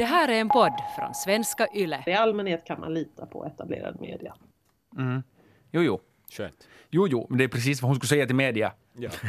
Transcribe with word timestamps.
Det 0.00 0.06
här 0.06 0.28
är 0.28 0.40
en 0.40 0.48
podd 0.48 0.72
från 0.96 1.14
svenska 1.14 1.66
YLE. 1.74 2.02
I 2.06 2.12
allmänhet 2.12 2.64
kan 2.64 2.80
man 2.80 2.94
lita 2.94 3.26
på 3.26 3.46
etablerad 3.46 4.00
media. 4.00 4.34
Mm. 4.98 5.22
Jo, 5.70 5.82
jo. 5.82 6.00
Skönt. 6.30 6.68
Jo, 6.90 7.08
jo, 7.08 7.26
men 7.28 7.38
det 7.38 7.44
är 7.44 7.48
precis 7.48 7.82
vad 7.82 7.88
hon 7.88 7.96
skulle 7.96 8.08
säga 8.08 8.26
till 8.26 8.36
media. 8.36 8.72
Ja. 8.92 9.10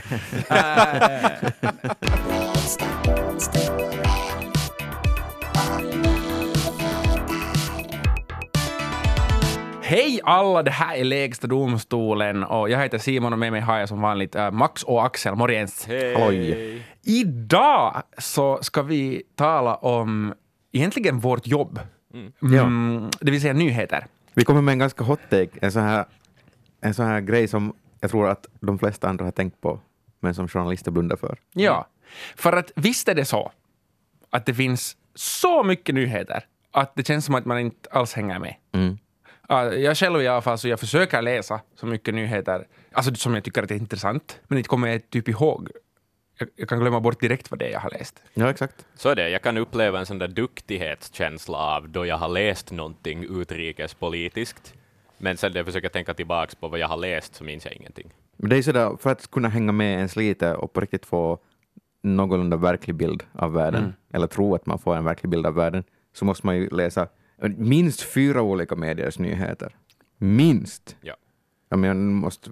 Hej 9.81 10.19
alla, 10.23 10.63
det 10.63 10.71
här 10.71 10.95
är 10.95 11.03
Lägsta 11.03 11.47
domstolen 11.47 12.43
och 12.43 12.69
jag 12.69 12.79
heter 12.79 12.97
Simon 12.97 13.33
och 13.33 13.39
med 13.39 13.51
mig 13.51 13.61
har 13.61 13.79
jag 13.79 13.89
som 13.89 14.01
vanligt 14.01 14.35
äh, 14.35 14.51
Max 14.51 14.83
och 14.83 15.05
Axel. 15.05 15.35
Morgens. 15.35 15.87
Hej. 15.87 16.83
Idag 17.03 18.03
så 18.17 18.59
ska 18.61 18.81
vi 18.81 19.23
tala 19.35 19.75
om 19.75 20.33
egentligen 20.71 21.19
vårt 21.19 21.47
jobb. 21.47 21.79
Mm, 22.13 23.09
Det 23.21 23.31
vill 23.31 23.41
säga 23.41 23.53
nyheter. 23.53 24.05
Vi 24.33 24.43
kommer 24.45 24.61
med 24.61 24.71
en 24.71 24.79
ganska 24.79 25.03
hot 25.03 25.19
take, 25.29 25.49
en 25.61 25.71
sån 25.71 25.81
här, 25.83 26.05
en 26.81 26.93
sån 26.93 27.05
här 27.05 27.21
grej 27.21 27.47
som 27.47 27.73
jag 27.99 28.11
tror 28.11 28.29
att 28.29 28.45
de 28.59 28.79
flesta 28.79 29.09
andra 29.09 29.25
har 29.25 29.31
tänkt 29.31 29.61
på, 29.61 29.79
men 30.19 30.33
som 30.35 30.47
journalister 30.47 30.91
blundar 30.91 31.15
för. 31.15 31.37
Ja, 31.53 31.87
för 32.35 32.53
att 32.53 32.71
visst 32.75 33.07
är 33.07 33.15
det 33.15 33.25
så 33.25 33.51
att 34.29 34.45
det 34.45 34.53
finns 34.53 34.97
så 35.15 35.63
mycket 35.63 35.95
nyheter 35.95 36.43
att 36.71 36.95
det 36.95 37.07
känns 37.07 37.25
som 37.25 37.35
att 37.35 37.45
man 37.45 37.59
inte 37.59 37.89
alls 37.91 38.13
hänger 38.13 38.39
med. 38.39 38.55
Mm. 38.71 38.97
Ja, 39.47 39.73
Jag 39.73 39.97
själv 39.97 40.21
i 40.21 40.27
alla 40.27 40.41
fall, 40.41 40.57
så 40.57 40.67
jag 40.67 40.79
försöker 40.79 41.21
läsa 41.21 41.61
så 41.75 41.85
mycket 41.85 42.13
nyheter 42.13 42.67
alltså 42.91 43.15
som 43.15 43.33
jag 43.33 43.43
tycker 43.43 43.63
att 43.63 43.71
är 43.71 43.75
intressant, 43.75 44.39
men 44.47 44.57
inte 44.57 44.67
kommer 44.67 44.87
jag 44.87 45.09
typ 45.09 45.27
ihåg. 45.29 45.69
Jag, 46.55 46.69
kan 46.69 46.79
glömma 46.79 46.99
bort 46.99 47.19
direkt 47.21 47.51
vad 47.51 47.59
det 47.59 47.65
är 47.67 47.71
jag 47.71 47.79
har 47.79 47.89
läst. 47.89 48.23
Ja, 48.33 48.49
exakt. 48.49 48.85
Så 48.95 49.09
är 49.09 49.15
det. 49.15 49.29
Jag 49.29 49.41
kan 49.41 49.57
uppleva 49.57 49.99
en 49.99 50.05
sån 50.05 50.19
där 50.19 50.27
duktighetskänsla 50.27 51.57
av 51.57 51.89
då 51.89 52.05
jag 52.05 52.17
har 52.17 52.27
läst 52.29 52.71
någonting 52.71 53.23
utrikespolitiskt, 53.41 54.73
men 55.17 55.37
sen 55.37 55.51
när 55.51 55.59
jag 55.59 55.65
försöker 55.65 55.89
tänka 55.89 56.13
tillbaka 56.13 56.53
på 56.59 56.67
vad 56.67 56.79
jag 56.79 56.87
har 56.87 56.97
läst 56.97 57.35
så 57.35 57.43
minns 57.43 57.65
jag 57.65 57.73
ingenting. 57.73 58.13
Men 58.37 58.49
det 58.49 58.57
är 58.57 58.61
sådär, 58.61 58.97
för 58.99 59.09
att 59.09 59.31
kunna 59.31 59.49
hänga 59.49 59.71
med 59.71 59.93
ens 59.93 60.15
lite 60.15 60.55
och 60.55 60.73
på 60.73 60.81
riktigt 60.81 61.05
få 61.05 61.39
någorlunda 62.03 62.57
verklig 62.57 62.95
bild 62.95 63.23
av 63.33 63.53
världen, 63.53 63.83
Mm. 63.83 63.93
eller 64.13 64.27
tro 64.27 64.55
att 64.55 64.65
man 64.65 64.79
får 64.79 64.95
en 64.95 65.03
verklig 65.05 65.29
bild 65.29 65.45
av 65.45 65.53
världen, 65.55 65.83
så 66.13 66.25
måste 66.25 66.45
man 66.45 66.57
ju 66.57 66.69
läsa 66.69 67.07
minst 67.57 68.01
fyra 68.01 68.41
olika 68.41 68.75
mediers 68.75 69.19
nyheter. 69.19 69.75
Minst! 70.17 70.95
Ja. 71.01 71.15
Ja, 71.69 71.77
men 71.77 71.87
jag 71.87 71.97
måste, 71.97 72.49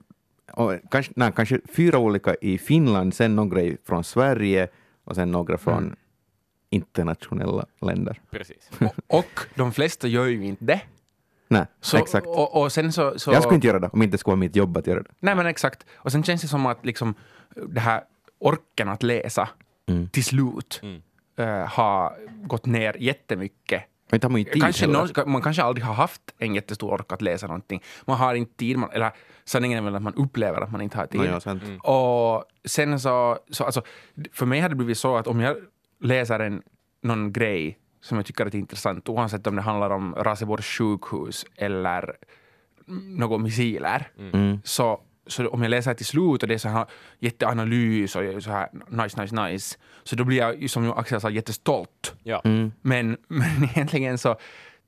och 0.53 0.73
kanske, 0.91 1.13
nej, 1.15 1.31
kanske 1.35 1.59
fyra 1.75 1.97
olika 1.97 2.35
i 2.41 2.57
Finland, 2.57 3.13
sen 3.13 3.35
några 3.35 3.61
i- 3.61 3.77
från 3.85 4.03
Sverige 4.03 4.67
och 5.03 5.15
sen 5.15 5.31
några 5.31 5.57
från 5.57 5.77
Mm. 5.83 5.95
internationella 6.69 7.65
länder. 7.81 8.21
Precis. 8.31 8.69
Och 9.07 9.39
de 9.55 9.71
flesta 9.71 10.07
gör 10.07 10.25
ju 10.25 10.45
inte 10.45 10.65
det. 10.65 10.81
Nej, 11.47 11.65
Så, 11.81 11.97
exakt. 11.97 12.27
Och, 12.27 12.61
och 12.61 12.71
sen 12.71 12.91
så, 12.91 13.19
så, 13.19 13.31
Jag 13.31 13.41
skulle 13.43 13.55
inte 13.55 13.67
göra 13.67 13.79
det 13.79 13.89
om 13.93 14.01
inte 14.01 14.13
det 14.13 14.17
skulle 14.17 14.31
vara 14.31 14.39
mitt 14.39 14.55
jobb 14.55 14.77
att 14.77 14.87
göra 14.87 15.01
det. 15.01 15.09
Nej 15.19 15.35
men 15.35 15.45
exakt. 15.45 15.85
Och 15.95 16.11
sen 16.11 16.23
känns 16.23 16.41
det 16.41 16.47
som 16.47 16.65
att 16.65 16.85
liksom, 16.85 17.13
det 17.67 17.79
här 17.79 18.01
orken 18.39 18.89
att 18.89 19.03
läsa 19.03 19.49
Mm. 19.87 20.07
till 20.09 20.23
slut 20.23 20.79
Mm. 20.83 21.01
eh, 21.37 21.67
har 21.67 22.17
gått 22.47 22.65
ner 22.65 22.95
jättemycket. 22.99 23.83
Men 24.11 24.19
man 24.31 24.41
ju 24.41 24.45
tid 24.51 24.61
Kanske 24.61 24.87
någon, 24.87 25.31
man 25.31 25.41
kanske 25.41 25.63
aldrig 25.63 25.85
har 25.85 25.93
haft 25.93 26.21
en 26.37 26.55
jättestor 26.55 26.91
ork 26.93 27.11
att 27.13 27.21
läsa 27.21 27.47
någonting. 27.47 27.83
Man 28.05 28.17
har 28.17 28.35
inte 28.35 28.53
tid, 28.55 28.77
man, 28.77 28.89
eller 28.91 29.11
sanningen 29.49 29.77
är 29.77 29.81
väl 29.81 29.95
att 29.95 30.01
man 30.01 30.13
upplever 30.15 30.61
att 30.61 30.71
man 30.71 30.81
inte 30.81 30.97
har 30.97 31.05
tid. 31.07 31.21
Ja, 31.21 31.39
sant. 31.39 31.63
Mm. 31.63 31.79
Och 31.79 32.43
sen 32.65 32.99
så, 32.99 33.37
så 33.49 33.63
alltså, 33.63 33.81
för 34.31 34.45
mig 34.45 34.59
har 34.59 34.69
det 34.69 34.75
blivit 34.75 34.97
så 34.97 35.17
att 35.17 35.27
om 35.27 35.39
jag 35.39 35.57
läser 36.01 36.39
en, 36.39 36.61
någon 37.01 37.33
grej 37.33 37.77
som 38.01 38.17
jag 38.17 38.25
tycker 38.25 38.45
är 38.45 38.55
intressant, 38.55 39.09
oavsett 39.09 39.47
om 39.47 39.55
det 39.55 39.61
handlar 39.61 39.89
om 39.89 40.15
Raseborgs 40.15 40.65
sjukhus 40.65 41.45
eller 41.55 42.15
några 43.17 43.37
missiler, 43.37 44.07
Mm. 44.17 44.59
så, 44.63 45.01
så 45.27 45.47
om 45.49 45.61
jag 45.61 45.69
läser 45.69 45.93
till 45.93 46.05
slut 46.05 46.43
och 46.43 46.47
det 46.47 46.53
är 46.53 46.57
så 46.57 46.69
här 46.69 46.85
jätteanalys 47.19 48.15
och 48.15 48.43
så 48.43 48.51
här 48.51 48.69
nice, 48.87 49.21
nice, 49.21 49.35
nice, 49.35 49.77
så 50.03 50.15
då 50.15 50.23
blir 50.23 50.37
jag 50.37 50.69
som 50.69 50.91
Axel 50.91 51.21
sa 51.21 51.29
jättestolt. 51.29 52.15
Ja. 52.23 52.41
Mm. 52.43 52.71
Men, 52.81 53.17
men 53.27 53.63
egentligen 53.63 54.17
så 54.17 54.35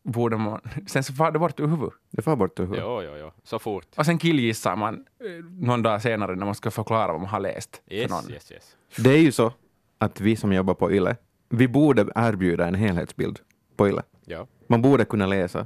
borde 0.04 0.38
man... 0.38 0.62
Sen 0.88 1.04
så 1.04 1.14
far 1.14 1.32
det 1.32 1.40
bort 1.40 1.60
ur 1.60 1.68
huvudet. 1.68 1.94
Det 2.12 2.22
får 2.22 2.36
bort 2.36 2.60
ur 2.60 2.64
huvudet. 2.64 2.84
Jo, 2.86 3.02
jo, 3.04 3.12
jo. 3.20 3.32
Så 3.44 3.60
fort. 3.60 3.86
Och 3.96 4.06
sen 4.06 4.18
killgissar 4.18 4.76
man 4.76 4.94
eh, 4.96 5.46
någon 5.60 5.82
dag 5.84 6.02
senare 6.02 6.36
när 6.36 6.46
man 6.46 6.56
ska 6.56 6.72
förklara 6.72 7.12
vad 7.12 7.22
man 7.22 7.30
har 7.30 7.40
läst 7.40 7.82
för 7.88 7.94
Yes, 7.96 8.12
någon. 8.12 8.32
yes, 8.32 8.52
yes. 8.52 8.76
Det 8.98 9.10
är 9.10 9.18
ju 9.18 9.32
så 9.32 9.54
att 9.98 10.22
vi 10.22 10.36
som 10.36 10.54
jobbar 10.54 10.74
på 10.74 10.92
YLE, 10.92 11.16
vi 11.50 11.68
borde 11.68 12.02
erbjuda 12.16 12.68
en 12.68 12.76
helhetsbild 12.76 13.40
på 13.76 13.88
YLE. 13.90 14.02
Ja. 14.26 14.48
Man 14.68 14.82
borde 14.82 15.06
kunna 15.06 15.26
läsa 15.26 15.66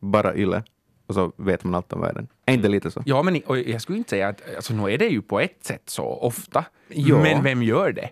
bara 0.00 0.36
YLE 0.36 0.62
och 1.06 1.14
så 1.14 1.32
vet 1.36 1.64
man 1.64 1.74
allt 1.74 1.92
om 1.92 2.00
världen. 2.00 2.28
Är 2.46 2.54
inte 2.54 2.68
lite 2.68 2.90
så? 2.90 3.02
Ja, 3.06 3.22
men 3.22 3.42
och 3.46 3.58
jag 3.58 3.80
skulle 3.82 3.98
inte 3.98 4.10
säga 4.10 4.28
att... 4.28 4.54
Alltså, 4.56 4.74
nu 4.74 4.92
är 4.92 4.98
det 4.98 5.06
ju 5.08 5.22
på 5.22 5.40
ett 5.40 5.64
sätt 5.64 5.82
så 5.90 6.04
ofta. 6.06 6.64
Ja. 6.88 7.22
Men 7.22 7.42
vem 7.42 7.62
gör 7.62 7.92
det? 7.92 8.10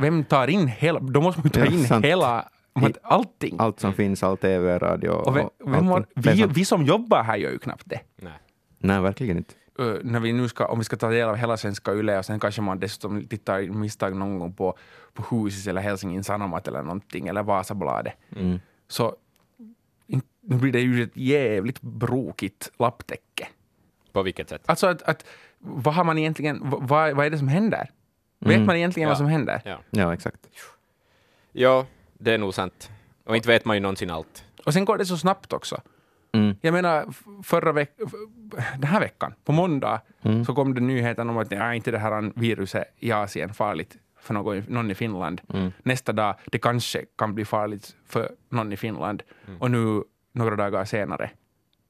Vem 0.00 0.24
tar 0.24 0.48
in 0.48 0.66
hela... 0.68 1.00
Då 1.00 1.20
måste 1.20 1.40
man 1.40 1.44
ju 1.44 1.50
ta 1.50 1.60
Ja, 1.60 1.66
in 1.72 1.84
sant. 1.84 2.04
hela... 2.04 2.48
om 2.74 2.84
att 2.84 2.98
Allting. 3.02 3.56
Allt 3.58 3.80
som 3.80 3.92
finns, 3.92 4.22
all 4.22 4.36
TV, 4.36 4.78
radio 4.78 5.08
och 5.10 5.36
vem, 5.36 5.46
och 5.46 5.72
vem 5.72 5.86
har, 5.86 6.06
vi, 6.14 6.46
vi 6.54 6.64
som 6.64 6.84
jobbar 6.84 7.22
här 7.22 7.36
gör 7.36 7.50
ju 7.50 7.58
knappt 7.58 7.82
det. 7.86 8.00
Nej. 8.16 8.32
Nej, 8.78 9.00
verkligen 9.00 9.36
inte. 9.36 9.54
Uh, 9.80 9.96
när 10.02 10.20
vi 10.20 10.32
nu 10.32 10.48
ska, 10.48 10.66
om 10.66 10.78
vi 10.78 10.84
ska 10.84 10.96
ta 10.96 11.08
del 11.08 11.28
av 11.28 11.36
hela 11.36 11.56
svenska 11.56 11.92
Yle 11.94 12.18
och 12.18 12.24
sen 12.24 12.40
kanske 12.40 12.62
man 12.62 12.80
dessutom 12.80 13.26
tittar 13.26 13.60
i 13.60 13.70
misstag 13.70 14.16
någon 14.16 14.38
gång 14.38 14.52
på, 14.54 14.76
på 15.14 15.22
Husis 15.36 15.66
eller 15.66 15.80
Helsingin 15.80 16.24
Sanomat 16.24 16.68
eller 16.68 16.82
någonting, 16.82 17.28
eller 17.28 17.42
Vasabladet, 17.42 18.12
Mm. 18.36 18.60
så 18.88 19.16
in, 20.06 20.22
nu 20.40 20.56
blir 20.56 20.72
det 20.72 20.80
ju 20.80 21.02
ett 21.02 21.16
jävligt 21.16 21.80
brokigt 21.80 22.70
lapptäcke. 22.78 23.48
På 24.12 24.22
vilket 24.22 24.48
sätt? 24.48 24.62
Alltså 24.66 24.86
att, 24.86 25.02
att 25.02 25.24
vad 25.58 25.94
har 25.94 26.04
man 26.04 26.18
egentligen, 26.18 26.60
vad, 26.62 27.16
vad 27.16 27.26
är 27.26 27.30
det 27.30 27.38
som 27.38 27.48
händer? 27.48 27.90
Vet 28.38 28.54
Mm. 28.54 28.66
man 28.66 28.76
egentligen 28.76 29.06
Ja. 29.06 29.10
vad 29.10 29.18
som 29.18 29.26
händer? 29.26 29.62
Ja. 29.64 29.78
Ja, 29.90 30.14
exakt. 30.14 30.46
ja, 31.52 31.86
det 32.18 32.32
är 32.34 32.38
nog 32.38 32.54
sant. 32.54 32.90
Och 33.24 33.36
inte 33.36 33.48
vet 33.48 33.64
man 33.64 33.76
ju 33.76 33.80
någonsin 33.80 34.10
allt. 34.10 34.44
Och 34.66 34.72
sen 34.72 34.84
går 34.84 34.98
det 34.98 35.06
så 35.06 35.16
snabbt 35.16 35.52
också. 35.52 35.80
Mm. 36.32 36.56
Jag 36.60 36.72
menar, 36.74 37.06
förra 37.42 37.72
veckan, 37.72 38.10
den 38.78 38.90
här 38.90 39.00
veckan, 39.00 39.34
på 39.44 39.52
måndag, 39.52 40.00
Mm. 40.22 40.44
så 40.44 40.54
kom 40.54 40.74
det 40.74 40.80
nyheten 40.80 41.30
om 41.30 41.38
att 41.38 41.50
ja, 41.52 41.74
inte 41.74 41.90
det 41.90 41.98
här 41.98 42.32
viruset 42.34 42.84
i 42.98 43.12
Asien 43.12 43.54
farligt 43.54 43.96
för 44.20 44.34
någon, 44.34 44.56
i- 44.56 44.64
någon 44.68 44.90
i 44.90 44.94
Finland. 44.94 45.40
Mm. 45.54 45.72
Nästa 45.82 46.12
dag, 46.12 46.34
det 46.46 46.58
kanske 46.58 47.04
kan 47.18 47.34
bli 47.34 47.44
farligt 47.44 47.96
för 48.06 48.30
någon 48.48 48.72
i 48.72 48.76
Finland. 48.76 49.22
Mm. 49.46 49.60
Och 49.62 49.70
nu, 49.70 50.02
några 50.32 50.56
dagar 50.56 50.84
senare, 50.84 51.30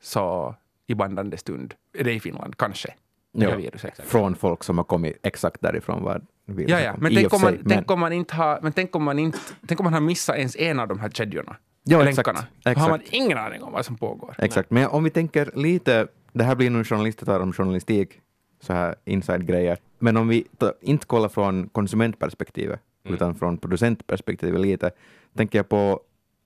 så 0.00 0.54
i 0.86 0.94
bandande 0.94 1.36
stund, 1.36 1.74
är 1.98 2.04
det 2.04 2.12
i 2.12 2.20
Finland, 2.20 2.56
kanske, 2.58 2.94
Ja. 3.32 3.56
viruset. 3.56 4.00
Från 4.04 4.34
folk 4.34 4.64
som 4.64 4.78
har 4.78 4.84
kommit 4.84 5.18
exakt 5.22 5.60
därifrån 5.60 6.02
var 6.02 6.22
viruset 6.46 6.70
Ja, 6.70 6.80
ja. 6.80 6.94
Men, 6.98 7.14
tänk 7.14 7.32
om, 7.34 7.40
man, 7.40 7.52
sig, 7.52 7.62
tänk 7.68 7.90
om 7.90 8.00
man 8.00 8.12
inte 8.12 8.34
har, 8.34 8.58
men 8.62 8.72
tänk 8.72 8.96
om 8.96 9.04
man 9.04 9.18
inte, 9.18 9.38
tänk 9.66 9.80
om 9.80 9.84
man 9.84 9.92
har 9.92 10.00
missat 10.00 10.36
ens 10.36 10.56
en 10.56 10.80
av 10.80 10.88
de 10.88 10.98
här 11.00 11.08
kedjorna, 11.08 11.56
Ja, 11.84 12.02
länkarna. 12.02 12.38
exakt. 12.38 12.64
Då 12.76 12.80
har 12.82 12.88
man 12.90 13.00
exakt. 13.00 13.14
ingen 13.14 13.38
aning 13.38 13.62
om 13.62 13.72
vad 13.72 13.84
som 13.86 13.96
pågår. 13.96 14.34
Exakt, 14.38 14.70
men 14.70 14.86
om 14.88 15.04
vi 15.04 15.10
tänker 15.10 15.50
lite, 15.54 16.06
det 16.32 16.44
här 16.44 16.54
blir 16.54 16.70
nu 16.70 16.84
journalister 16.84 17.26
tar 17.26 17.40
om 17.40 17.52
journalistik, 17.52 18.20
så 18.60 18.72
här 18.72 18.94
inside-grejer, 19.04 19.78
men 19.98 20.16
om 20.16 20.28
vi 20.28 20.46
inte 20.80 21.06
kollar 21.06 21.28
från 21.28 21.68
konsumentperspektivet, 21.68 22.80
Mm. 23.04 23.14
utan 23.14 23.34
från 23.34 23.58
producentperspektivet 23.58 24.60
lite, 24.60 24.90
tänker 25.36 25.58
jag 25.58 25.68
på 25.68 26.00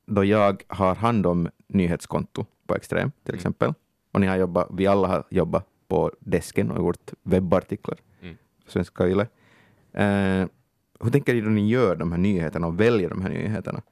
då 0.07 0.25
jag 0.25 0.63
har 0.69 0.95
hand 0.95 1.27
om 1.27 1.49
nyhetskonto 1.69 2.47
på 2.67 2.75
Extrem 2.75 3.11
till 3.25 3.33
Mm. 3.35 3.39
exempel, 3.39 3.75
och 4.13 4.21
ni 4.21 4.27
har 4.27 4.37
jobbat, 4.37 4.69
vi 4.73 4.87
alla 4.87 5.09
har 5.09 5.25
jobbat 5.31 5.67
på 5.89 6.13
desken 6.21 6.71
och 6.71 6.79
gjort 6.85 7.11
webbartiklar, 7.23 7.99
Mm. 8.23 8.37
Svenska 8.67 9.09
Yle. 9.09 9.27
Eh, 9.93 10.47
hur 11.01 11.11
tänker 11.11 11.35
ni 11.35 11.41
då 11.41 11.49
ni 11.49 11.69
gör 11.69 11.97
de 11.97 12.13
här 12.13 12.19
nyheterna 12.19 12.67
och 12.67 12.81
väljer 12.81 13.09
de 13.09 13.23
här 13.23 13.31
nyheterna? 13.31 13.83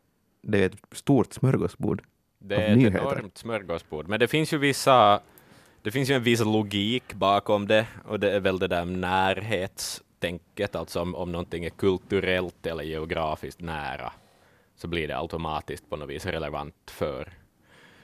Det 0.43 0.63
är 0.63 0.67
ett 0.67 0.77
stort 0.93 1.33
smörgåsbord. 1.33 2.03
Det 2.39 2.55
är 2.55 2.71
ett 2.71 2.79
nyheter. 2.79 2.99
enormt 2.99 3.39
smörgåsbord. 3.39 4.09
Men 4.09 4.21
det 4.21 4.29
finns 4.29 4.53
ju 4.53 4.59
vissa, 4.59 5.21
det 5.83 5.91
finns 5.91 6.11
ju 6.11 6.15
en 6.15 6.23
viss 6.23 6.41
logik 6.41 7.15
bakom 7.15 7.67
det, 7.67 7.87
och 8.05 8.21
det 8.21 8.31
är 8.31 8.41
väl 8.41 8.59
det 8.59 8.69
där 8.69 8.85
närhetstänket, 8.85 10.77
alltså 10.77 11.01
om, 11.01 11.15
om 11.15 11.33
någonting 11.33 11.65
är 11.65 11.71
kulturellt 11.71 12.67
eller 12.67 12.85
geografiskt 12.85 13.61
nära, 13.61 14.13
så 14.77 14.89
blir 14.89 15.09
det 15.09 15.19
automatiskt 15.19 15.91
på 15.91 15.97
något 15.97 16.09
vis 16.09 16.27
relevant 16.27 16.75
för 16.91 17.33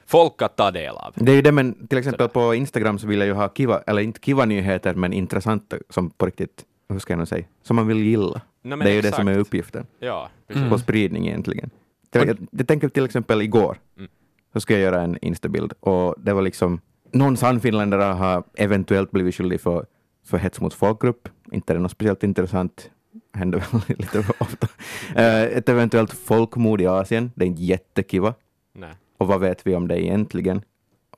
folk 0.07 0.43
att 0.43 0.57
ta 0.57 0.71
del 0.71 0.95
av. 0.95 1.13
Det 1.17 1.33
är 1.33 1.37
ju 1.37 1.43
det, 1.43 1.53
men 1.53 1.87
till 1.87 1.99
exempel 1.99 2.29
på 2.29 2.55
Instagram 2.55 2.99
så 2.99 3.07
vill 3.07 3.19
jag 3.19 3.27
ju 3.27 3.33
ha 3.33 3.49
kiva, 3.49 3.83
eller 3.87 4.03
inte 4.03 4.21
kiva 4.21 4.45
nyheter, 4.45 4.95
men 4.95 5.13
intressanta 5.13 5.77
som 5.89 6.11
på 6.11 6.27
riktigt, 6.27 6.65
hur 6.93 6.99
ska 6.99 7.13
jag 7.13 7.19
nu 7.19 7.27
säga, 7.27 7.45
som 7.63 7.77
man 7.77 7.87
vill 7.87 7.99
gilla. 8.03 8.41
Nej, 8.63 8.79
det 8.79 8.91
är 8.91 8.95
ju 8.95 9.01
det 9.01 9.13
som 9.13 9.29
är 9.29 9.39
uppgiften 9.39 9.87
Ja, 9.99 10.29
precis. 10.49 10.69
på 10.71 10.79
spridning 10.79 11.27
egentligen. 11.29 11.71
Jag, 12.13 12.29
jag, 12.29 12.37
jag 12.51 12.69
tänker 12.69 12.89
till 12.89 13.05
exempel 13.05 13.43
igår, 13.43 13.79
Mm. 13.97 14.11
så 14.53 14.61
ska 14.61 14.75
jag 14.75 14.83
göra 14.83 15.01
en 15.03 15.19
instabild 15.23 15.73
och 15.81 16.15
det 16.19 16.33
var 16.33 16.43
liksom, 16.43 16.81
någon 17.13 17.37
sannfinländare 17.37 18.03
har 18.03 18.45
eventuellt 18.55 19.11
blivit 19.11 19.35
skyldig 19.35 19.61
för, 19.61 19.87
för 20.25 20.39
hets 20.39 20.61
mot 20.61 20.75
folkgrupp, 20.75 21.29
inte 21.53 21.73
är 21.73 21.75
det 21.75 21.83
något 21.83 21.91
speciellt 21.93 22.23
intressant, 22.25 22.91
händer 23.35 23.59
väl 23.73 23.81
lite 23.99 24.19
ofta. 24.39 24.69
Eh, 25.15 25.43
ett 25.43 25.69
eventuellt 25.69 26.13
folkmord 26.13 26.81
i 26.81 26.87
Asien, 26.87 27.31
det 27.35 27.45
är 27.45 27.47
inte 27.47 27.63
jättekiva. 27.63 28.35
Nej. 28.75 28.93
Och 29.19 29.27
vad 29.27 29.41
vet 29.41 29.67
vi 29.67 29.75
om 29.75 29.89
det 29.89 30.05
egentligen? 30.05 30.63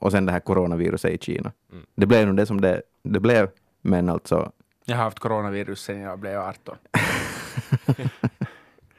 Och 0.00 0.10
sen 0.12 0.26
det 0.26 0.32
här 0.32 0.40
coronaviruset 0.40 1.10
i 1.12 1.18
Kina. 1.18 1.52
Mm. 1.72 1.84
Det 1.94 2.06
blev 2.06 2.26
nog 2.26 2.36
det 2.36 2.46
som 2.46 2.60
det, 2.60 2.82
det 3.02 3.20
blev, 3.20 3.48
men 3.82 4.08
alltså 4.08 4.52
Jag 4.84 4.96
har 4.96 5.04
haft 5.04 5.18
coronavirus 5.18 5.80
sedan 5.82 6.00
jag 6.00 6.18
blev 6.18 6.40
18. 6.40 6.76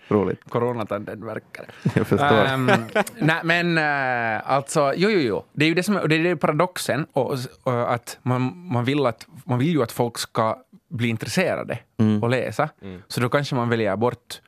roligt. 0.08 0.40
Coronatanden 0.50 1.26
verkar. 1.26 1.66
Jag 1.96 2.08
förstår. 2.08 2.54
Um, 2.54 2.72
nej, 3.20 3.42
men 3.44 3.78
uh, 3.78 4.52
alltså, 4.52 4.94
jo, 4.96 5.10
jo, 5.10 5.20
jo. 5.20 5.46
Det 5.54 5.66
är 5.66 5.70
ju 5.70 5.76
det 5.76 5.84
som 5.84 5.94
det 5.96 6.16
är 6.16 6.24
det 6.24 6.36
paradoxen, 6.36 7.06
och, 7.14 7.38
och 7.64 7.94
att 7.94 8.18
man, 8.22 8.68
man, 8.72 8.86
vill 8.86 9.06
att 9.06 9.28
man 9.46 9.60
vill 9.60 9.72
ju 9.72 9.84
att 9.84 9.92
folk 9.92 10.18
ska 10.18 10.58
bli 10.90 11.08
intresserade 11.08 11.80
Mm. 11.98 12.24
och 12.24 12.30
läsa. 12.30 12.70
Mm. 12.82 13.02
Så 13.08 13.22
då 13.22 13.30
kanske 13.30 13.56
man 13.56 13.70
väljer 13.70 13.96
bort 13.96 14.42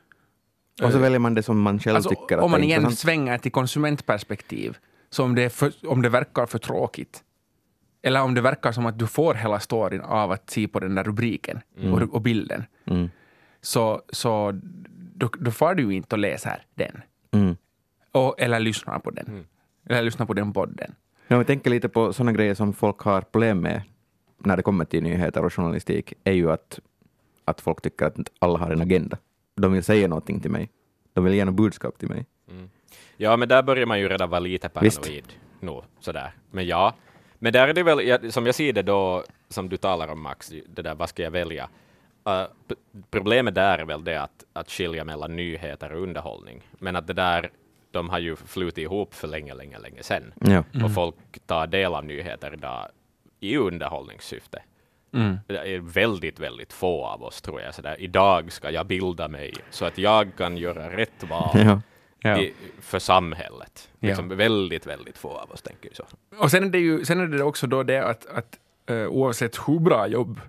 Och 0.82 0.92
så 0.92 0.98
väljer 0.98 1.18
man 1.18 1.34
det 1.34 1.42
som 1.42 1.60
man 1.60 1.78
själv 1.78 1.96
Alltså, 1.96 2.10
tycker 2.10 2.38
att 2.38 2.44
om 2.44 2.50
man 2.50 2.62
igen 2.64 2.80
intressant. 2.80 2.98
svänger 2.98 3.38
till 3.38 3.52
konsumentperspektiv, 3.52 4.76
så 5.10 5.24
om 5.24 5.34
det, 5.34 5.50
för, 5.50 5.72
om 5.86 6.02
det 6.02 6.08
verkar 6.08 6.46
för 6.46 6.58
tråkigt, 6.58 7.22
eller 8.02 8.22
om 8.22 8.34
det 8.34 8.40
verkar 8.40 8.72
som 8.72 8.86
att 8.86 8.98
du 8.98 9.06
får 9.06 9.34
hela 9.34 9.60
storyn 9.60 10.00
av 10.00 10.30
att 10.32 10.50
se 10.50 10.68
på 10.68 10.80
den 10.80 10.94
där 10.94 11.04
rubriken 11.04 11.60
och, 11.92 12.14
och 12.14 12.20
bilden, 12.22 12.64
Mm. 12.84 13.10
så, 13.60 14.02
så 14.12 14.60
då, 15.14 15.28
då 15.38 15.50
får 15.50 15.74
du 15.74 15.82
ju 15.82 15.94
inte 15.94 16.14
och 16.14 16.18
läser 16.18 16.62
den. 16.74 17.02
Mm. 17.32 17.56
Och, 18.12 18.40
eller 18.40 18.60
lyssnar 18.60 18.98
på 18.98 19.10
den. 19.10 19.26
Mm. 19.26 19.44
Eller 19.88 20.02
lyssnar 20.02 20.26
på 20.26 20.34
den 20.34 20.52
podden. 20.52 20.94
Ja, 21.28 21.36
jag 21.36 21.46
tänker 21.46 21.70
lite 21.70 21.88
på 21.88 22.12
sådana 22.12 22.32
grejer 22.32 22.54
som 22.54 22.72
folk 22.72 22.98
har 23.00 23.20
problem 23.20 23.60
med 23.60 23.82
när 24.38 24.56
det 24.56 24.62
kommer 24.62 24.84
till 24.84 25.02
nyheter 25.02 25.44
och 25.44 25.52
journalistik, 25.54 26.12
är 26.24 26.32
ju 26.32 26.50
att, 26.52 26.78
att 27.44 27.60
folk 27.60 27.80
tycker 27.82 28.06
att 28.06 28.16
alla 28.38 28.58
har 28.58 28.70
en 28.70 28.80
agenda. 28.80 29.18
De 29.56 29.72
vill 29.72 29.82
säga 29.84 30.08
någonting 30.08 30.40
till 30.40 30.50
mig. 30.50 30.70
De 31.12 31.24
vill 31.24 31.34
ge 31.34 31.44
något 31.44 31.54
budskap 31.54 31.98
till 31.98 32.08
mig. 32.08 32.26
Ja, 33.16 33.36
men 33.36 33.48
där 33.48 33.62
börjar 33.62 33.86
man 33.86 34.00
ju 34.00 34.08
redan 34.08 34.30
vara 34.30 34.40
lite 34.40 34.70
Visst. 34.80 35.00
paranoid. 35.02 35.32
No, 35.60 35.84
sådär. 36.00 36.32
Men 36.50 36.66
ja, 36.66 36.94
men 37.38 37.52
där 37.52 37.68
är 37.68 37.72
det 37.72 37.82
väl, 37.82 38.32
som 38.32 38.46
jag 38.46 38.54
ser 38.54 38.72
det 38.72 38.82
då, 38.82 39.24
som 39.48 39.68
du 39.68 39.76
talar 39.76 40.08
om 40.08 40.20
Max, 40.20 40.52
det 40.66 40.82
där 40.82 40.94
vad 40.94 41.08
ska 41.08 41.22
jag 41.22 41.30
välja? 41.30 41.68
Uh, 42.28 42.74
problemet 43.10 43.54
där 43.54 43.78
är 43.78 43.84
väl 43.84 44.04
det 44.04 44.22
att, 44.22 44.44
att 44.52 44.70
skilja 44.70 45.04
mellan 45.04 45.36
nyheter 45.36 45.92
och 45.92 46.02
underhållning. 46.02 46.62
Men 46.78 46.96
att 46.96 47.06
det 47.06 47.12
där, 47.12 47.50
de 47.90 48.08
har 48.08 48.18
ju 48.18 48.36
flutit 48.36 48.78
ihop 48.78 49.14
för 49.14 49.28
länge, 49.28 49.54
länge, 49.54 49.78
länge 49.78 50.02
sedan. 50.02 50.32
Ja. 50.40 50.64
Och 50.84 50.94
folk 50.94 51.16
tar 51.46 51.66
del 51.66 51.94
av 51.94 52.04
nyheter 52.04 52.52
idag 52.52 52.88
i 53.40 53.56
underhållningssyfte. 53.56 54.62
Mm. 55.12 55.38
Det 55.46 55.74
är 55.74 55.78
väldigt, 55.78 56.40
väldigt 56.40 56.72
få 56.72 57.04
av 57.04 57.22
oss 57.22 57.40
tror 57.40 57.60
jag. 57.60 57.74
Sådär, 57.74 57.96
idag 57.98 58.52
ska 58.52 58.70
jag 58.70 58.86
bilda 58.86 59.28
mig 59.28 59.54
så 59.70 59.84
att 59.84 59.98
jag 59.98 60.36
kan 60.36 60.56
göra 60.56 60.96
rätt 60.96 61.24
val 61.30 61.50
Ja. 61.54 61.80
Ja. 62.22 62.38
i, 62.38 62.54
för 62.80 62.98
samhället. 62.98 63.88
Ja. 64.00 64.08
Liksom 64.08 64.28
väldigt, 64.28 64.86
väldigt 64.86 65.18
få 65.18 65.28
av 65.38 65.50
oss 65.50 65.62
tänker 65.62 65.90
så. 65.94 66.04
Och 66.38 66.50
sen 66.50 66.64
är 66.64 66.68
det 66.68 66.78
ju 66.78 67.04
sen 67.04 67.20
är 67.20 67.26
det 67.26 67.42
också 67.42 67.66
då 67.66 67.82
det 67.82 68.04
att, 68.04 68.26
att 68.26 68.58
eh, 68.86 69.06
oavsett 69.06 69.56
hur 69.68 69.78
bra 69.80 70.06
jobb 70.08 70.40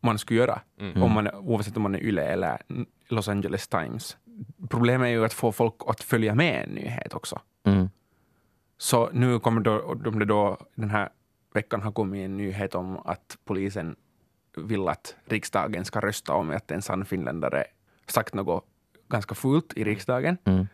man 0.00 0.18
skulle 0.18 0.40
göra, 0.40 0.60
Mm. 0.80 1.02
om 1.02 1.12
man, 1.12 1.28
oavsett 1.34 1.76
om 1.76 1.82
man 1.82 1.94
är 1.94 1.98
YLE 2.04 2.22
eller 2.22 2.58
Los 3.08 3.28
Angeles 3.28 3.68
Times, 3.68 4.16
problemet 4.68 5.06
är 5.06 5.10
ju 5.10 5.24
att 5.24 5.32
få 5.32 5.52
folk 5.52 5.74
att 5.86 6.00
följa 6.02 6.34
med 6.34 6.62
en 6.64 6.70
nyhet 6.70 7.14
också. 7.14 7.40
Mm. 7.66 7.88
Så 8.78 9.10
nu 9.12 9.38
kommer 9.40 9.60
då, 9.60 9.94
det 9.94 10.24
då 10.24 10.58
den 10.74 10.90
här 10.90 11.08
veckan 11.54 11.82
har 11.82 11.92
kommit 11.92 12.24
en 12.24 12.36
nyhet 12.36 12.74
om 12.74 12.96
att 12.96 13.38
polisen 13.44 13.96
vill 14.56 14.88
att 14.88 15.16
riksdagen 15.24 15.84
ska 15.84 16.00
rösta 16.00 16.32
om 16.34 16.50
att 16.50 16.70
en 16.70 16.82
sann 16.82 17.04
finländare 17.04 17.64
sagt 18.06 18.34
något 18.34 18.64
ganska 19.08 19.34
fult 19.34 19.72
i 19.76 19.84
riksdagen. 19.84 20.38
Mm. 20.44 20.66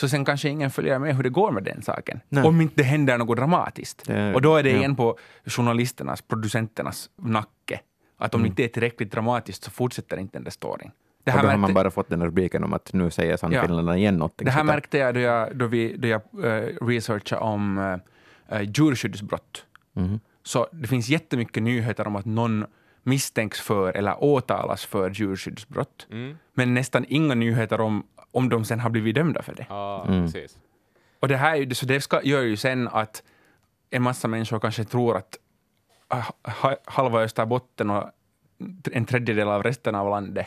Så 0.00 0.08
sen 0.08 0.24
kanske 0.24 0.48
ingen 0.48 0.70
följer 0.70 0.98
med 0.98 1.16
hur 1.16 1.22
det 1.22 1.28
går 1.30 1.50
med 1.50 1.64
den 1.64 1.82
saken. 1.82 2.20
Nej. 2.28 2.44
Om 2.44 2.60
inte 2.60 2.74
det 2.76 2.82
händer 2.82 3.18
något 3.18 3.36
dramatiskt. 3.36 4.06
Det- 4.06 4.34
och 4.34 4.42
då 4.42 4.56
är 4.56 4.62
det 4.62 4.70
ja. 4.70 4.76
igen 4.76 4.96
på 4.96 5.18
journalisternas, 5.44 6.22
producenternas 6.22 7.10
nacke. 7.16 7.80
Att 8.18 8.34
om 8.34 8.42
det 8.42 8.48
inte 8.48 8.64
är 8.64 8.68
tillräckligt 8.68 9.12
dramatiskt 9.12 9.64
så 9.64 9.70
fortsätter 9.70 10.16
inte 10.16 10.38
den 10.38 10.44
där 10.44 10.50
storyn. 10.50 10.90
Det 11.24 11.30
Och 11.30 11.36
här, 11.36 11.42
då 11.42 11.50
har 11.50 11.56
man 11.56 11.74
bara 11.74 11.90
fått 11.90 12.08
den 12.08 12.20
här 12.20 12.26
rubriken 12.26 12.64
om 12.64 12.72
att 12.72 12.92
nu 12.92 13.10
säger 13.10 13.36
Sannfinländarna 13.36 13.96
igen 13.96 14.14
någonting. 14.16 14.44
det 14.44 14.50
här 14.50 14.60
sådär. 14.60 14.72
märkte 14.72 14.98
jag 14.98 15.14
då 15.14 15.20
jag, 15.20 15.56
då 15.56 15.66
vi, 15.66 15.96
då 15.96 16.08
jag 16.08 16.20
uh, 16.44 16.86
researchade 16.86 17.42
om 17.42 17.78
uh, 17.78 18.62
djurskyddsbrott. 18.62 19.64
Mhm. 19.92 20.20
Så 20.42 20.66
det 20.72 20.86
finns 20.88 21.08
jättemycket 21.08 21.62
nyheter 21.62 22.06
om 22.06 22.16
att 22.16 22.24
någon 22.24 22.64
misstänks 23.02 23.60
för 23.60 23.92
eller 23.92 24.24
åtalas 24.24 24.84
för 24.84 25.10
djurskyddsbrott. 25.10 26.06
Mm. 26.10 26.36
Men 26.54 26.74
nästan 26.74 27.04
inga 27.08 27.34
nyheter 27.34 27.80
om 27.80 28.02
om 28.38 28.48
de 28.48 28.64
sen 28.64 28.80
har 28.80 28.90
blivit 28.90 29.14
dömda 29.14 29.42
för 29.42 29.54
det. 29.54 29.66
Ja, 29.68 30.04
Mm. 30.08 30.24
precis. 30.24 30.58
Och 31.20 31.28
det 31.28 31.36
här 31.36 31.74
så 31.74 31.86
det 31.86 32.00
ska, 32.00 32.22
gör 32.22 32.42
ju 32.42 32.56
sen 32.56 32.88
att 32.88 33.22
en 33.90 34.02
massa 34.02 34.28
människor 34.28 34.58
kanske 34.60 34.84
tror 34.84 35.16
att 35.16 35.36
ah, 36.08 36.22
ha, 36.50 36.76
halva 36.84 37.20
Österbotten 37.22 37.90
och 37.90 38.04
en 38.92 39.04
tredjedel 39.04 39.48
av 39.48 39.62
resten 39.62 39.94
av 39.94 40.10
landet 40.10 40.46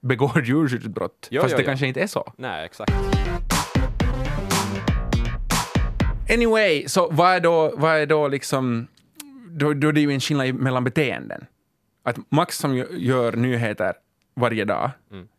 begår 0.00 0.42
djurskyddsbrott. 0.44 1.28
Jo, 1.30 1.42
fast 1.42 1.52
jo, 1.52 1.56
det 1.56 1.62
jo. 1.62 1.66
kanske 1.66 1.86
inte 1.86 2.00
är 2.02 2.06
så. 2.06 2.32
Nej, 2.36 2.64
exakt. 2.64 2.92
Anyway, 6.34 6.88
så 6.88 7.08
vad 7.10 7.34
är 7.34 7.40
då, 7.40 7.72
vad 7.76 7.96
är 7.96 8.06
då 8.06 8.28
liksom... 8.28 8.86
Då, 9.50 9.74
då 9.74 9.88
är 9.88 9.92
det 9.92 10.00
ju 10.00 10.12
en 10.12 10.20
skillnad 10.20 10.54
mellan 10.54 10.84
beteenden. 10.84 11.46
Att 12.02 12.16
Max 12.30 12.58
som 12.58 12.74
gö- 12.74 12.96
gör 12.96 13.32
nyheter 13.32 13.94
varje 14.40 14.64
dag, 14.64 14.90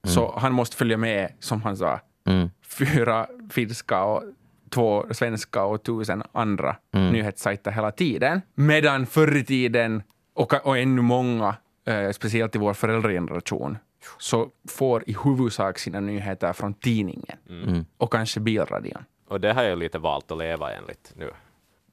så 0.03 0.33
han 0.37 0.53
måste 0.53 0.75
följa 0.75 0.97
med, 0.97 1.33
som 1.39 1.61
han 1.61 1.77
sa, 1.77 1.99
Mm. 2.25 2.49
fyra 2.63 3.27
finska 3.49 4.03
och 4.03 4.23
två 4.69 5.05
svenska 5.11 5.63
och 5.63 5.83
tusen 5.83 6.23
andra 6.31 6.75
nyhetssajter 6.93 7.71
hela 7.71 7.91
tiden. 7.91 8.41
Medan 8.55 9.05
förr 9.05 9.35
i 9.37 9.43
tiden, 9.45 10.03
och, 10.33 10.53
och 10.67 10.77
ännu 10.77 11.01
många, 11.01 11.55
eh, 11.87 12.11
speciellt 12.11 12.55
i 12.55 12.59
vår 12.59 12.73
föräldrageneration, 12.73 13.77
så 14.17 14.49
får 14.69 15.03
i 15.09 15.15
huvudsak 15.23 15.79
sina 15.79 15.99
nyheter 15.99 16.53
från 16.53 16.73
tidningen 16.73 17.37
Mm. 17.49 17.85
och 17.97 18.11
kanske 18.11 18.39
bilradion. 18.39 19.05
Och 19.27 19.41
det 19.41 19.53
har 19.53 19.63
jag 19.63 19.77
lite 19.77 19.99
valt 19.99 20.31
att 20.31 20.37
leva 20.37 20.73
enligt 20.73 21.13
nu. 21.15 21.29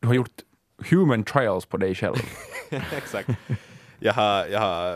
Du 0.00 0.06
har 0.06 0.14
gjort 0.14 0.36
human 0.90 1.24
trials 1.24 1.66
på 1.66 1.76
dig 1.76 1.94
själv. 1.94 2.16
Exakt. 2.96 3.28
Jag 3.98 4.12
har, 4.12 4.46
jag 4.46 4.60
har 4.60 4.94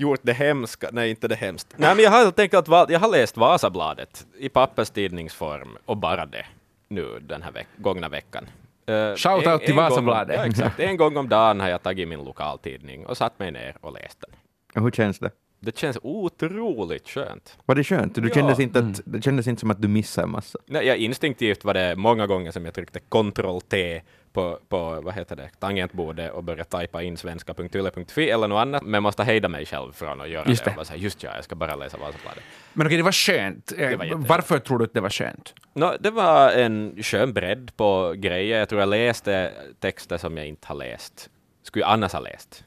gjort 0.00 0.20
det 0.22 0.32
hemska, 0.32 0.88
nej 0.92 1.10
inte 1.10 1.28
det 1.28 1.34
hemskt. 1.34 1.74
Nej 1.76 1.94
men 1.94 2.04
jag 2.04 2.10
har 2.10 2.18
helt 2.18 2.38
enkelt 2.38 2.68
valt, 2.68 2.90
jag 2.90 3.00
har 3.00 3.08
läst 3.08 3.36
Vasabladet 3.36 4.26
i 4.38 4.48
papperstidningsform 4.48 5.76
och 5.84 5.96
bara 5.96 6.26
det 6.26 6.46
nu 6.88 7.18
den 7.20 7.42
här 7.42 7.50
veck 7.52 7.66
gångna 7.76 8.08
veckan. 8.08 8.46
Eh, 8.86 9.14
Shout 9.16 9.46
en- 9.46 9.52
out 9.52 9.60
till 9.60 9.70
en 9.70 9.76
gång 9.76 9.84
om- 9.84 9.90
Vasabladet. 9.90 10.36
Ja, 10.36 10.46
exakt. 10.46 10.80
En 10.80 10.96
gång 10.96 11.16
om 11.16 11.28
dagen 11.28 11.60
har 11.60 11.68
jag 11.68 11.82
tagit 11.82 12.08
min 12.08 12.24
lokaltidning 12.24 13.06
och 13.06 13.16
satt 13.16 13.38
mig 13.38 13.50
ner 13.50 13.76
och 13.80 13.92
läst 13.92 14.20
den. 14.20 14.30
Och 14.74 14.82
hur 14.82 14.90
känns 14.90 15.18
det? 15.18 15.30
Det 15.60 15.78
känns 15.78 15.98
otroligt 16.02 17.08
skönt. 17.08 17.58
Var 17.66 17.74
det 17.74 17.84
skönt? 17.84 18.14
Du 18.14 18.28
Ja. 18.28 18.34
kändes 18.34 18.60
inte 18.60 18.78
Mm. 18.78 18.90
att, 18.92 19.00
det 19.04 19.22
kändes 19.22 19.46
inte 19.46 19.60
som 19.60 19.70
att 19.70 19.82
du 19.82 19.88
missade 19.88 20.24
en 20.24 20.30
massa. 20.30 20.58
Nej, 20.66 20.86
jag 20.86 20.96
instinktivt 20.96 21.64
var 21.64 21.74
det 21.74 21.96
många 21.96 22.26
gånger 22.26 22.50
som 22.50 22.64
jag 22.64 22.74
tryckte 22.74 23.00
Ctrl-T 23.00 24.02
på, 24.38 24.58
på 24.68 25.00
vad 25.00 25.14
heter 25.14 25.36
det, 25.36 25.50
tangentbordet 25.58 26.32
och 26.32 26.44
började 26.44 26.64
tajpa 26.64 27.02
in 27.02 27.16
svenska.yle.fi 27.16 28.30
eller 28.30 28.48
något 28.48 28.60
annat, 28.60 28.82
men 28.82 29.02
måste 29.02 29.22
hejda 29.24 29.48
mig 29.48 29.66
själv 29.66 29.92
från 29.92 30.20
att 30.20 30.28
göra 30.28 30.48
Just 30.48 30.64
det. 30.64 30.74
det. 30.78 30.84
Säga, 30.84 30.98
just 30.98 31.22
ja, 31.22 31.30
jag 31.34 31.44
ska 31.44 31.54
bara 31.54 31.74
läsa 31.76 31.96
Vasabladet. 31.96 32.42
Men 32.72 32.86
okej, 32.86 32.96
det 32.96 33.02
var 33.02 33.12
skönt. 33.12 33.72
Eh, 33.72 33.88
Det 33.90 33.96
var. 33.96 34.06
Varför 34.14 34.58
tror 34.58 34.78
du 34.78 34.84
att 34.84 34.94
det 34.94 35.00
var 35.00 35.10
skönt? 35.10 35.54
Nå, 35.72 35.96
det 36.00 36.10
var 36.10 36.50
en 36.50 37.02
skön 37.02 37.32
bredd 37.32 37.70
på 37.76 38.14
grejer. 38.16 38.58
Jag 38.58 38.68
tror 38.68 38.80
jag 38.80 38.88
läste 38.88 39.52
texter 39.80 40.16
som 40.18 40.36
jag 40.36 40.46
inte 40.46 40.66
har 40.68 40.74
läst, 40.74 41.30
skulle 41.62 41.84
jag 41.84 41.92
annars 41.92 42.12
ha 42.12 42.20
läst. 42.20 42.64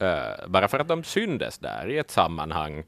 Eh, 0.00 0.48
bara 0.48 0.68
för 0.68 0.78
att 0.78 0.88
de 0.88 1.04
syndes 1.04 1.58
där 1.58 1.90
i 1.90 1.98
ett 1.98 2.10
sammanhang. 2.10 2.84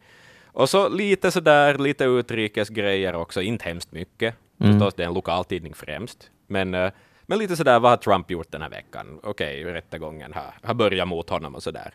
Och 0.46 0.68
så 0.70 0.88
lite 0.88 1.30
sådär, 1.30 1.78
lite 1.78 2.04
utrikesgrejer 2.04 3.14
också, 3.14 3.42
inte 3.42 3.64
hemskt 3.64 3.92
mycket. 3.92 4.34
Förstås, 4.58 4.94
det 4.94 5.02
är 5.02 5.06
en 5.08 5.14
lokaltidning 5.14 5.74
främst. 5.74 6.30
Men, 6.46 6.74
eh, 6.74 6.90
men 7.26 7.38
lite 7.38 7.56
sådär, 7.56 7.80
vad 7.80 7.90
har 7.90 7.96
Trump 7.96 8.30
gjort 8.30 8.50
den 8.52 8.62
här 8.62 8.70
veckan? 8.70 9.20
Okej, 9.22 9.64
rättegången 9.64 10.32
har, 10.32 10.54
har 10.62 10.74
börjat 10.74 11.08
mot 11.08 11.30
honom 11.30 11.54
och 11.54 11.62
sådär. 11.62 11.94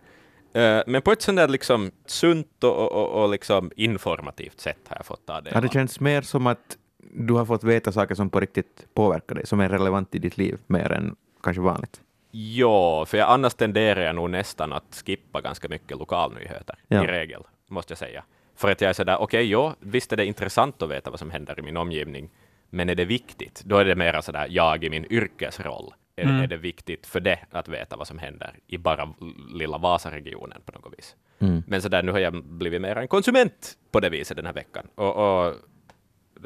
Eh, 0.53 0.81
men 0.88 1.01
på 1.01 1.12
ett 1.12 1.21
sånt 1.21 1.38
där 1.38 1.48
liksom 1.48 1.91
sunt 2.05 2.63
och, 2.63 2.91
och, 2.91 3.24
och, 3.24 3.29
liksom 3.29 3.71
informativt 3.75 4.59
sätt 4.59 4.79
har 4.88 4.98
jag 4.98 5.05
fått 5.05 5.25
ta 5.25 5.41
det. 5.41 5.53
Har 5.53 5.62
det 5.62 5.74
känts 5.74 6.00
mer 6.00 6.21
som 6.21 6.48
att 6.48 6.77
du 7.13 7.33
har 7.33 7.45
fått 7.45 7.63
veta 7.63 7.91
saker 7.91 8.15
som 8.15 8.29
på 8.29 8.39
riktigt 8.39 8.88
påverkar 8.93 9.36
dig, 9.36 9.48
som 9.48 9.59
är 9.59 9.69
relevant 9.69 10.15
i 10.15 10.19
ditt 10.19 10.38
liv, 10.38 10.57
mer 10.67 10.91
än 10.91 11.15
kanske 11.43 11.62
vanligt? 11.62 12.01
Ja, 12.31 13.05
för 13.05 13.17
jag, 13.17 13.29
annars 13.29 13.53
tenderar 13.53 14.01
jag 14.01 14.15
nog 14.15 14.29
nästan 14.29 14.74
att 14.74 15.03
skippa 15.05 15.41
ganska 15.41 15.67
mycket 15.67 15.98
lokalnyheter, 15.98 16.75
Ja. 16.88 17.03
i 17.03 17.07
regel, 17.07 17.43
måste 17.67 17.91
jag 17.91 17.98
säga. 17.98 18.24
För 18.55 18.71
att 18.71 18.81
jag 18.81 18.89
är 18.89 18.93
sådär, 18.93 19.17
okej, 19.21 19.51
ja, 19.51 19.75
visst 19.79 20.13
är 20.13 20.17
det 20.17 20.25
intressant 20.25 20.81
att 20.81 20.89
veta 20.89 21.09
vad 21.09 21.19
som 21.19 21.31
händer 21.31 21.59
i 21.59 21.62
min 21.62 21.77
omgivning, 21.77 22.29
men 22.70 22.90
är 22.90 22.96
det 22.96 23.06
viktigt, 23.06 23.62
då 23.66 23.78
är 23.78 23.86
det 23.86 23.96
mera 23.96 24.22
sådär 24.22 24.48
jag 24.50 24.84
i 24.84 24.90
min 24.90 25.06
yrkesroll, 25.10 25.94
är, 26.16 26.24
Mm. 26.24 26.42
är 26.42 26.48
det 26.48 26.58
viktigt 26.58 27.08
för 27.08 27.20
det 27.20 27.40
att 27.52 27.68
veta 27.68 27.98
vad 27.98 28.08
som 28.08 28.18
händer 28.18 28.60
i 28.68 28.78
bara 28.78 29.14
lilla 29.54 29.78
Vasaregionen 29.78 30.62
på 30.66 30.72
något 30.72 30.94
vis. 30.98 31.16
Mm. 31.40 31.64
Men 31.68 31.82
så 31.82 31.90
där, 31.90 32.04
nu 32.04 32.12
har 32.12 32.20
jag 32.20 32.44
blivit 32.44 32.82
mer 32.82 32.96
en 32.96 33.08
konsument 33.08 33.78
på 33.92 34.00
det 34.00 34.10
viset 34.10 34.38
den 34.38 34.46
här 34.46 34.54
veckan. 34.54 34.88
Och, 34.96 35.46
och 35.46 35.56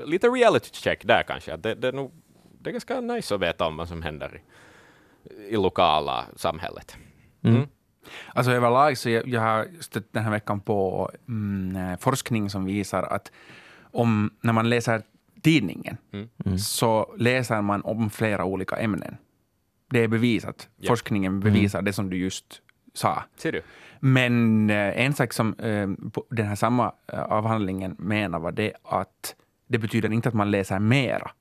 lite 0.05 0.27
reality 0.27 0.69
check 0.73 1.05
där 1.05 1.23
kanske. 1.23 1.57
Det, 1.57 1.75
det, 1.75 1.87
är 1.87 1.93
nog, 1.93 2.11
det 2.61 2.69
är 2.69 2.71
ganska 2.71 3.01
nice 3.01 3.35
att 3.35 3.41
veta 3.41 3.65
om 3.67 3.77
vad 3.77 3.87
som 3.87 4.01
händer 4.01 4.41
i, 5.25 5.53
i 5.53 5.57
lokala 5.57 6.25
samhället. 6.35 6.97
Mm. 7.43 7.67
Alltså 8.33 8.51
överlag 8.51 8.97
så 8.97 9.09
jag, 9.09 9.27
jag 9.27 9.41
har 9.41 9.67
stött 9.79 10.13
den 10.13 10.23
här 10.23 10.31
veckan 10.31 10.59
på 10.59 11.09
mm, 11.27 11.97
forskning 11.97 12.49
som 12.49 12.65
visar 12.65 13.03
att 13.03 13.31
om, 13.91 14.29
när 14.41 14.53
man 14.53 14.69
läser 14.69 15.01
tidningen 15.43 15.97
Mm. 16.13 16.57
så 16.57 17.15
läser 17.17 17.61
man 17.61 17.81
om 17.81 18.09
flera 18.09 18.45
olika 18.45 18.75
ämnen. 18.75 19.17
Det 19.89 19.99
är 19.99 20.07
bevisat. 20.07 20.69
Ja. 20.77 20.87
Forskningen 20.87 21.39
bevisar 21.39 21.81
det 21.81 21.93
som 21.93 22.09
du 22.09 22.17
just 22.17 22.61
sa. 22.93 23.23
Ser 23.37 23.51
du? 23.51 23.61
Men 23.99 24.69
eh, 24.69 25.05
en 25.05 25.13
sak 25.13 25.33
som 25.33 25.53
eh, 25.59 25.89
den 26.29 26.47
här 26.47 26.55
samma 26.55 26.91
eh, 27.13 27.19
avhandlingen 27.23 27.95
menar 27.99 28.39
var 28.39 28.51
det 28.51 28.73
att 28.83 29.35
det 29.67 29.77
betyder 29.77 30.11
inte 30.13 30.29
att 30.29 30.35
man 30.35 30.51
läser 30.51 30.79
mera, 30.79 31.31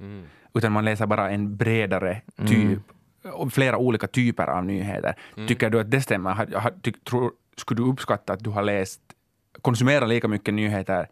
Mm. 0.00 0.24
utan 0.54 0.72
man 0.72 0.84
läser 0.84 1.06
bara 1.06 1.30
en 1.30 1.56
bredare 1.56 2.22
typ, 2.46 2.78
och 3.32 3.52
flera 3.52 3.76
olika 3.78 4.06
typer 4.06 4.46
av 4.46 4.64
nyheter. 4.64 5.14
Tycker 5.48 5.70
du 5.70 5.80
att 5.80 5.90
det 5.90 6.00
stämmer? 6.00 6.30
Har, 6.34 6.46
har, 6.46 6.70
ty, 6.82 6.92
tror, 6.92 7.32
skulle 7.56 7.80
du 7.82 7.88
uppskatta 7.90 8.32
att 8.32 8.44
du 8.44 8.50
har 8.50 8.62
läst, 8.62 9.00
konsumerat 9.62 10.08
lika 10.08 10.28
mycket 10.28 10.54
nyheter 10.54 11.08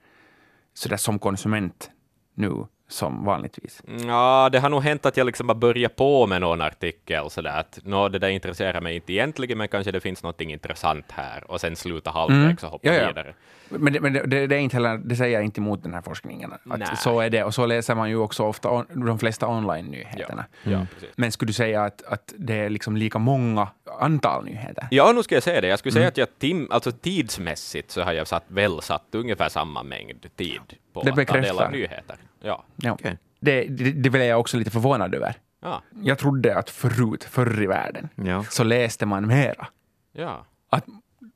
sådär 0.74 0.96
som 0.96 1.18
konsument 1.18 1.90
nu 2.36 2.66
som 2.88 3.24
vanligtvis? 3.24 3.82
Ja, 4.06 4.48
det 4.52 4.58
har 4.58 4.68
nog 4.68 4.82
hänt 4.82 5.06
att 5.06 5.16
jag 5.16 5.24
liksom 5.26 5.48
har 5.48 5.56
börjat 5.56 5.96
på 5.96 6.26
med 6.26 6.40
någon 6.40 6.60
artikel 6.60 7.30
sådär 7.30 7.58
att 7.60 7.78
nå, 7.82 8.08
det 8.08 8.18
där 8.18 8.28
intresserar 8.28 8.80
mig 8.80 8.94
inte 8.96 9.12
egentligen, 9.12 9.58
men 9.58 9.68
kanske 9.68 9.92
det 9.92 10.00
finns 10.00 10.22
något 10.22 10.40
intressant 10.40 11.12
här 11.12 11.50
och 11.50 11.60
sen 11.60 11.76
sluta 11.76 12.10
halvvägs 12.10 12.64
och 12.64 12.70
hoppa 12.70 12.88
Ja, 12.88 12.94
ja. 12.94 13.08
vidare. 13.08 13.34
Men, 13.68 13.92
det, 13.92 14.00
men 14.00 14.12
det, 14.12 14.46
det, 14.46 14.56
är 14.56 14.58
inte 14.58 14.76
heller, 14.76 14.98
det 14.98 15.16
säger 15.16 15.34
jag 15.34 15.44
inte 15.44 15.60
emot 15.60 15.82
den 15.82 15.94
här 15.94 16.02
forskningen. 16.02 16.52
Så 16.98 17.20
är 17.20 17.30
det. 17.30 17.44
Och 17.44 17.54
så 17.54 17.66
läser 17.66 17.94
man 17.94 18.08
ju 18.10 18.16
också 18.16 18.42
ofta 18.44 18.70
on, 18.70 18.86
de 19.06 19.18
flesta 19.18 19.48
online-nyheterna. 19.48 20.44
Ja, 20.62 20.86
precis. 20.94 21.10
Men 21.16 21.32
skulle 21.32 21.48
du 21.48 21.52
säga 21.52 21.84
att, 21.84 22.02
att 22.02 22.34
det 22.38 22.54
är 22.54 22.70
liksom 22.70 22.96
lika 22.96 23.18
många 23.18 23.68
antal 24.00 24.44
nyheter? 24.44 24.88
Ja, 24.90 25.12
nu 25.12 25.22
ska 25.22 25.34
jag 25.34 25.42
säga 25.42 25.60
det. 25.60 25.66
Jag 25.68 25.78
skulle 25.78 25.92
Mm. 25.92 26.00
säga 26.00 26.08
att 26.08 26.16
jag 26.16 26.38
tim, 26.38 26.68
alltså 26.70 26.92
tidsmässigt 26.92 27.90
så 27.90 28.02
har 28.02 28.12
jag 28.12 28.26
satt, 28.26 28.44
väl 28.48 28.82
satt 28.82 29.06
ungefär 29.14 29.48
samma 29.48 29.82
mängd 29.82 30.26
tid 30.36 30.60
på 31.00 31.06
Det 31.16 31.20
att 31.22 31.26
ta 31.28 31.32
del 31.34 31.42
bekräftar. 31.42 31.64
av 31.64 31.72
nyheter. 31.72 32.16
Ja. 32.40 32.64
Ja. 32.76 32.92
Okej. 32.92 33.18
Det, 33.40 33.64
det, 33.64 33.90
det 33.92 34.10
blev 34.10 34.22
jag 34.22 34.40
också 34.40 34.56
lite 34.56 34.70
förvånad 34.70 35.14
över. 35.14 35.34
Ja. 35.62 35.82
Jag 36.02 36.18
trodde 36.18 36.56
att 36.56 36.70
förut, 36.70 37.24
förr 37.24 37.62
i 37.62 37.66
världen, 37.66 38.08
Ja. 38.14 38.44
så 38.50 38.64
läste 38.64 39.06
man 39.06 39.26
mera. 39.26 39.66
ja. 40.12 40.46
Att, 40.70 40.84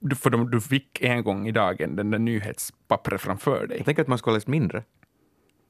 du- 0.00 0.16
för 0.16 0.30
de, 0.30 0.50
du 0.50 0.60
fick 0.60 1.00
en 1.02 1.24
gång 1.24 1.48
i 1.48 1.52
dagen 1.52 1.96
den 1.96 2.10
där 2.10 2.18
nyhetspappret 2.18 3.20
framför 3.20 3.66
dig. 3.66 3.76
Jag 3.76 3.86
tänker 3.86 4.02
att 4.02 4.08
man 4.08 4.18
skulle 4.18 4.32
ha 4.32 4.36
läst 4.36 4.46
mindre. 4.48 4.82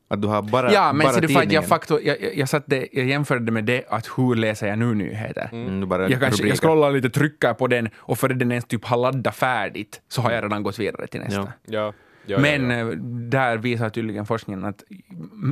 Att 0.08 0.22
du 0.22 0.28
har 0.28 0.42
bara, 0.42 0.72
Ja, 0.72 0.92
men 0.92 1.04
bara 1.04 1.12
ser 1.14 1.20
du, 1.20 1.28
för 1.28 1.40
att 1.42 1.52
jag, 1.52 1.66
faktor, 1.66 2.00
jag, 2.02 2.20
jag, 2.22 2.36
jag, 2.36 2.48
satt 2.48 2.62
det, 2.66 2.88
jag 2.92 3.06
jämförde 3.06 3.52
med 3.52 3.64
det 3.64 3.84
att 3.88 4.06
hur 4.16 4.34
läser 4.34 4.66
jag 4.68 4.78
nu 4.78 4.94
nyheter? 4.94 5.48
Mm, 5.52 5.80
du 5.80 5.86
bara 5.86 6.08
Jag, 6.08 6.20
kanske, 6.20 6.48
jag 6.48 6.58
scrollar 6.58 6.90
lite, 6.92 7.10
trycker 7.10 7.54
på 7.54 7.66
den 7.66 7.88
och 7.96 8.18
före 8.18 8.34
den 8.34 8.52
ens 8.52 8.64
typ 8.64 8.84
har 8.84 8.96
laddat 8.96 9.34
färdigt 9.36 10.00
så 10.08 10.22
har 10.22 10.30
jag 10.32 10.44
redan 10.44 10.62
gått 10.62 10.78
vidare 10.78 11.06
till 11.06 11.20
nästa. 11.20 11.40
Ja. 11.40 11.52
Ja. 11.64 11.92
Ja, 12.26 12.38
Men 12.38 12.70
ja, 12.70 12.76
ja. 12.78 12.90
eh, 12.90 12.96
där 13.30 13.56
visar 13.56 13.88
tydligen 13.90 14.26
forskningen 14.26 14.64
att 14.64 14.84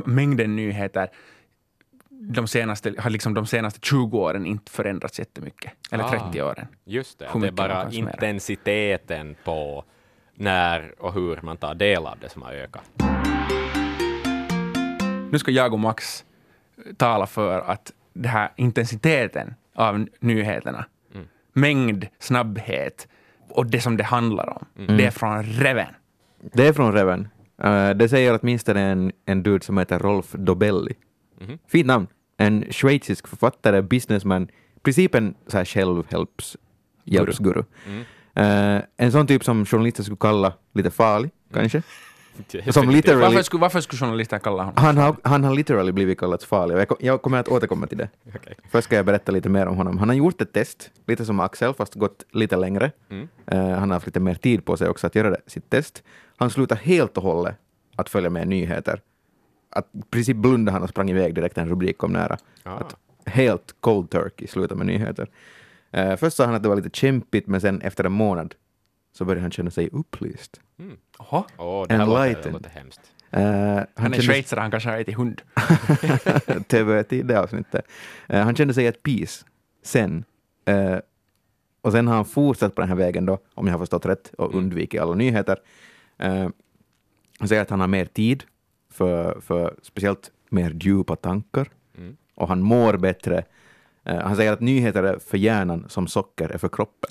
mängden 0.05 0.55
nyheter 0.55 1.09
de 2.09 2.47
senaste, 2.47 2.93
har 2.99 3.09
liksom 3.09 3.33
de 3.33 3.45
senaste 3.45 3.79
20 3.83 4.17
åren 4.19 4.45
inte 4.45 4.71
förändrats 4.71 5.19
jättemycket. 5.19 5.71
Eller 5.91 6.03
Ah. 6.03 6.09
30 6.31 6.41
åren. 6.41 6.67
Just 6.85 7.19
det, 7.19 7.27
det 7.41 7.47
är 7.47 7.51
bara 7.51 7.89
intensiteten 7.91 9.35
på 9.43 9.83
när 10.35 10.93
och 11.01 11.13
hur 11.13 11.39
man 11.41 11.57
tar 11.57 11.75
del 11.75 12.05
av 12.05 12.17
det 12.21 12.29
som 12.29 12.41
har 12.41 12.51
ökat. 12.53 12.83
Nu 15.31 15.39
ska 15.39 15.51
jag 15.51 15.73
och 15.73 15.79
Max 15.79 16.25
tala 16.97 17.27
för 17.27 17.59
att 17.61 17.91
den 18.13 18.31
här 18.31 18.49
intensiteten 18.55 19.55
av 19.75 20.07
nyheterna, 20.19 20.85
Mm. 21.13 21.27
mängd, 21.53 22.07
snabbhet 22.19 23.07
och 23.49 23.65
det 23.65 23.81
som 23.81 23.97
det 23.97 24.03
handlar 24.03 24.49
om, 24.49 24.65
Mm. 24.79 24.97
det 24.97 25.05
är 25.05 25.11
från 25.11 25.43
Reven. 25.43 25.93
Det 26.41 26.67
är 26.67 26.73
från 26.73 26.93
Reven. 26.93 27.27
Eh, 27.63 27.89
det 27.89 28.09
säger 28.09 28.39
åtminstone 28.41 28.81
en, 28.81 29.11
en 29.25 29.43
dude 29.43 29.65
som 29.65 29.77
heter 29.77 29.99
Rolf 29.99 30.31
Dobelli. 30.31 30.93
Mhm. 31.41 31.57
Fint 31.67 31.87
namn. 31.87 32.07
En 32.37 32.65
schweizisk 32.71 33.27
författare, 33.27 33.81
businessman, 33.81 34.43
i 34.75 34.79
princip 34.79 35.15
en 35.15 35.35
så 35.47 35.57
här 35.57 35.65
självhjälpsguru. 35.65 37.63
Mm. 37.87 38.03
Eh, 38.35 38.83
en 38.97 39.11
sån 39.11 39.27
typ 39.27 39.43
som 39.43 39.65
journalister 39.65 40.03
skulle 40.03 40.17
kalla 40.17 40.53
lite 40.73 40.91
farlig, 40.91 41.31
kanske. 41.53 41.81
Som 42.71 42.89
literally, 42.89 43.21
Varför 43.21 43.41
skulle, 43.41 43.61
varför 43.61 43.81
skulle 43.81 43.99
journalister 43.99 44.39
kalla 44.39 44.63
honom 44.63 44.73
han, 44.77 44.97
har, 44.97 45.15
han 45.23 45.43
har 45.43 45.55
literally 45.55 45.91
blivit 45.91 46.19
kallad 46.19 46.43
farlig 46.43 46.77
och 46.77 46.81
jag, 46.81 46.97
jag 46.99 47.21
kommer 47.21 47.37
att 47.37 47.47
återkomma 47.47 47.87
till 47.87 47.97
det. 47.97 48.09
Okej. 48.35 48.55
Först 48.71 48.85
ska 48.85 48.95
jag 48.95 49.05
berätta 49.05 49.31
lite 49.31 49.49
mer 49.49 49.65
om 49.65 49.77
honom. 49.77 49.97
Han 49.97 50.09
har 50.09 50.15
gjort 50.15 50.41
ett 50.41 50.53
test, 50.53 50.91
lite 51.07 51.25
som 51.25 51.39
Axel, 51.39 51.73
fast 51.73 51.95
gått 51.95 52.25
lite 52.31 52.57
längre. 52.57 52.91
Mm. 53.09 53.27
Eh, 53.45 53.79
han 53.79 53.89
har 53.89 53.95
haft 53.95 54.05
lite 54.05 54.19
mer 54.19 54.35
tid 54.35 54.65
på 54.65 54.77
sig 54.77 54.89
också 54.89 55.07
att 55.07 55.15
göra 55.15 55.29
det, 55.29 55.41
sitt 55.47 55.69
test. 55.69 56.03
Han 56.37 56.49
slutade 56.49 56.81
helt 56.83 57.17
och 57.17 57.23
hållet 57.23 57.55
att 57.95 58.09
följa 58.09 58.29
med 58.29 58.47
nyheter. 58.47 59.01
Att 59.71 59.87
i 59.93 60.01
princip 60.09 60.37
blundade 60.37 60.71
han 60.71 60.83
och 60.83 60.89
sprang 60.89 61.09
iväg 61.09 61.35
direkt 61.35 61.55
när 61.55 61.63
en 61.63 61.69
rubrik 61.69 61.97
kom 61.97 62.13
nära. 62.13 62.37
Ah. 62.63 62.71
Att 62.71 62.95
helt 63.25 63.75
cold 63.79 64.09
turkey 64.09 64.47
sluta 64.47 64.75
med 64.75 64.87
nyheter. 64.87 65.29
Eh, 65.91 66.15
först 66.15 66.37
sa 66.37 66.45
han 66.45 66.55
att 66.55 66.63
det 66.63 66.69
var 66.69 66.75
lite 66.75 66.89
kämpigt, 66.93 67.47
men 67.47 67.61
sen 67.61 67.81
efter 67.81 68.03
en 68.03 68.11
månad 68.11 68.55
så 69.17 69.25
började 69.25 69.41
han 69.41 69.51
känna 69.51 69.71
sig 69.71 69.89
upplyst. 69.91 70.61
Mm. 70.79 70.97
Åh, 71.19 71.43
det 71.87 71.93
här 71.93 72.05
låter, 72.05 72.19
det 72.19 72.23
Enlightened. 72.23 72.53
låter 72.53 72.69
hemskt. 72.69 73.01
Eh, 73.31 73.41
Han 73.41 73.85
han 73.95 74.13
är 74.13 74.21
schweizare, 74.21 74.59
han 74.59 74.71
kanske 74.71 74.89
har 74.89 74.97
ätit 74.97 75.15
hund. 75.17 75.41
TV 76.67 77.03
det 77.03 77.35
avsnittet. 77.39 77.85
Eh, 78.27 78.41
han 78.43 78.55
kände 78.55 78.73
sig 78.73 78.87
ett 78.87 79.03
peace 79.03 79.45
sen. 79.83 80.23
Eh, 80.65 80.97
och 81.81 81.91
sen 81.91 82.07
har 82.07 82.15
han 82.15 82.25
fortsatt 82.25 82.75
på 82.75 82.81
den 82.81 82.89
här 82.89 82.95
vägen 82.95 83.25
då, 83.25 83.37
om 83.53 83.67
jag 83.67 83.73
har 83.73 83.79
förstått 83.79 84.05
rätt, 84.05 84.33
och 84.37 84.45
Mm. 84.45 84.57
undvikit 84.57 85.01
alla 85.01 85.15
nyheter. 85.15 85.57
Eh, 86.17 86.49
han 87.39 87.47
säger 87.47 87.61
att 87.61 87.69
han 87.69 87.79
har 87.79 87.87
mer 87.87 88.05
tid 88.05 88.43
för, 88.91 89.39
för 89.41 89.75
speciellt 89.81 90.31
mer 90.49 90.71
djupa 90.81 91.15
tankar 91.15 91.69
Mm. 91.97 92.17
och 92.35 92.47
han 92.47 92.61
mår 92.61 92.97
bättre. 92.97 93.43
Eh, 94.05 94.17
han 94.19 94.35
säger 94.35 94.51
att 94.53 94.59
nyheter 94.59 95.03
är 95.03 95.19
för 95.19 95.37
hjärnan 95.37 95.85
som 95.89 96.07
socker 96.07 96.49
är 96.49 96.57
för 96.57 96.69
kroppen. 96.69 97.09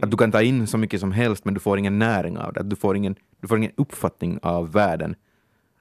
Att 0.00 0.10
du 0.10 0.16
kan 0.16 0.32
ta 0.32 0.42
in 0.42 0.66
så 0.66 0.78
mycket 0.78 1.00
som 1.00 1.12
helst, 1.12 1.44
men 1.44 1.54
du 1.54 1.60
får 1.60 1.78
ingen 1.78 1.98
näring 1.98 2.38
av 2.38 2.52
det. 2.52 2.62
Du 2.62 2.76
får 2.76 2.96
ingen, 2.96 3.16
du 3.40 3.48
får 3.48 3.58
ingen 3.58 3.72
uppfattning 3.76 4.38
av 4.42 4.72
världen. 4.72 5.14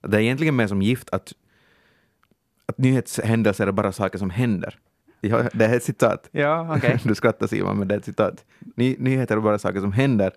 Det 0.01 0.17
är 0.17 0.21
egentligen 0.21 0.55
mer 0.55 0.67
som 0.67 0.81
gift 0.81 1.09
att, 1.09 1.33
att 2.65 2.77
nyhetshändelser 2.77 3.67
är 3.67 3.71
bara 3.71 3.91
saker 3.91 4.17
som 4.17 4.29
händer. 4.29 4.77
Ja, 5.21 5.43
det 5.53 5.65
är 5.65 5.75
ett 5.77 5.83
citat. 5.83 6.29
Ja, 6.31 6.75
okej. 6.77 6.99
Du 7.03 7.15
skrattar 7.15 7.47
Simon, 7.47 7.77
men 7.79 7.87
det 7.87 7.95
är 7.95 7.99
ett 7.99 8.05
citat. 8.05 8.45
Ny, 8.75 8.95
nyheter 8.99 9.37
är 9.37 9.41
bara 9.41 9.59
saker 9.59 9.79
som 9.79 9.91
händer. 9.91 10.31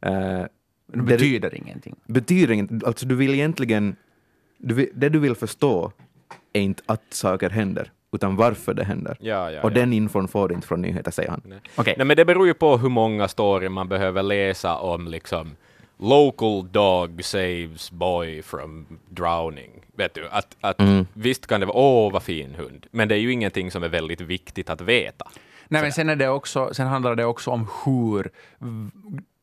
Eh, 0.00 0.10
Det 0.10 0.48
det 0.86 1.02
betyder 1.02 1.54
ingenting. 1.54 1.96
betyder 2.06 2.54
inget. 2.54 2.84
Alltså 2.84 3.06
du 3.06 3.14
vill 3.14 3.34
egentligen... 3.34 3.96
Du 4.58 4.74
vill, 4.74 4.88
det 4.94 5.08
du 5.08 5.18
vill 5.18 5.34
förstå 5.34 5.92
är 6.52 6.60
inte 6.60 6.82
att 6.86 7.02
saker 7.10 7.50
händer, 7.50 7.92
utan 8.12 8.36
varför 8.36 8.74
det 8.74 8.84
händer. 8.84 9.16
Ja, 9.20 9.50
ja, 9.50 9.62
och 9.62 9.70
ja. 9.70 9.74
den 9.74 9.92
infon 9.92 10.28
får 10.28 10.48
du 10.48 10.54
inte 10.54 10.66
från 10.66 10.82
nyheter, 10.82 11.10
säger 11.10 11.30
han. 11.30 11.40
Nej. 11.44 11.58
Okej. 11.76 11.94
Nej, 11.96 12.06
men 12.06 12.16
det 12.16 12.24
beror 12.24 12.46
ju 12.46 12.54
på 12.54 12.76
hur 12.76 12.88
många 12.88 13.28
story 13.28 13.68
man 13.68 13.88
behöver 13.88 14.22
läsa 14.22 14.76
om 14.78 15.08
liksom 15.08 15.56
local 15.98 16.72
dog 16.72 17.24
saves 17.24 17.90
boy 17.90 18.42
from 18.42 18.86
drowning. 19.08 19.70
Vet 19.96 20.14
du, 20.14 20.28
att, 20.30 20.56
att 20.60 20.80
Mm. 20.80 21.06
visst 21.12 21.46
kan 21.46 21.60
det 21.60 21.66
vara 21.66 21.76
åh 21.76 22.12
vad 22.12 22.22
fin 22.22 22.54
hund, 22.54 22.86
men 22.90 23.08
det 23.08 23.14
är 23.14 23.18
ju 23.18 23.32
ingenting 23.32 23.70
som 23.70 23.82
är 23.82 23.88
väldigt 23.88 24.20
viktigt 24.20 24.70
att 24.70 24.80
veta. 24.80 25.28
Nej, 25.68 25.82
men 25.82 25.92
sen, 25.92 26.08
är 26.08 26.16
det 26.16 26.28
också, 26.28 26.74
sen 26.74 26.86
handlar 26.86 27.14
det 27.14 27.24
också 27.24 27.50
om 27.50 27.66
hur 27.84 28.30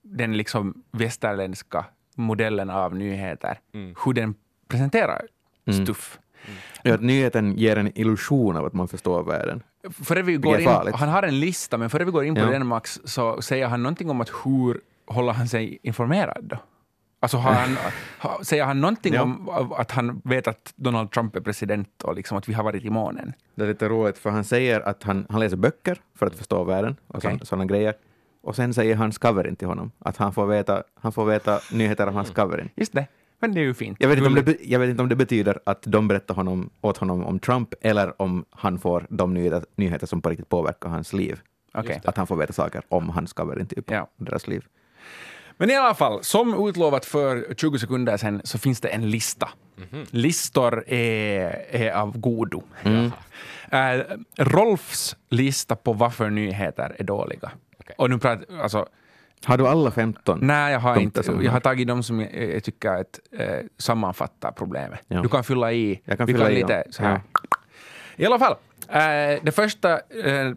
den 0.04 0.38
liksom 0.38 0.84
västerländska 0.92 1.86
modellen 2.16 2.70
av 2.70 2.96
nyheter, 2.96 3.60
Mm. 3.74 3.96
hur 4.06 4.14
den 4.14 4.36
presenterar 4.68 5.22
Mm. 5.68 5.86
stuff. 5.86 6.20
Ja, 6.88 6.94
att 6.94 7.02
nyheten 7.02 7.58
ger 7.58 7.76
en 7.78 7.98
illusion 8.00 8.58
av 8.58 8.66
att 8.66 8.74
man 8.74 8.88
förstår 8.88 9.24
världen. 9.24 9.64
Före 10.04 10.22
vi 10.22 10.36
går 10.38 10.60
in, 10.60 10.68
han 10.94 11.10
har 11.10 11.24
en 11.24 11.40
lista, 11.40 11.78
men 11.78 11.90
före 11.90 12.04
vi 12.06 12.12
går 12.12 12.24
in 12.26 12.36
på 12.36 12.42
Ja. 12.42 12.46
den 12.50 12.68
Max, 12.68 13.00
så 13.04 13.42
säger 13.42 13.68
han 13.68 13.84
någonting 13.84 14.10
om 14.10 14.22
att 14.22 14.30
hur 14.46 14.82
håller 15.08 15.34
han 15.34 15.48
sig 15.48 15.80
informerad 15.84 16.44
då? 16.44 16.58
Alltså 17.20 17.38
har 17.38 17.54
han, 17.54 17.78
ha, 18.20 18.40
säger 18.44 18.66
han 18.66 18.82
någonting 18.82 19.14
Ja. 19.14 19.22
om 19.24 19.50
att 19.78 19.92
han 19.92 20.22
vet 20.24 20.48
att 20.48 20.74
Donald 20.76 21.12
Trump 21.12 21.36
är 21.36 21.42
president 21.42 22.04
och 22.04 22.16
liksom 22.16 22.38
att 22.38 22.50
vi 22.50 22.54
har 22.54 22.64
varit 22.64 22.84
i 22.86 22.90
månen? 22.90 23.34
Det 23.56 23.64
är 23.64 23.68
lite 23.68 23.90
roligt, 23.90 24.18
för 24.18 24.30
han 24.30 24.44
säger 24.44 24.82
att 24.82 25.04
han, 25.04 25.26
han 25.30 25.40
läser 25.40 25.58
böcker 25.58 25.98
för 26.16 26.26
att 26.28 26.36
förstå 26.36 26.64
världen 26.64 26.96
och 27.08 27.16
Okej. 27.16 27.40
sådana 27.44 27.66
grejer. 27.66 27.94
Och 28.44 28.56
sen 28.56 28.74
säger 28.74 28.96
hans 28.96 29.18
coverin 29.18 29.56
till 29.56 29.68
honom 29.68 29.92
att 30.00 30.18
han 30.18 30.34
får 30.34 30.46
veta, 30.46 30.84
han 31.02 31.12
får 31.12 31.26
veta 31.26 31.60
nyheter 31.74 32.08
av 32.08 32.14
hans 32.14 32.30
coverin. 32.32 32.70
Just 32.76 32.94
det. 32.94 33.08
Men 33.40 33.54
det 33.54 33.60
är 33.60 33.64
ju 33.64 33.74
fint. 33.74 33.98
Jag 34.00 34.10
vet, 34.10 34.18
inte 34.18 34.28
om 34.28 34.36
det, 34.36 34.58
jag 34.64 34.80
vet 34.80 34.90
inte 34.90 35.04
om 35.04 35.10
det 35.10 35.16
betyder 35.16 35.60
att 35.64 35.82
de 35.82 36.08
berättar 36.08 36.36
honom, 36.36 36.70
åt 36.82 36.98
honom 36.98 37.26
om 37.26 37.40
Trump 37.40 37.74
eller 37.82 38.22
om 38.22 38.46
han 38.50 38.80
får 38.80 39.06
de 39.10 39.34
nyheter, 39.34 39.66
nyheter 39.76 40.08
som 40.08 40.22
på 40.22 40.30
riktigt 40.30 40.50
påverkar 40.50 40.90
hans 40.90 41.14
liv. 41.14 41.40
Okej. 41.74 42.02
Att 42.06 42.18
han 42.18 42.28
får 42.28 42.36
veta 42.36 42.54
saker 42.54 42.82
om 42.90 43.10
hans 43.10 43.34
covering 43.34 43.66
typ, 43.66 43.92
Ja. 43.92 44.08
deras 44.18 44.48
liv. 44.48 44.66
Men 45.58 45.70
i 45.70 45.76
alla 45.76 45.94
fall, 45.96 46.24
som 46.24 46.68
utlovat 46.70 47.06
för 47.06 47.54
20 47.58 47.80
sekunder 47.80 48.18
sedan 48.18 48.42
så 48.44 48.58
finns 48.58 48.82
det 48.82 48.88
en 48.88 49.10
lista. 49.10 49.50
Listor 50.12 50.84
är, 50.90 51.66
är 51.76 51.92
av 51.92 52.18
godo. 52.18 52.64
Eh, 53.72 54.02
Rolfs 54.38 55.16
lista 55.30 55.76
på 55.76 55.94
varför 55.94 56.30
nyheter 56.30 56.96
är 57.00 57.04
dåliga. 57.04 57.52
Okej. 57.80 57.96
Och 57.98 58.10
nu 58.10 58.18
pratar, 58.20 58.62
alltså, 58.62 58.88
Har 59.46 59.58
du 59.58 59.68
alla 59.68 59.92
15? 59.92 60.40
nej, 60.42 60.74
jag 60.74 60.80
har 60.80 61.00
inte. 61.00 61.22
Jag 61.42 61.52
har 61.52 61.60
tagit 61.60 61.88
de 61.88 62.04
som 62.04 62.20
jag, 62.20 62.56
jag 62.56 62.64
tycker 62.64 62.90
att, 62.90 63.20
eh, 63.38 63.48
sammanfattar 63.78 64.52
problemet. 64.52 65.00
Ja. 65.08 65.22
Du 65.22 65.30
kan 65.30 65.44
fylla 65.44 65.72
i. 65.72 66.02
Jag 66.06 66.18
kan 66.18 66.28
Vi 66.28 66.34
fylla 66.34 66.46
kan 66.46 66.54
i, 66.54 66.56
lite 66.56 66.84
ja. 66.86 66.92
så 66.92 67.04
här. 67.04 67.22
I 68.16 68.26
alla 68.26 68.40
fall, 68.40 68.56
eh, 68.90 69.44
det 69.44 69.52
första 69.56 69.94
eh, 69.94 70.52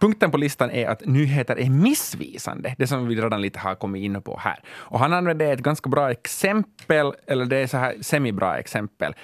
punkten 0.00 0.30
på 0.30 0.36
listan 0.36 0.70
är 0.70 0.88
att 0.88 1.04
nyheter 1.04 1.58
är 1.58 1.70
missvisande. 1.70 2.74
Det 2.78 2.86
som 2.86 3.06
vi 3.06 3.14
redan 3.14 3.40
lite 3.42 3.58
har 3.58 3.74
kommit 3.74 4.02
in 4.02 4.22
på 4.22 4.38
här. 4.40 4.60
Och 4.68 4.98
han 4.98 5.12
använder 5.12 5.52
ett 5.52 5.60
ganska 5.60 5.90
bra 5.90 6.10
exempel, 6.10 7.12
eller 7.26 7.44
det 7.44 7.56
är 7.56 7.66
så 7.66 7.76
här 7.76 7.94
semibra 8.00 8.58
exempel. 8.58 9.14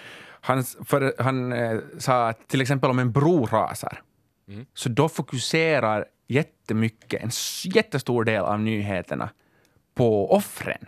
Han, 0.41 0.65
för, 0.65 1.15
han 1.19 1.53
eh, 1.53 1.79
sa 1.99 2.29
att 2.29 2.49
till 2.49 2.61
exempel 2.61 2.91
om 2.91 2.99
en 2.99 3.13
bro 3.13 3.47
rasar, 3.47 4.01
så 4.75 4.89
då 4.89 5.09
fokuserar 5.09 6.05
jättemycket, 6.29 7.23
en 7.23 7.31
jättestor 7.75 8.25
del 8.25 8.43
av 8.45 8.61
nyheterna 8.61 9.31
på 9.95 10.33
offren. 10.33 10.87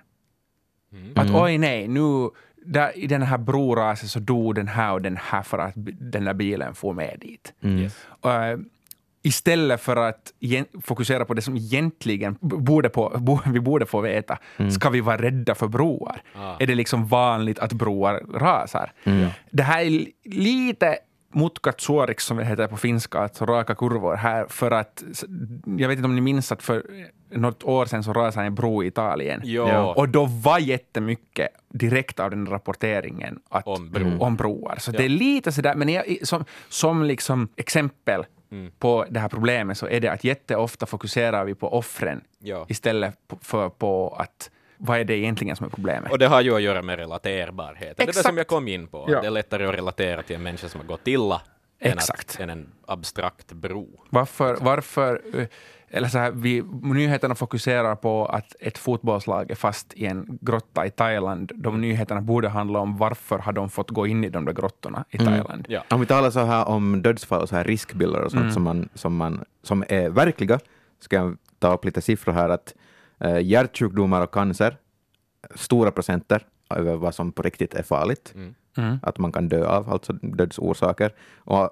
Att 1.14 1.30
oj 1.34 1.58
nej, 1.58 1.88
nu 1.88 2.30
där, 2.64 2.98
i 2.98 3.06
den 3.06 3.22
här 3.22 3.38
broraset 3.38 4.10
så 4.10 4.18
dog 4.18 4.54
den 4.54 4.68
här 4.68 4.92
och 4.92 5.02
den 5.02 5.16
här 5.16 5.42
för 5.42 5.58
att 5.58 5.72
den 6.00 6.24
där 6.24 6.34
bilen 6.34 6.74
får 6.74 6.92
med 6.94 7.16
dit. 7.20 7.52
Yes. 7.64 8.06
Eh, 8.24 8.58
istället 9.22 9.80
för 9.80 9.96
att 9.96 10.32
fokusera 10.82 11.24
på 11.24 11.34
det 11.34 11.42
som 11.42 11.56
egentligen 11.56 12.36
borde 12.40 12.88
på, 12.88 13.12
bo, 13.18 13.38
vi 13.46 13.60
borde 13.60 13.86
få 13.86 14.00
veta. 14.00 14.38
Ska 14.70 14.90
vi 14.90 15.00
vara 15.00 15.22
rädda 15.22 15.54
för 15.54 15.68
broar? 15.68 16.22
Ah. 16.34 16.56
Är 16.58 16.66
det 16.66 16.74
liksom 16.74 17.06
vanligt 17.08 17.58
att 17.58 17.72
broar 17.72 18.22
rasar? 18.34 18.92
Det 19.50 19.62
här 19.62 19.80
är 19.80 19.90
li- 19.90 20.12
lite 20.24 20.98
mutkat 21.32 21.80
suoriksi, 21.80 22.26
som 22.26 22.36
det 22.36 22.44
heter 22.44 22.66
på 22.66 22.76
finska, 22.76 23.18
alltså 23.18 23.46
raka 23.46 23.74
kurvor 23.74 24.14
här, 24.16 24.46
för 24.48 24.70
att 24.70 25.02
jag 25.78 25.88
vet 25.88 25.96
inte 25.96 26.04
om 26.06 26.14
ni 26.14 26.20
minns 26.20 26.52
att 26.52 26.62
för 26.62 26.82
något 27.30 27.64
år 27.64 27.86
sedan 27.86 28.04
så 28.04 28.12
rasade 28.12 28.46
en 28.46 28.54
bro 28.54 28.82
i 28.82 28.86
Italien. 28.86 29.40
Ja. 29.44 29.94
Och 29.94 30.08
då 30.08 30.24
var 30.24 30.58
jättemycket 30.58 31.48
direkt 31.68 32.20
av 32.20 32.30
den 32.30 32.46
rapporteringen 32.46 33.40
att, 33.48 33.66
Om 33.66 33.90
bro. 33.90 34.18
om 34.20 34.36
broar. 34.36 34.76
Så 34.78 34.90
det 34.90 35.04
är 35.04 35.08
lite 35.08 35.52
sådär, 35.52 35.74
men 35.74 35.88
jag, 35.88 36.16
som, 36.22 36.44
som 36.68 37.02
liksom 37.04 37.48
exempel 37.56 38.24
Mm. 38.52 38.72
på 38.78 39.04
det 39.10 39.20
här 39.20 39.28
problemet 39.28 39.78
så 39.78 39.86
är 39.88 40.00
det 40.00 40.08
att 40.08 40.24
jätteofta 40.24 40.86
fokuserar 40.86 41.44
vi 41.44 41.54
på 41.54 41.72
offren 41.78 42.20
Ja. 42.38 42.66
istället 42.68 43.14
för 43.40 43.68
på 43.68 44.16
att 44.18 44.50
vad 44.82 44.98
är 45.00 45.04
det 45.04 45.16
egentligen 45.16 45.56
som 45.56 45.66
är 45.66 45.70
problemet. 45.70 46.12
Och 46.12 46.18
det 46.18 46.26
har 46.26 46.40
ju 46.40 46.54
att 46.54 46.62
göra 46.62 46.82
med 46.82 46.98
relaterbarhet. 46.98 47.96
Det 47.96 48.02
är 48.02 48.06
det 48.06 48.12
som 48.12 48.36
jag 48.36 48.46
kom 48.46 48.68
in 48.68 48.86
på. 48.86 49.04
Ja. 49.08 49.20
Det 49.20 49.26
är 49.26 49.30
lättare 49.30 49.66
att 49.66 49.74
relatera 49.74 50.22
till 50.22 50.36
en 50.36 50.42
människa 50.42 50.68
som 50.68 50.80
har 50.80 50.88
gått 50.88 51.06
illa 51.08 51.42
än, 51.80 51.92
Exakt. 51.92 52.34
att, 52.34 52.40
än 52.40 52.50
en 52.50 52.68
abstrakt 52.86 53.52
bro. 53.52 53.88
Varför, 54.10 54.56
varför 54.60 55.22
eh, 55.34 55.46
eller 55.92 56.08
så 56.08 56.18
här, 56.18 56.30
vi, 56.30 56.62
nyheterna 56.82 57.34
fokuserar 57.34 57.94
på 57.96 58.26
att 58.26 58.56
ett 58.60 58.78
fotbollslag 58.78 59.50
är 59.50 59.54
fast 59.54 59.94
i 59.94 60.06
en 60.06 60.38
grotta 60.40 60.86
i 60.86 60.90
Thailand. 60.90 61.52
De 61.54 61.80
nyheterna 61.80 62.20
borde 62.20 62.48
handla 62.48 62.78
om 62.78 62.96
varför 62.96 63.38
har 63.38 63.52
de 63.52 63.70
fått 63.70 63.90
gå 63.90 64.06
in 64.06 64.24
i 64.24 64.28
de 64.28 64.44
där 64.44 64.52
grottorna 64.52 65.04
i 65.10 65.18
Thailand. 65.18 65.66
Ja. 65.68 65.84
Om 65.90 66.00
vi 66.00 66.06
talar 66.06 66.30
så 66.30 66.40
här 66.40 66.68
om 66.68 67.02
dödsfall 67.02 67.42
och 67.42 67.48
så 67.48 67.56
här 67.56 67.64
riskbilder 67.64 68.20
och 68.20 68.30
sånt 68.30 68.40
Mm. 68.42 68.52
som, 68.54 68.62
man, 68.62 68.88
som, 68.94 69.16
man, 69.16 69.44
som 69.62 69.84
är 69.88 70.08
verkliga, 70.08 70.58
ska 71.00 71.16
jag 71.16 71.36
ta 71.58 71.74
upp 71.74 71.84
lite 71.84 72.00
siffror 72.00 72.32
här. 72.32 72.48
att 72.48 72.74
Hjärtsjukdomar 73.42 74.22
och 74.22 74.30
cancer, 74.34 74.76
stora 75.54 75.90
procenter 75.90 76.46
över 76.70 76.96
vad 76.96 77.14
som 77.14 77.32
på 77.32 77.42
riktigt 77.42 77.74
är 77.74 77.82
farligt, 77.82 78.34
Mm. 78.76 78.98
att 79.02 79.18
man 79.18 79.32
kan 79.32 79.48
dö 79.48 79.66
av, 79.66 79.90
alltså 79.90 80.12
dödsorsaker. 80.12 81.14
Och 81.36 81.70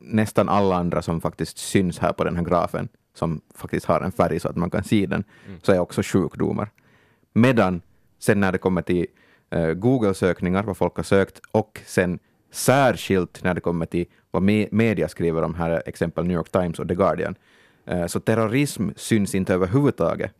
nästan 0.00 0.48
alla 0.48 0.76
andra 0.76 1.02
som 1.02 1.20
faktiskt 1.20 1.58
syns 1.58 1.98
här 1.98 2.12
på 2.12 2.24
den 2.24 2.36
här 2.36 2.44
grafen, 2.44 2.88
som 3.14 3.40
faktiskt 3.54 3.86
har 3.86 4.00
en 4.00 4.12
färg 4.12 4.40
så 4.40 4.48
att 4.48 4.56
man 4.56 4.70
kan 4.70 4.84
se 4.84 5.06
den, 5.06 5.24
så 5.62 5.72
är 5.72 5.78
också 5.78 6.02
sjukdomar. 6.02 6.70
Medan 7.32 7.80
sen 8.18 8.40
när 8.40 8.52
det 8.52 8.58
kommer 8.58 8.82
till 8.82 9.06
eh, 9.50 9.72
Google-sökningar, 9.72 10.62
vad 10.62 10.76
folk 10.76 10.96
har 10.96 11.02
sökt, 11.02 11.40
och 11.52 11.80
sen 11.86 12.18
särskilt 12.52 13.44
när 13.44 13.54
det 13.54 13.60
kommer 13.60 13.86
till 13.86 14.06
vad 14.30 14.42
me 14.42 14.68
media 14.70 15.08
skriver 15.08 15.42
om, 15.42 15.54
här 15.54 15.70
är 15.70 15.82
exempel 15.86 16.24
New 16.24 16.36
York 16.36 16.50
Times 16.50 16.78
och 16.78 16.88
The 16.88 16.94
Guardian, 16.94 17.34
eh, 17.86 18.06
så 18.06 18.20
terrorism 18.20 18.90
syns 18.96 19.34
inte 19.34 19.54
överhuvudtaget 19.54 20.32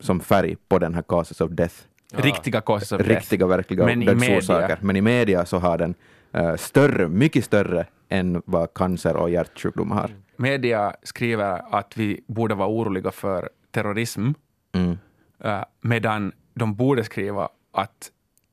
som 0.00 0.20
färg 0.20 0.56
på 0.68 0.78
den 0.78 0.94
här 0.94 1.02
causes 1.02 1.40
of 1.40 1.50
death. 1.50 1.74
Riktiga 2.12 2.60
causes 2.60 2.92
of 2.92 2.98
death. 2.98 3.10
Riktiga, 3.10 3.46
verkliga 3.46 3.84
Men 3.84 4.02
i 4.02 4.06
dödsorsaker. 4.06 4.60
media- 4.62 4.78
Men 4.80 4.96
i 4.96 5.00
media 5.00 5.44
så 5.44 5.58
har 5.58 5.78
den 5.78 5.94
eh, 6.32 6.56
större, 6.56 7.08
mycket 7.08 7.44
större 7.44 7.86
än 8.08 8.42
vad 8.46 8.74
cancer 8.74 9.16
och 9.16 9.30
hjärtsjukdomar 9.30 9.96
har. 9.96 10.10
Media 10.36 10.94
skriver 11.02 11.74
att 11.74 11.96
vi 11.96 12.20
borde 12.26 12.54
vara 12.54 12.68
oroliga 12.68 13.10
för 13.10 13.48
terrorism, 13.70 14.30
Mm. 14.74 14.98
eh, 15.44 15.62
medan 15.80 16.32
de 16.54 16.74
borde 16.74 17.04
skriva 17.04 17.48
att 17.72 18.10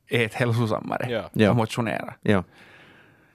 ät 0.09 0.33
hälsosammare 0.33 1.07
Ja. 1.09 1.29
Ja. 1.33 1.49
och 1.49 1.55
motionera. 1.55 2.13
Ja. 2.21 2.43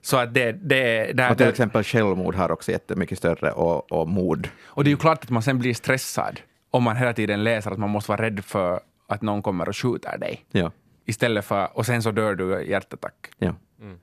Så 0.01 0.16
att 0.16 0.35
det, 0.35 0.53
det, 0.53 1.12
det, 1.12 1.31
Och 1.31 1.37
till 1.37 1.44
det, 1.47 1.51
exempel 1.51 1.85
självmord 1.85 2.35
har 2.35 2.51
också 2.53 2.73
jättemycket 2.73 3.18
större 3.18 3.51
och, 3.53 3.92
och 3.92 4.09
mord. 4.09 4.49
och 4.64 4.85
det 4.85 4.88
är 4.88 4.92
ju 4.92 4.97
klart 4.97 5.25
att 5.25 5.31
man 5.31 5.42
sen 5.42 5.59
blir 5.59 5.75
stressad 5.75 6.40
om 6.71 6.83
man 6.83 6.97
hela 6.97 7.13
tiden 7.13 7.45
läser 7.45 7.71
att 7.71 7.79
man 7.79 7.91
måste 7.91 8.11
vara 8.11 8.23
rädd 8.23 8.45
för 8.45 8.81
att 9.07 9.23
någon 9.23 9.43
kommer 9.43 9.69
och 9.69 9.77
skjuter 9.77 10.19
dig. 10.19 10.45
Ja. 10.53 10.71
Istället 11.05 11.45
för, 11.45 11.77
och 11.79 11.87
sen 11.87 12.03
så 12.03 12.11
dör 12.11 12.35
du 12.35 12.61
i 12.61 12.71
hjärtattack. 12.71 13.15
Ja. 13.39 13.55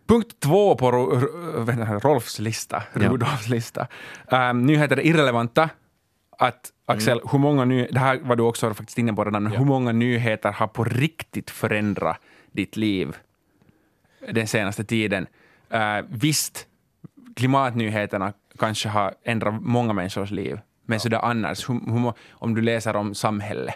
Punkt 0.07 0.35
två 0.39 0.75
på 0.75 0.91
Ro- 0.91 1.99
Rolfs 1.99 2.39
lista, 2.39 2.83
Ja. 2.93 3.09
Rudolfs 3.09 3.49
lista. 3.49 3.87
Um, 4.31 4.65
nyheter 4.65 4.97
är 4.97 5.05
irrelevanta. 5.05 5.69
Att, 6.37 6.69
Axel, 6.85 7.21
hur 7.31 7.39
många 7.39 7.65
ny, 7.65 7.87
det 7.91 7.99
här 7.99 8.19
var 8.23 8.35
du 8.35 8.43
också 8.43 8.73
faktiskt 8.73 8.97
inne 8.97 9.13
på 9.13 9.23
redan, 9.23 9.43
men 9.43 9.51
hur 9.51 9.65
många 9.65 9.91
nyheter 9.91 10.51
har 10.51 10.67
på 10.67 10.83
riktigt 10.83 11.49
förändrat 11.51 12.17
ditt 12.51 12.77
liv 12.77 13.15
den 14.31 14.47
senaste 14.47 14.83
tiden? 14.83 15.27
Uh, 15.73 16.05
visst, 16.09 16.67
klimatnyheterna 17.35 18.33
kanske 18.59 18.89
har 18.89 19.13
ändrat 19.23 19.61
många 19.61 19.93
människors 19.93 20.31
liv, 20.31 20.59
men 20.85 20.99
så 20.99 21.09
där 21.09 21.25
annars, 21.25 21.69
hur, 21.69 21.73
hur, 21.73 21.99
må- 21.99 22.13
om 22.31 22.55
du 22.55 22.61
läser 22.61 22.95
om 22.95 23.15
samhälle, 23.15 23.73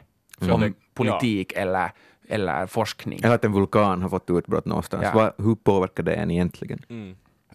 om 0.52 0.62
det- 0.62 0.74
politik 0.94 1.52
eller, 1.56 1.92
eller 2.28 2.68
forskning. 2.68 3.20
Eller 3.24 3.36
att 3.36 3.46
en 3.46 3.52
vulkan 3.52 4.02
har 4.02 4.10
fått 4.10 4.30
utbrott 4.30 4.66
någonstans. 4.66 5.04
Ja. 5.04 5.12
Vad, 5.14 5.46
hur 5.48 5.56
påverkar 5.56 6.04
det 6.04 6.14
en 6.14 6.32
egentligen? 6.32 6.80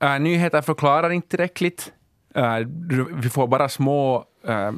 Uh, 0.03 0.19
nyheter 0.21 0.63
förklarar 0.63 1.11
inte 1.11 1.29
tillräckligt. 1.29 1.93
Uh, 2.37 2.59
vi 3.23 3.29
får 3.31 3.47
bara 3.47 3.69
små 3.69 4.25
uh, 4.49 4.71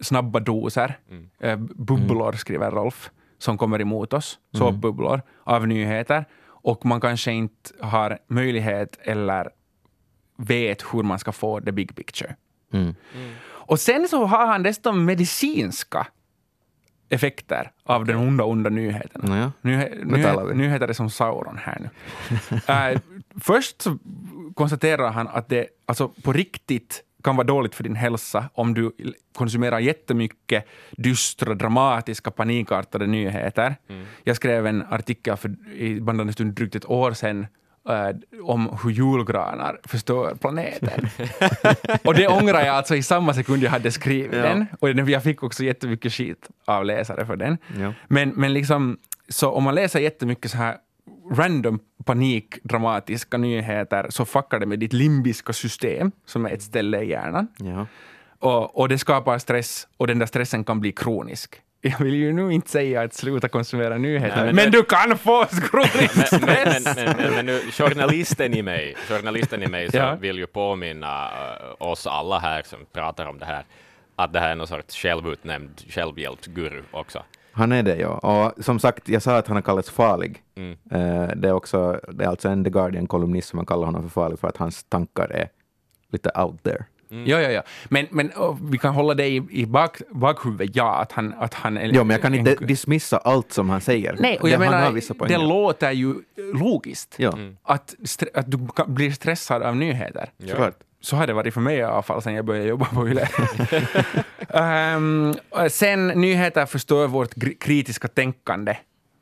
snabba 0.00 0.40
doser, 0.40 0.98
uh, 1.44 1.56
bubblor 1.56 2.32
skriver 2.32 2.70
Rolf, 2.70 3.10
som 3.38 3.58
kommer 3.58 3.80
emot 3.80 4.12
oss, 4.12 4.38
såpbubblor 4.52 5.22
av 5.44 5.66
nyheter. 5.66 6.24
Och 6.62 6.86
man 6.86 7.00
kanske 7.00 7.32
inte 7.32 7.70
har 7.80 8.18
möjlighet 8.26 8.98
eller 9.02 9.50
vet 10.36 10.82
hur 10.92 11.02
man 11.02 11.18
ska 11.18 11.32
få 11.32 11.60
the 11.60 11.72
big 11.72 11.96
picture. 11.96 12.34
Mm. 12.72 12.94
Och 13.70 13.80
sen 13.80 14.08
så 14.08 14.24
har 14.24 14.46
han 14.46 14.62
dessutom 14.62 15.04
medicinska 15.04 16.06
effekter 17.08 17.70
av 17.84 18.04
den 18.04 18.16
onda, 18.16 18.44
onda 18.44 18.70
nyheterna. 18.70 19.28
Nåja, 19.28 19.52
Nyhe, 19.60 19.92
nu 20.04 20.22
talar 20.22 20.42
nyhe, 20.42 20.54
vi. 20.54 20.58
nyheter 20.58 20.88
är 20.88 20.92
som 20.92 21.10
Sauron 21.10 21.58
här 21.58 21.78
nu. 21.80 21.90
Äh, 22.74 23.00
först 23.40 23.82
så 23.82 23.98
konstaterar 24.54 25.10
han 25.10 25.28
att 25.28 25.48
det 25.48 25.66
alltså 25.86 26.08
på 26.08 26.32
riktigt 26.32 27.02
kan 27.24 27.36
vara 27.36 27.46
dåligt 27.46 27.74
för 27.74 27.82
din 27.82 27.96
hälsa 27.96 28.50
om 28.54 28.74
du 28.74 28.92
konsumerar 29.34 29.78
jättemycket 29.78 30.66
dystra, 30.90 31.54
dramatiska, 31.54 32.30
panikartade 32.30 33.06
nyheter. 33.06 33.76
Jag 34.24 34.36
skrev 34.36 34.66
en 34.66 34.82
artikel 34.90 35.36
för 35.36 35.74
i 35.74 36.00
bandande 36.00 36.32
stund 36.32 36.54
drygt 36.54 36.74
ett 36.74 36.90
år 36.90 37.12
sedan 37.12 37.46
om 38.42 38.78
hur 38.82 38.90
julgranar 38.90 39.80
förstör 39.84 40.34
planeten. 40.34 41.08
och 42.04 42.14
det 42.14 42.28
ångrar 42.28 42.60
jag 42.60 42.74
alltså 42.76 42.96
i 42.96 43.02
samma 43.02 43.34
sekund 43.34 43.62
jag 43.62 43.70
hade 43.70 43.90
skrivit 43.92 44.34
Ja. 44.36 44.42
den. 44.42 44.66
Och 44.80 44.90
jag 44.90 45.22
fick 45.22 45.42
också 45.42 45.64
jättemycket 45.64 46.12
skit 46.12 46.48
av 46.64 46.84
läsare 46.84 47.26
för 47.26 47.36
den. 47.36 47.58
Ja. 47.78 47.92
Men, 48.08 48.28
men 48.28 48.52
liksom, 48.52 48.98
så 49.28 49.50
om 49.50 49.64
man 49.64 49.74
läser 49.74 50.00
jättemycket 50.00 50.50
så 50.50 50.56
här 50.56 50.76
random 51.32 51.78
panikdramatiska 52.04 53.38
nyheter 53.38 54.06
så 54.10 54.24
fuckar 54.24 54.58
det 54.60 54.66
med 54.66 54.78
ditt 54.78 54.92
limbiska 54.92 55.52
system, 55.52 56.12
som 56.26 56.46
är 56.46 56.50
ett 56.50 56.62
ställe 56.62 57.00
i 57.02 57.08
hjärnan. 57.10 57.48
Ja. 57.56 57.86
Och, 58.38 58.78
och 58.78 58.88
det 58.88 58.98
skapar 58.98 59.38
stress 59.38 59.88
och 59.96 60.06
den 60.06 60.18
där 60.18 60.26
stressen 60.26 60.64
kan 60.64 60.80
bli 60.80 60.92
kronisk. 60.92 61.60
Jag 61.80 61.98
vill 61.98 62.14
ju 62.14 62.32
nu 62.32 62.52
inte 62.52 62.70
säga 62.70 63.02
att 63.02 63.14
sluta 63.14 63.48
konsumera 63.48 63.98
nyheter, 63.98 64.36
Nej, 64.36 64.44
men, 64.46 64.54
men- 64.54 64.70
du 64.70 64.82
kan 64.82 65.18
få 65.18 65.44
scrollningsstress! 65.46 66.32
men, 66.32 66.82
men, 66.84 67.06
men, 67.06 67.16
men, 67.16 67.34
men 67.34 67.46
nu, 67.46 67.60
journalisten 67.70 68.54
i 68.54 68.62
mig, 68.62 68.96
journalisten 69.08 69.62
i 69.62 69.66
mig 69.66 69.90
så 69.90 69.96
Ja. 69.96 70.14
vill 70.20 70.38
ju 70.38 70.46
påminna 70.46 71.24
eh, 71.26 71.86
oss 71.88 72.06
alla 72.06 72.38
här 72.38 72.62
som 72.62 72.78
pratar 72.92 73.26
om 73.26 73.38
det 73.38 73.44
här, 73.46 73.64
att 74.16 74.32
det 74.32 74.40
här 74.40 74.50
är 74.50 74.54
någon 74.54 74.66
sorts 74.66 74.96
självutnämnd 74.96 75.70
självhjälpsguru 75.88 76.82
också. 76.90 77.22
Han 77.52 77.72
är 77.72 77.82
det, 77.82 77.96
ja. 77.96 78.08
Och 78.18 78.64
som 78.64 78.78
sagt, 78.78 79.08
jag 79.08 79.22
sa 79.22 79.36
att 79.36 79.46
han 79.46 79.56
har 79.56 79.62
kallats 79.62 79.90
farlig. 79.90 80.42
Mm. 80.56 80.72
Eh, 80.90 81.36
det, 81.36 81.48
är 81.48 81.52
också, 81.52 82.00
det 82.12 82.24
är 82.24 82.28
alltså 82.28 82.48
en 82.48 82.64
The 82.64 82.70
Guardian-kolumnist 82.70 83.48
som 83.48 83.56
man 83.56 83.66
kallar 83.66 83.86
honom 83.86 84.02
för 84.02 84.08
farlig 84.10 84.38
för 84.38 84.48
att 84.48 84.56
hans 84.56 84.84
tankar 84.84 85.28
är 85.32 85.48
lite 86.12 86.30
out 86.40 86.62
there. 86.62 86.84
Ja, 87.10 87.40
ja, 87.40 87.50
ja. 87.50 87.62
Men, 87.88 88.06
men 88.10 88.32
vi 88.70 88.78
kan 88.78 88.94
hålla 88.94 89.14
det 89.14 89.26
i, 89.28 89.42
i 89.50 89.66
bak, 89.66 90.00
bakhuvudet, 90.10 90.76
ja, 90.76 90.96
att 90.96 91.12
han, 91.12 91.34
att 91.38 91.54
han 91.54 91.76
är... 91.76 91.86
Jo, 91.94 92.04
men 92.04 92.14
jag 92.14 92.22
kan 92.22 92.34
inte 92.34 92.52
en- 92.60 92.66
dismissa 92.66 93.18
allt 93.18 93.52
som 93.52 93.70
han 93.70 93.80
säger. 93.80 94.16
Nej, 94.18 94.38
och 94.38 94.46
Det- 94.46 94.50
jag 94.52 94.60
menar, 94.60 95.28
det 95.28 95.38
låter 95.38 95.90
ju 95.92 96.14
logiskt. 96.54 97.14
Ja, 97.18 97.32
Att, 97.62 97.94
stre- 98.02 98.28
att 98.34 98.50
du 98.50 98.58
blir 98.86 99.10
stressad 99.10 99.62
av 99.62 99.76
nyheter. 99.76 100.30
såklart. 100.48 100.74
Så 101.02 101.16
har 101.16 101.26
det 101.26 101.32
varit 101.32 101.54
för 101.54 101.60
mig 101.60 101.76
i 101.76 101.82
alla 101.82 102.02
fall 102.02 102.22
sen 102.22 102.34
jag 102.34 102.44
började 102.44 102.68
jobba 102.68 102.84
på 102.86 103.08
Yle. 103.08 103.28
Ehm, 104.48 105.34
sen, 105.70 106.06
nyheter 106.08 106.66
förstör 106.66 107.06
vårt 107.06 107.34
kritiska 107.60 108.08
tänkande. 108.08 108.76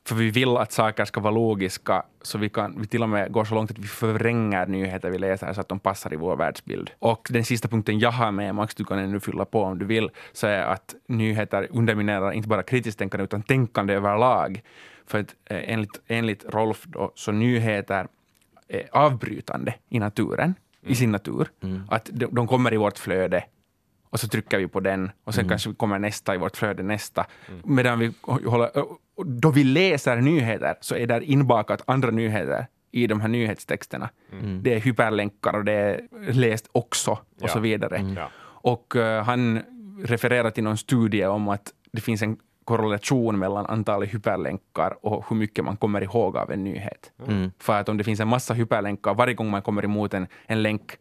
För 0.08 0.14
vi 0.14 0.30
vill 0.30 0.56
att 0.56 0.72
saker 0.72 1.04
ska 1.04 1.20
vara 1.20 1.34
logiska, 1.34 2.02
så 2.22 2.38
vi 2.38 2.48
kan 2.48 2.80
vi 2.80 2.86
till 2.86 3.02
och 3.02 3.08
med 3.08 3.32
går 3.32 3.44
så 3.44 3.54
långt 3.54 3.70
att 3.70 3.78
vi 3.78 3.86
förvränger 3.86 4.66
nyheter 4.66 5.10
vi 5.10 5.18
läser 5.18 5.52
så 5.52 5.60
att 5.60 5.68
de 5.68 5.78
passar 5.78 6.12
i 6.12 6.16
vår 6.16 6.36
världsbild. 6.36 6.90
Och 6.98 7.28
den 7.30 7.44
sista 7.44 7.68
punkten 7.68 7.98
jag 7.98 8.10
har 8.10 8.32
med, 8.32 8.54
Max, 8.54 8.74
du 8.74 8.84
kan 8.84 8.98
ännu 8.98 9.20
fylla 9.20 9.44
på 9.44 9.62
om 9.62 9.78
du 9.78 9.84
vill, 9.84 10.10
så 10.32 10.46
är 10.46 10.62
att 10.62 10.94
nyheter 11.06 11.68
underminerar 11.70 12.32
inte 12.32 12.48
bara 12.48 12.62
kritiskt 12.62 12.98
tänkande 12.98 13.24
utan 13.24 13.42
tänkande 13.42 13.94
överlag. 13.94 14.62
För 15.06 15.20
att 15.20 15.34
eh, 15.44 15.72
enligt, 15.72 16.00
enligt 16.06 16.44
Rolf 16.44 16.84
då, 16.86 17.12
så 17.14 17.32
nyheter 17.32 18.06
är 18.68 18.88
avbrytande 18.92 19.74
i 19.88 19.98
naturen, 19.98 20.54
i 20.86 20.94
sin 20.94 21.12
natur. 21.12 21.48
Att 21.88 22.10
de, 22.12 22.26
de 22.26 22.46
kommer 22.46 22.74
i 22.74 22.76
vårt 22.76 22.98
flöde 22.98 23.44
och 24.10 24.20
så 24.20 24.28
trycker 24.28 24.58
vi 24.58 24.68
på 24.68 24.80
den 24.80 25.10
och 25.24 25.34
sen 25.34 25.48
kanske 25.48 25.74
kommer 25.74 25.98
nästa 25.98 26.34
i 26.34 26.38
vårt 26.38 26.56
flöde 26.56 26.82
nästa. 26.82 27.26
Medan 27.64 27.98
vi 27.98 28.12
håller, 28.46 28.70
då 29.24 29.50
vi 29.50 29.64
läser 29.64 30.16
nyheter 30.16 30.74
så 30.80 30.94
är 30.94 31.06
där 31.06 31.20
inbakat 31.20 31.82
andra 31.86 32.10
nyheter 32.10 32.66
i 32.92 33.06
de 33.06 33.20
här 33.20 33.28
nyhetstexterna. 33.28 34.08
Det 34.62 34.74
är 34.74 34.78
hyperlänkar 34.80 35.56
och 35.56 35.64
det 35.64 35.72
är 35.72 36.00
läst 36.32 36.68
också 36.72 37.10
och 37.10 37.20
Ja. 37.40 37.48
så 37.48 37.60
vidare. 37.60 38.14
Ja. 38.16 38.30
Och 38.60 38.96
eh, 38.96 39.24
han 39.24 39.62
refererar 40.04 40.50
till 40.50 40.64
någon 40.64 40.76
studie 40.78 41.24
om 41.26 41.48
att 41.48 41.72
det 41.92 42.00
finns 42.00 42.22
en 42.22 42.36
korrelation 42.64 43.38
mellan 43.38 43.66
antalet 43.66 44.14
hyperlänkar 44.14 44.96
och 45.06 45.24
hur 45.28 45.36
mycket 45.36 45.64
man 45.64 45.76
kommer 45.76 46.02
ihåg 46.02 46.36
av 46.36 46.50
en 46.50 46.64
nyhet. 46.64 47.12
För 47.58 47.80
att 47.80 47.88
om 47.88 47.96
det 47.96 48.04
finns 48.04 48.20
en 48.20 48.28
massa 48.28 48.54
hyperlänkar 48.54 49.14
varje 49.14 49.34
gång 49.34 49.50
man 49.50 49.62
kommer 49.62 49.84
emot 49.84 50.14
en, 50.14 50.26
en 50.46 50.62
länk 50.62 50.92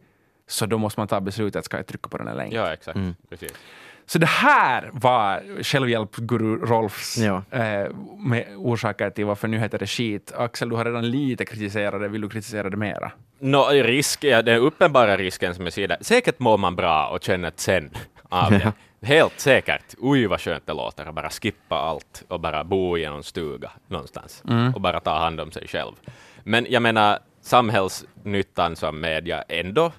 så 0.48 0.66
då 0.66 0.78
måste 0.78 1.00
man 1.00 1.08
ta 1.08 1.20
beslutet, 1.20 1.64
ska 1.64 1.76
jag 1.76 1.86
trycka 1.86 2.08
på 2.08 2.18
den 2.18 2.28
här 2.28 2.34
länken? 2.34 2.58
Ja, 2.60 2.72
exakt. 2.72 2.98
Precis. 3.30 3.52
Så 4.06 4.18
det 4.18 4.26
här 4.26 4.90
var 4.92 5.62
självhjälpsguru 5.62 6.56
Rolfs 6.66 7.18
Ja. 7.18 7.42
eh, 7.50 7.90
med 8.18 8.44
orsaker 8.56 9.10
till 9.10 9.24
varför 9.24 9.48
nyheter 9.48 9.82
är 9.82 9.86
skit. 9.86 10.32
Axel, 10.36 10.68
du 10.68 10.76
har 10.76 10.84
redan 10.84 11.10
lite 11.10 11.44
kritiserat 11.44 12.00
det. 12.00 12.08
Vill 12.08 12.20
du 12.20 12.28
kritisera 12.28 12.70
det 12.70 12.76
mera? 12.76 13.12
Nå, 13.38 13.68
risk, 13.70 14.24
ja, 14.24 14.42
den 14.42 14.60
uppenbara 14.60 15.16
risken 15.16 15.54
som 15.54 15.64
jag 15.64 15.72
ser 15.72 15.88
där, 15.88 15.96
säkert 16.00 16.38
mår 16.38 16.58
man 16.58 16.76
bra 16.76 17.06
och 17.08 17.22
känner 17.22 17.48
ett 17.48 17.60
sen 17.60 17.90
av 18.28 18.50
det. 18.50 18.72
Helt 19.02 19.40
säkert. 19.40 19.94
Oj, 19.98 20.26
vad 20.26 20.40
skönt 20.40 20.66
det 20.66 20.72
låter 20.74 21.06
att 21.06 21.14
bara 21.14 21.30
skippa 21.30 21.76
allt 21.76 22.24
och 22.28 22.40
bara 22.40 22.64
bo 22.64 22.98
i 22.98 23.06
någon 23.06 23.22
stuga 23.24 23.70
någonstans 23.86 24.42
och 24.74 24.80
bara 24.80 25.00
ta 25.00 25.18
hand 25.18 25.40
om 25.40 25.50
sig 25.52 25.68
själv. 25.68 25.92
Men 26.44 26.66
jag 26.70 26.82
menar, 26.82 27.18
samhällsnyttan 27.42 28.76
som 28.76 29.00
media 29.00 29.42
ändå 29.42 29.92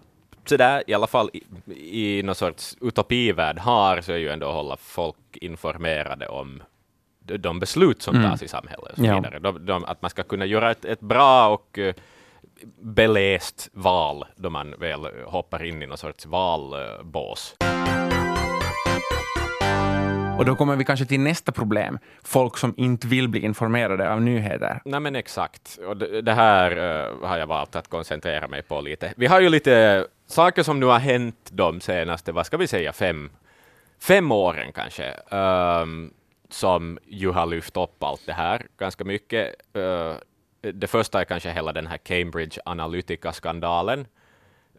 sådär, 0.50 0.84
i 0.88 0.94
alla 0.94 1.08
fall 1.08 1.30
i, 1.34 2.18
i 2.20 2.24
någon 2.24 2.36
sorts 2.36 2.78
utopivärld 2.82 3.60
har, 3.60 4.02
så 4.02 4.12
är 4.12 4.18
ju 4.18 4.30
ändå 4.30 4.48
att 4.48 4.54
hålla 4.56 4.78
folk 4.78 5.16
informerade 5.42 6.28
om 6.28 6.64
de, 7.38 7.60
beslut 7.60 8.02
som 8.02 8.24
tas 8.24 8.44
i 8.44 8.48
samhället 8.48 8.92
och 8.92 8.98
så 8.98 9.06
Ja. 9.06 9.16
vidare. 9.16 9.40
De, 9.40 9.66
de, 9.66 9.86
att 9.86 10.02
man 10.02 10.10
ska 10.12 10.24
kunna 10.24 10.46
göra 10.46 10.72
ett, 10.72 10.86
ett 10.86 11.00
bra 11.00 11.48
och 11.50 11.80
eh, 11.80 11.94
beläst 12.82 13.70
val 13.74 14.26
då 14.36 14.50
man 14.50 14.76
väl 14.80 15.00
hoppar 15.26 15.64
in 15.64 15.82
i 15.84 15.88
någon 15.88 15.98
sorts 15.98 16.26
valbås. 16.26 17.56
Och 20.40 20.46
då 20.46 20.56
kommer 20.56 20.76
vi 20.76 20.86
kanske 20.86 21.06
till 21.06 21.20
nästa 21.20 21.52
problem. 21.52 22.00
Folk 22.24 22.58
som 22.58 22.74
inte 22.78 23.08
vill 23.08 23.28
bli 23.30 23.40
informerade 23.40 24.14
av 24.14 24.22
nyheter. 24.22 24.82
Nej 24.86 25.00
men 25.00 25.16
exakt, 25.16 25.80
och 25.88 25.98
det, 25.98 26.22
det 26.22 26.34
här 26.34 26.72
eh, 26.72 27.28
har 27.28 27.38
jag 27.38 27.48
valt 27.48 27.76
att 27.76 27.88
koncentrera 27.88 28.48
mig 28.48 28.62
på 28.64 28.82
lite. 28.82 29.14
Vi 29.18 29.26
har 29.26 29.40
ju 29.42 29.50
lite 29.50 30.06
saker 30.30 30.64
som 30.64 30.80
nu 30.80 30.86
har 30.86 31.00
hänt 31.00 31.50
de 31.52 31.82
senaste, 31.82 32.32
vad 32.32 32.46
ska 32.46 32.58
vi 32.58 32.68
säga, 32.68 32.94
fem, 32.94 33.30
fem 34.00 34.32
åren 34.32 34.72
kanske, 34.72 35.06
ehm, 35.32 36.14
som 36.50 37.00
ju 37.06 37.30
har 37.30 37.46
lyft 37.46 37.78
upp 37.78 38.04
allt 38.04 38.26
det 38.26 38.34
här 38.34 38.68
ganska 38.78 39.04
mycket. 39.04 39.56
Eh, 39.74 40.16
det 40.62 40.88
första 40.88 41.22
är 41.22 41.26
kanske 41.26 41.52
hela 41.52 41.74
den 41.74 41.88
här 41.88 41.98
Cambridge 41.98 42.62
Analytica-skandalen, 42.66 44.08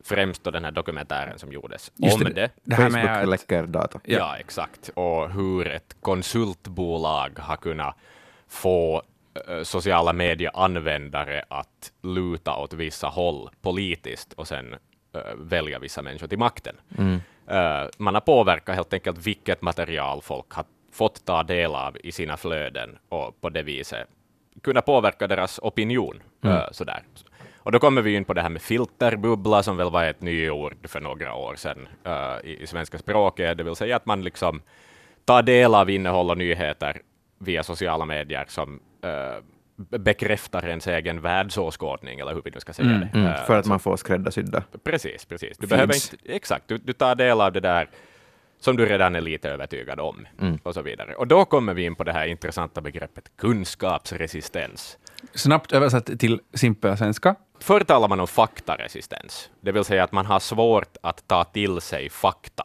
främst 0.04 0.44
då 0.44 0.50
den 0.50 0.64
här 0.64 0.70
dokumentären 0.70 1.38
som 1.38 1.52
gjordes 1.52 1.92
Just 1.96 2.16
om 2.16 2.24
det. 2.24 2.32
det. 2.32 2.50
Det 2.64 2.74
här 2.74 2.90
med 2.90 3.02
Facebook 3.02 3.22
att, 3.22 3.28
läcker 3.28 3.66
data. 3.66 4.00
Ja. 4.04 4.36
exakt. 4.36 4.90
Och 4.94 5.30
hur 5.32 5.66
ett 5.66 5.96
konsultbolag 6.00 7.38
har 7.38 7.56
kunnat 7.56 7.96
få 8.48 9.02
eh, 9.48 9.62
sociala 9.62 10.12
medieanvändare 10.12 11.44
att 11.48 11.92
luta 12.02 12.56
åt 12.56 12.72
vissa 12.72 13.06
håll 13.06 13.50
politiskt 13.60 14.32
och 14.32 14.48
sen 14.48 14.76
välja 15.36 15.78
vissa 15.78 16.02
människor 16.02 16.26
till 16.26 16.38
makten. 16.38 16.76
Eh, 17.46 17.88
man 17.98 18.14
har 18.14 18.20
påverkat 18.20 18.74
helt 18.76 18.92
enkelt 18.92 19.26
vilket 19.26 19.62
material 19.62 20.22
folk 20.22 20.52
har 20.52 20.64
fått 20.92 21.24
ta 21.24 21.42
del 21.42 21.74
av 21.74 21.96
i 22.02 22.12
sina 22.12 22.36
flöden 22.36 22.98
och 23.08 23.40
på 23.40 23.48
det 23.50 23.62
viset 23.62 24.08
kunna 24.62 24.80
påverka 24.82 25.26
deras 25.26 25.58
opinion. 25.62 26.22
eh, 26.50 26.70
sådär. 26.72 27.02
Och 27.62 27.72
då 27.72 27.78
kommer 27.78 28.02
vi 28.02 28.14
in 28.14 28.24
på 28.24 28.34
det 28.34 28.42
här 28.42 28.48
med 28.48 28.62
filterbubbla, 28.62 29.62
som 29.62 29.76
väl 29.76 29.90
var 29.90 30.04
ett 30.04 30.20
nyord 30.20 30.76
för 30.88 31.00
några 31.00 31.34
år 31.34 31.54
sedan 31.54 31.88
eh, 32.04 32.36
i, 32.50 32.62
i 32.62 32.66
svenska 32.66 32.98
språket, 32.98 33.58
det 33.58 33.64
vill 33.64 33.76
säga 33.76 33.96
att 33.96 34.06
man 34.06 34.22
liksom 34.22 34.62
tar 35.24 35.42
del 35.42 35.74
av 35.74 35.90
innehåll 35.90 36.30
och 36.30 36.38
nyheter 36.38 37.00
via 37.38 37.62
sociala 37.62 38.04
medier 38.04 38.44
som 38.48 38.80
be- 39.02 39.42
bekräftar 39.88 40.66
ens 40.68 40.86
egen 40.86 41.20
världsåskådning, 41.20 42.20
eller 42.20 42.34
hur 42.34 42.42
vi 42.44 42.50
nu 42.50 42.60
ska 42.60 42.72
säga 42.72 42.88
det. 42.88 43.18
Mm, 43.18 43.26
Eh, 43.26 43.44
för 43.46 43.58
att 43.58 43.66
man 43.66 43.80
får 43.80 43.96
skräddarsydda. 43.96 44.62
Precis, 44.84 45.24
precis. 45.24 45.58
Du 45.58 45.66
behöver 45.66 45.94
inte, 45.94 46.16
exakt, 46.24 46.68
du, 46.68 46.78
du 46.78 46.92
tar 46.92 47.14
del 47.14 47.40
av 47.40 47.52
det 47.52 47.60
där 47.60 47.88
som 48.60 48.76
du 48.76 48.86
redan 48.86 49.16
är 49.16 49.20
lite 49.20 49.50
övertygad 49.50 50.00
om, 50.00 50.26
och 50.62 50.74
så 50.74 50.82
vidare. 50.82 51.14
Och 51.14 51.26
då 51.26 51.44
kommer 51.44 51.74
vi 51.74 51.84
in 51.84 51.94
på 51.94 52.04
det 52.04 52.12
här 52.12 52.26
intressanta 52.26 52.80
begreppet 52.80 53.30
kunskapsresistens. 53.38 54.98
snabbt 55.34 55.72
översatt 55.72 56.18
till 56.18 56.40
simpel 56.54 56.96
svenska. 56.96 57.34
Förr 57.60 57.80
talar 57.80 58.08
man 58.08 58.20
om 58.20 58.26
faktaresistens, 58.28 59.50
det 59.60 59.72
vill 59.72 59.84
säga 59.84 60.04
att 60.04 60.12
man 60.12 60.26
har 60.26 60.40
svårt 60.40 60.96
att 61.02 61.28
ta 61.28 61.44
till 61.44 61.80
sig 61.80 62.08
fakta. 62.10 62.64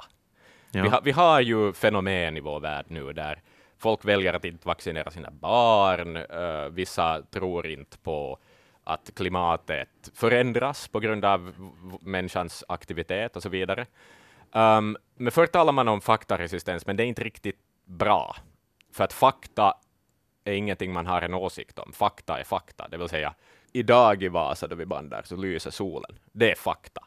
Ja. 0.72 0.84
Vi, 0.84 0.90
har, 0.90 1.02
vi 1.04 1.12
har 1.12 1.42
ju 1.42 1.74
fenomen 1.74 2.38
i 2.38 2.40
vår 2.40 2.60
värld 2.60 2.86
nu 2.88 3.14
där 3.14 3.42
folk 3.86 4.06
väljer 4.06 4.34
att 4.34 4.46
inte 4.46 4.68
vaccinera 4.68 5.12
sina 5.12 5.32
barn, 5.32 6.18
Uh, 6.18 6.70
vissa 6.70 7.22
tror 7.32 7.68
inte 7.68 7.98
på 7.98 8.38
att 8.84 9.12
klimatet 9.16 10.12
förändras 10.14 10.88
på 10.88 11.00
grund 11.00 11.26
av 11.26 11.54
människans 12.02 12.64
aktivitet 12.68 13.36
och 13.36 13.44
så 13.44 13.50
vidare. 13.50 13.86
Um, 14.52 14.98
men 15.16 15.32
förr 15.32 15.48
talar 15.48 15.74
man 15.74 15.88
om 15.88 16.02
faktaresistens, 16.02 16.86
men 16.86 16.98
det 16.98 17.04
är 17.04 17.08
inte 17.08 17.24
riktigt 17.24 17.60
bra. 17.86 18.36
För 18.92 19.04
att 19.04 19.14
fakta 19.14 19.74
är 20.44 20.54
ingenting 20.54 20.94
man 20.94 21.06
har 21.06 21.22
en 21.22 21.34
åsikt 21.34 21.80
om. 21.80 21.94
Fakta 21.94 22.40
är 22.40 22.44
fakta, 22.44 22.88
det 22.88 22.98
vill 22.98 23.10
säga 23.10 23.34
idag 23.72 24.24
i 24.24 24.28
Vasa 24.28 24.68
då 24.68 24.76
vi 24.76 24.86
bandar 24.86 25.22
så 25.26 25.36
lyser 25.36 25.72
solen. 25.72 26.20
Det 26.32 26.52
är 26.52 26.56
fakta. 26.56 27.02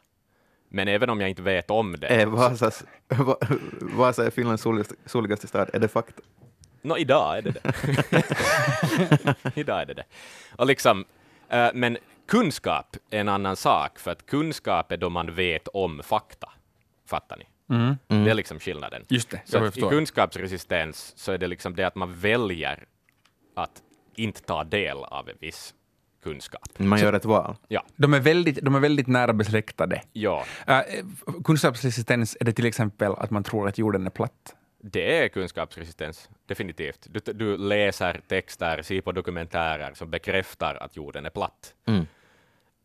Men 0.69 0.87
även 0.87 1.09
om 1.09 1.21
jag 1.21 1.29
inte 1.29 1.41
vet 1.41 1.71
om 1.71 1.95
det, 1.99 2.07
Är 2.07 2.25
Vasas, 2.25 2.83
Vasa 3.81 4.25
är 4.25 4.29
Finlands 4.29 4.63
soligaste 5.05 5.47
stad, 5.47 5.69
är 5.73 5.79
det 5.79 5.87
fakta? 5.87 6.21
Nå, 6.81 6.97
idag 6.97 7.37
är 7.37 7.41
det 7.41 7.51
det. 7.51 7.61
idag 9.55 9.81
är 9.81 9.85
det 9.85 9.93
det. 9.93 10.05
Och 10.55 10.65
liksom, 10.65 11.05
eh, 11.49 11.69
men 11.73 11.97
kunskap 12.27 12.95
är 13.09 13.19
en 13.19 13.29
annan 13.29 13.55
sak, 13.55 13.99
för 13.99 14.11
att 14.11 14.25
kunskap 14.25 14.91
är 14.91 14.97
då 14.97 15.09
man 15.09 15.35
vet 15.35 15.67
om 15.67 16.01
fakta. 16.03 16.49
Fattar 17.07 17.37
ni? 17.37 17.45
Det 18.07 18.31
är 18.31 18.33
liksom 18.33 18.59
skillnaden. 18.59 19.05
Just 19.07 19.29
det, 19.29 19.41
så 19.45 19.65
I 19.65 19.71
kunskapsresistens 19.71 21.13
så 21.15 21.31
är 21.31 21.37
det 21.37 21.47
liksom 21.47 21.75
det 21.75 21.83
att 21.83 21.95
man 21.95 22.13
väljer 22.13 22.85
att 23.55 23.81
inte 24.15 24.41
ta 24.41 24.63
del 24.63 24.97
av 24.97 25.29
en 25.29 25.35
viss 25.39 25.73
kunskap. 26.23 26.69
Man 26.77 26.99
gör 26.99 27.13
ett 27.13 27.25
val. 27.25 27.55
Ja, 27.67 27.85
De 27.95 28.13
är 28.13 28.19
väldigt, 28.19 28.61
de 28.61 28.75
är 28.75 28.79
väldigt 28.79 29.07
nära 29.07 29.33
besläktade. 29.33 30.01
ja, 30.13 30.45
Uh, 30.69 31.41
kunskapsresistens 31.43 32.37
är 32.39 32.45
det 32.45 32.53
till 32.53 32.65
exempel 32.65 33.11
att 33.11 33.31
man 33.31 33.43
tror 33.43 33.67
att 33.67 33.77
jorden 33.77 34.05
är 34.05 34.09
platt. 34.09 34.55
Det 34.81 35.17
är 35.17 35.27
kunskapsresistens, 35.27 36.29
definitivt. 36.45 37.07
Du, 37.09 37.33
du 37.33 37.57
läser 37.57 38.21
texter, 38.27 38.81
ser 38.81 39.01
på 39.01 39.11
dokumentärer 39.11 39.93
som 39.93 40.09
bekräftar 40.09 40.75
att 40.75 40.95
jorden 40.95 41.25
är 41.25 41.29
platt. 41.29 41.73
Mm. 41.85 42.05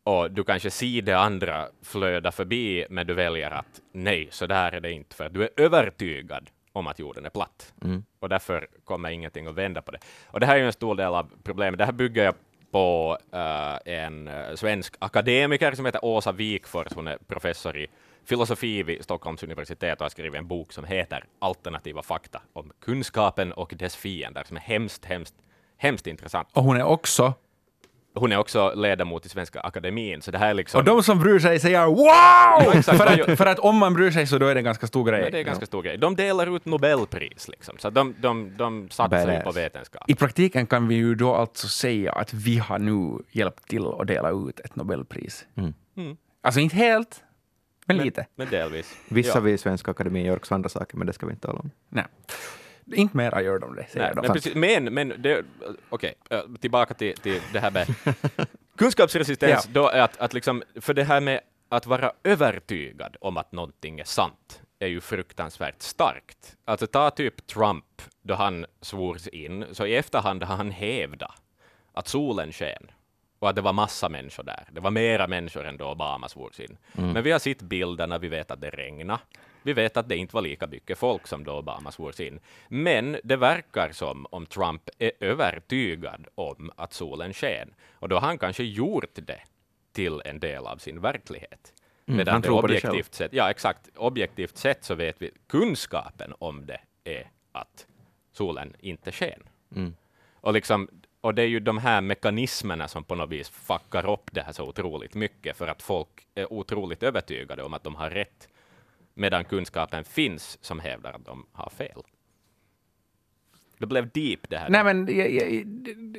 Och 0.04 0.30
du 0.30 0.44
kanske 0.44 0.70
ser 0.70 1.02
det 1.02 1.18
andra 1.18 1.68
flöda 1.82 2.32
förbi, 2.32 2.86
men 2.90 3.06
du 3.06 3.14
väljer 3.14 3.50
att 3.50 3.80
nej, 3.92 4.28
så 4.30 4.46
där 4.46 4.72
är 4.72 4.80
det 4.80 4.92
inte, 4.92 5.16
för 5.16 5.28
du 5.28 5.42
är 5.42 5.50
övertygad 5.56 6.50
om 6.72 6.86
att 6.86 6.98
jorden 6.98 7.24
är 7.26 7.30
platt. 7.30 7.74
Mm. 7.84 8.04
Och 8.18 8.28
därför 8.28 8.66
kommer 8.84 9.10
ingenting 9.10 9.46
att 9.46 9.54
vända 9.54 9.82
på 9.82 9.90
det. 9.90 9.98
Och 10.26 10.40
det 10.40 10.46
här 10.46 10.54
är 10.54 10.58
ju 10.58 10.66
en 10.66 10.72
stor 10.72 10.94
del 10.94 11.14
av 11.14 11.30
problemet. 11.42 11.78
Det 11.78 11.84
här 11.84 11.92
bygger 11.92 12.24
jag 12.24 12.34
på 12.74 13.18
uh, 13.34 13.92
en 13.94 14.28
eh, 14.28 14.54
svensk 14.54 14.96
akademiker 14.98 15.72
som 15.72 15.86
heter 15.86 16.04
Åsa 16.04 16.32
Wikfors. 16.32 16.92
Hon 16.94 17.06
är 17.06 17.18
professor 17.26 17.76
i 17.76 17.86
filosofi 18.24 18.82
vid 18.82 19.04
Stockholms 19.04 19.42
universitet 19.42 20.00
och 20.00 20.04
har 20.04 20.10
skrivit 20.10 20.38
en 20.38 20.46
bok 20.46 20.72
som 20.72 20.84
heter 20.84 21.24
Alternativa 21.38 22.02
fakta 22.02 22.42
om 22.52 22.72
kunskapen 22.80 23.52
och 23.52 23.74
dess 23.76 23.96
fiender, 23.96 24.44
som 24.44 24.56
är 24.56 24.60
hemskt, 24.60 25.04
hemskt, 25.04 25.34
hemskt 25.76 26.06
intressant. 26.06 26.48
Och 26.52 26.62
hon 26.62 26.76
är 26.76 26.84
också... 26.84 27.34
Hon 28.14 28.32
är 28.32 28.36
också 28.36 28.72
ledamot 28.74 29.26
i 29.26 29.28
Svenska 29.28 29.60
Akademin, 29.60 30.22
så 30.22 30.30
det 30.30 30.38
här 30.38 30.50
är 30.50 30.54
liksom... 30.54 30.78
Och 30.78 30.84
de 30.84 31.02
som 31.02 31.18
bryr 31.18 31.38
sig 31.38 31.60
säger 31.60 31.86
wow! 31.86 32.78
exakt. 32.78 32.98
för, 32.98 33.06
att, 33.06 33.38
för 33.38 33.46
att 33.46 33.58
om 33.58 33.76
man 33.76 33.94
bryr 33.94 34.10
sig 34.10 34.26
så 34.26 34.38
då 34.38 34.46
är 34.46 34.54
det 34.54 34.60
en 34.60 34.64
ganska 34.64 34.86
stor 34.86 35.04
grej. 35.04 35.22
Men 35.22 35.32
det 35.32 35.38
är 35.38 35.42
ganska 35.42 35.66
stor 35.66 35.82
grej. 35.82 35.98
De 35.98 36.16
delar 36.16 36.56
ut 36.56 36.64
Nobelpris, 36.64 37.48
liksom, 37.48 37.78
så 37.78 37.90
de, 37.90 38.14
de, 38.20 38.56
de 38.56 38.90
satsar 38.90 39.32
ju 39.32 39.40
på 39.40 39.52
vetenskap. 39.52 40.10
I 40.10 40.14
praktiken 40.14 40.66
kan 40.66 40.88
vi 40.88 40.94
ju 40.94 41.14
då 41.14 41.34
alltså 41.34 41.68
säga 41.68 42.12
att 42.12 42.34
vi 42.34 42.58
har 42.58 42.78
nu 42.78 43.18
hjälpt 43.30 43.68
till 43.68 43.86
att 43.86 44.06
dela 44.06 44.30
ut 44.30 44.60
ett 44.60 44.76
Nobelpris. 44.76 45.46
Mm. 45.56 45.74
Mm. 45.96 46.16
Alltså 46.42 46.60
inte 46.60 46.76
helt, 46.76 47.22
men, 47.86 47.96
lite. 47.96 48.26
Men 48.36 48.48
delvis. 48.50 48.96
Vissa 49.08 49.38
Ja. 49.38 49.40
vid 49.40 49.60
Svenska 49.60 49.90
Akademien 49.90 50.26
gör 50.26 50.36
också 50.36 50.54
andra 50.54 50.68
saker, 50.68 50.96
men 50.96 51.06
det 51.06 51.12
ska 51.12 51.26
vi 51.26 51.32
inte 51.32 51.46
tala 51.46 51.58
om. 51.58 51.70
Nej. 51.88 52.04
Inte 52.92 53.16
mera 53.16 53.42
gör 53.42 53.58
de 53.58 53.76
det, 53.76 53.86
säger 53.86 54.06
Nej, 54.06 54.14
de. 54.14 54.20
men, 54.20 54.32
precis, 54.32 54.54
men, 54.54 54.84
men 54.84 55.22
det, 55.22 55.44
okej, 55.88 56.14
eh, 56.30 56.40
tillbaka 56.60 56.94
till, 56.94 57.16
till 57.16 57.40
det 57.52 57.60
här 57.60 57.70
med 57.70 57.86
kunskapsresistens, 58.78 59.68
då 59.72 59.88
är 59.88 60.00
att, 60.00 60.16
att 60.16 60.32
liksom, 60.32 60.62
för 60.80 60.94
det 60.94 61.04
här 61.04 61.20
med 61.20 61.40
att 61.68 61.86
vara 61.86 62.12
övertygad 62.24 63.16
om 63.20 63.36
att 63.36 63.52
någonting 63.52 64.00
är 64.00 64.04
sant 64.04 64.62
är 64.78 64.86
ju 64.86 65.00
fruktansvärt 65.00 65.82
starkt. 65.82 66.56
Alltså 66.64 66.86
ta 66.86 67.10
typ 67.10 67.46
Trump, 67.46 68.02
då 68.22 68.34
han 68.34 68.66
svors 68.80 69.26
in, 69.26 69.64
så 69.72 69.86
i 69.86 69.96
efterhand 69.96 70.42
har 70.42 70.56
han 70.56 70.70
hävdat 70.70 71.42
att 71.92 72.08
solen 72.08 72.52
sken 72.52 72.90
och 73.38 73.48
att 73.48 73.56
det 73.56 73.62
var 73.62 73.72
massa 73.72 74.08
människor 74.08 74.42
där. 74.42 74.68
Det 74.72 74.80
var 74.80 74.90
mera 74.90 75.26
människor 75.26 75.66
än 75.66 75.76
då 75.76 75.90
Obama 75.90 76.28
svors 76.28 76.60
in. 76.60 76.76
Men 76.92 77.22
vi 77.22 77.32
har 77.32 77.38
sett 77.38 77.62
bilderna, 77.62 78.18
vi 78.18 78.28
vet 78.28 78.50
att 78.50 78.60
det 78.60 78.70
regnade. 78.70 79.20
Vi 79.64 79.72
vet 79.72 79.96
att 79.96 80.08
det 80.08 80.16
inte 80.16 80.34
var 80.34 80.42
lika 80.42 80.66
mycket 80.66 80.98
folk 80.98 81.26
som 81.26 81.44
då 81.44 81.58
Obama 81.58 81.92
svors 81.92 82.20
in. 82.20 82.40
Men 82.68 83.16
det 83.24 83.36
verkar 83.36 83.92
som 83.92 84.26
om 84.30 84.46
Trump 84.46 84.88
är 84.98 85.12
övertygad 85.20 86.26
om 86.34 86.70
att 86.76 86.92
solen 86.92 87.32
sken. 87.32 87.74
Och 87.92 88.08
då 88.08 88.16
har 88.16 88.26
han 88.26 88.38
kanske 88.38 88.64
gjort 88.64 89.14
det 89.14 89.40
till 89.92 90.22
en 90.24 90.40
del 90.40 90.66
av 90.66 90.76
sin 90.76 91.00
verklighet. 91.00 91.72
Mm, 92.06 92.16
Medan 92.16 92.32
han 92.32 92.42
det 92.42 92.48
tror 92.48 92.60
på 92.60 92.66
det 92.66 92.74
objektivt 92.74 93.14
sett, 93.14 93.32
ja 93.32 93.50
exakt, 93.50 93.90
objektivt 93.96 94.56
sett 94.56 94.84
så 94.84 94.94
vet 94.94 95.22
vi 95.22 95.30
kunskapen 95.46 96.34
om 96.38 96.66
det 96.66 96.80
är 97.04 97.30
att 97.52 97.86
solen 98.32 98.74
inte 98.78 99.12
sken. 99.12 99.42
Mm. 99.76 99.94
Och, 100.34 100.52
liksom, 100.52 100.88
och 101.20 101.34
det 101.34 101.42
är 101.42 101.46
ju 101.46 101.60
de 101.60 101.78
här 101.78 102.00
mekanismerna 102.00 102.88
som 102.88 103.04
på 103.04 103.14
något 103.14 103.30
vis 103.30 103.48
fuckar 103.48 104.10
upp 104.10 104.30
det 104.32 104.42
här 104.42 104.52
så 104.52 104.68
otroligt 104.68 105.14
mycket, 105.14 105.56
för 105.56 105.66
att 105.68 105.82
folk 105.82 106.08
är 106.34 106.52
otroligt 106.52 107.02
övertygade 107.02 107.62
om 107.62 107.74
att 107.74 107.84
de 107.84 107.94
har 107.94 108.10
rätt, 108.10 108.48
medan 109.14 109.44
kunskapen 109.44 110.04
finns 110.04 110.58
som 110.60 110.80
hävdar 110.80 111.12
att 111.12 111.24
de 111.24 111.46
har 111.52 111.70
fel. 111.70 112.02
Det 113.78 113.86
blev 113.86 114.10
deep 114.10 114.48
det 114.48 114.58
här. 114.58 114.68
Nej, 114.70 114.84
men 114.84 115.16
jag, 115.16 115.30
jag, 115.30 115.64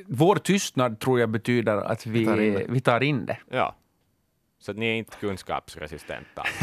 vår 0.08 0.36
tystnad 0.36 1.00
tror 1.00 1.20
jag 1.20 1.30
betyder 1.30 1.78
att 1.78 2.06
vi, 2.06 2.26
tar 2.26 2.42
in 2.42 2.54
det. 2.54 2.66
vi 2.70 2.82
tar 2.82 3.04
in 3.04 3.26
det. 3.26 3.38
Ja. 3.50 3.76
Så 4.60 4.72
att 4.72 4.78
ni 4.78 4.86
är 4.86 4.96
inte 4.96 5.18
kunskapsresistenta. 5.18 6.44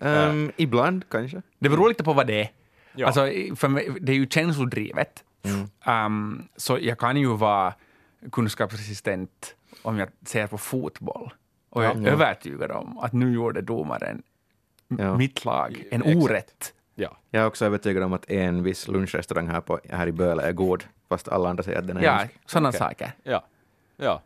Ehm, 0.00 0.52
Ibland 0.56 1.08
kanske. 1.08 1.42
Det 1.58 1.68
beror 1.68 1.88
lite 1.88 2.04
på 2.04 2.12
vad 2.12 2.26
det 2.26 2.40
är. 2.42 2.50
Ja. 2.94 3.06
Alltså, 3.06 3.20
för 3.56 3.68
mig, 3.68 3.88
det 4.00 4.12
är 4.12 4.16
ju 4.16 4.26
känslodrivet. 4.26 5.24
Um, 5.86 6.48
så 6.56 6.78
jag 6.80 6.98
kan 6.98 7.16
ju 7.16 7.36
vara 7.36 7.74
kunskapsresistent 8.32 9.56
om 9.82 9.98
jag 9.98 10.08
ser 10.26 10.46
på 10.46 10.58
fotboll 10.58 11.34
och 11.70 11.84
jag 11.84 11.96
är 11.96 12.00
Ja. 12.02 12.08
övertygad 12.08 12.70
om 12.70 12.98
att 12.98 13.12
nu 13.12 13.32
gjorde 13.34 13.60
domaren 13.62 14.22
Ja. 14.98 15.16
mitt 15.16 15.44
lag 15.44 15.84
en 15.90 16.02
Exakt. 16.02 16.16
orätt. 16.30 16.74
ja. 16.94 17.16
Jag 17.30 17.42
är 17.42 17.46
också 17.46 17.64
övertygad 17.64 18.02
om 18.02 18.12
att 18.12 18.30
en 18.30 18.62
viss 18.62 18.88
lunchrestaurang 18.88 19.48
här, 19.48 19.60
på, 19.60 19.80
här 19.90 20.06
i 20.06 20.12
Böle 20.12 20.42
är 20.42 20.52
god, 20.52 20.84
fast 21.08 21.28
alla 21.28 21.48
andra 21.48 21.62
säger 21.62 21.78
att 21.78 21.86
den 21.86 21.96
är 21.96 22.02
Ja, 22.02 22.12
hemsk. 22.12 22.34
sådana 22.46 22.68
Okej. 22.68 22.78
saker. 22.78 23.12
Ja. 23.22 23.44
ja. 23.96 24.22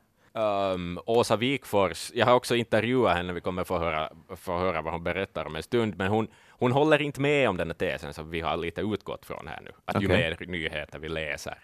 Um, 0.72 1.00
Åsa 1.06 1.36
Wikfors, 1.36 2.10
jag 2.14 2.26
har 2.26 2.34
också 2.34 2.54
intervjuat 2.56 3.16
henne, 3.16 3.32
vi 3.32 3.40
kommer 3.40 3.64
få 3.64 3.78
höra, 3.78 4.10
få 4.36 4.58
höra 4.58 4.82
vad 4.82 4.92
hon 4.92 5.02
berättar 5.04 5.44
om 5.44 5.56
en 5.56 5.62
stund, 5.62 5.96
men 5.98 6.08
hon, 6.08 6.28
hon 6.48 6.72
håller 6.72 7.02
inte 7.02 7.20
med 7.20 7.48
om 7.48 7.56
den 7.56 7.68
här 7.68 7.74
tesen 7.74 8.14
som 8.14 8.30
vi 8.30 8.40
har 8.40 8.56
lite 8.56 8.80
utgått 8.80 9.26
från 9.26 9.46
här 9.48 9.60
nu, 9.64 9.70
att 9.84 10.02
ju 10.02 10.06
Okej. 10.06 10.36
mer 10.40 10.46
nyheter 10.46 10.98
vi 10.98 11.08
läser, 11.08 11.58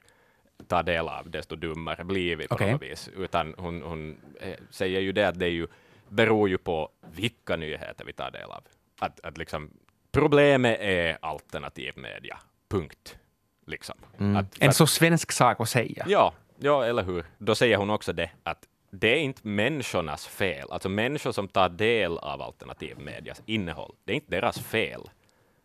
tar 0.68 0.82
del 0.82 1.08
av, 1.08 1.30
desto 1.30 1.56
dummare 1.56 2.04
blir 2.04 2.36
vi 2.36 2.48
på 2.48 2.54
Okej. 2.54 2.72
något 2.72 2.82
vis. 2.82 3.10
Utan 3.16 3.54
hon, 3.58 3.82
hon 3.82 4.16
eh, 4.40 4.54
säger 4.70 5.00
ju 5.00 5.12
det 5.12 5.24
att 5.28 5.38
det 5.38 5.46
är 5.46 5.50
ju, 5.50 5.66
beror 6.08 6.48
ju 6.48 6.58
på 6.58 6.88
vilka 7.14 7.56
nyheter 7.56 8.04
vi 8.04 8.12
tar 8.12 8.30
del 8.30 8.50
av. 8.50 8.62
Att, 9.02 9.20
att 9.20 9.38
liksom, 9.38 9.70
problemet 10.12 10.78
är 10.80 11.18
alternativ 11.22 11.92
media, 11.96 12.38
punkt. 12.70 13.16
Liksom. 13.66 13.94
Mm. 14.18 14.36
Att, 14.36 14.62
En 14.62 14.68
att- 14.68 14.76
så 14.76 14.86
svensk 14.86 15.32
sak 15.32 15.60
att 15.60 15.68
säga. 15.68 16.04
Ja, 16.08 16.34
ja, 16.58 16.84
eller 16.84 17.02
hur? 17.02 17.24
Då 17.38 17.54
säger 17.54 17.76
hon 17.76 17.90
också 17.90 18.12
det 18.12 18.30
att 18.42 18.66
det 18.90 19.08
är 19.08 19.18
inte 19.18 19.48
människornas 19.48 20.26
fel, 20.26 20.68
alltså 20.70 20.88
människor 20.88 21.32
som 21.32 21.48
tar 21.48 21.68
del 21.68 22.18
av 22.18 22.42
alternativmedias 22.42 23.42
innehåll, 23.46 23.94
det 24.04 24.12
är 24.12 24.14
inte 24.14 24.30
deras 24.30 24.58
fel 24.58 25.10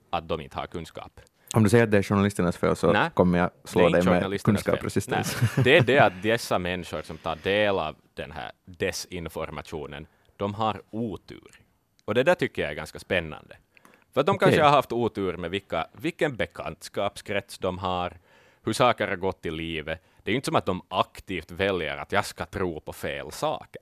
att 0.09 0.27
de 0.27 0.41
inte 0.41 0.57
har 0.57 0.67
kunskap. 0.67 1.19
Om 1.53 1.63
du 1.63 1.69
säger 1.69 1.83
att 1.83 1.91
det 1.91 1.97
är 1.97 2.03
journalisternas 2.03 2.57
fel 2.57 2.75
så 2.75 2.91
Nej, 2.91 3.09
kommer 3.13 3.39
jag 3.39 3.49
slå 3.63 3.89
dig 3.89 4.03
med 4.03 4.41
kunskapsresistens. 4.41 5.37
Det 5.63 5.77
är 5.77 5.81
det 5.81 5.99
att 6.05 6.21
dessa 6.23 6.59
människor 6.59 7.01
som 7.01 7.17
tar 7.17 7.35
del 7.35 7.79
av 7.79 7.95
den 8.13 8.31
här 8.31 8.51
desinformationen, 8.65 10.07
de 10.37 10.53
har 10.53 10.81
otur. 10.89 11.51
Och 12.07 12.13
det 12.15 12.23
där 12.23 12.35
tycker 12.35 12.61
jag 12.61 12.71
är 12.71 12.75
ganska 12.75 12.99
spännande. 12.99 13.55
För 14.13 14.21
att 14.21 14.27
de 14.27 14.35
Okej. 14.35 14.45
kanske 14.45 14.63
har 14.63 14.69
haft 14.69 14.91
otur 14.91 15.37
med 15.37 15.51
vilka, 15.51 15.87
vilken 15.91 16.35
bekantskapskrets 16.35 17.57
de 17.57 17.77
har, 17.77 18.13
hur 18.63 18.73
saker 18.73 19.07
har 19.07 19.15
gått 19.15 19.45
i 19.45 19.51
livet. 19.51 20.01
Det 20.23 20.29
är 20.29 20.33
ju 20.33 20.35
inte 20.35 20.45
som 20.45 20.55
att 20.55 20.65
de 20.65 20.81
aktivt 20.89 21.51
väljer 21.51 21.97
att 21.97 22.11
jag 22.11 22.25
ska 22.25 22.45
tro 22.45 22.79
på 22.79 22.93
fel 22.93 23.31
saker. 23.31 23.81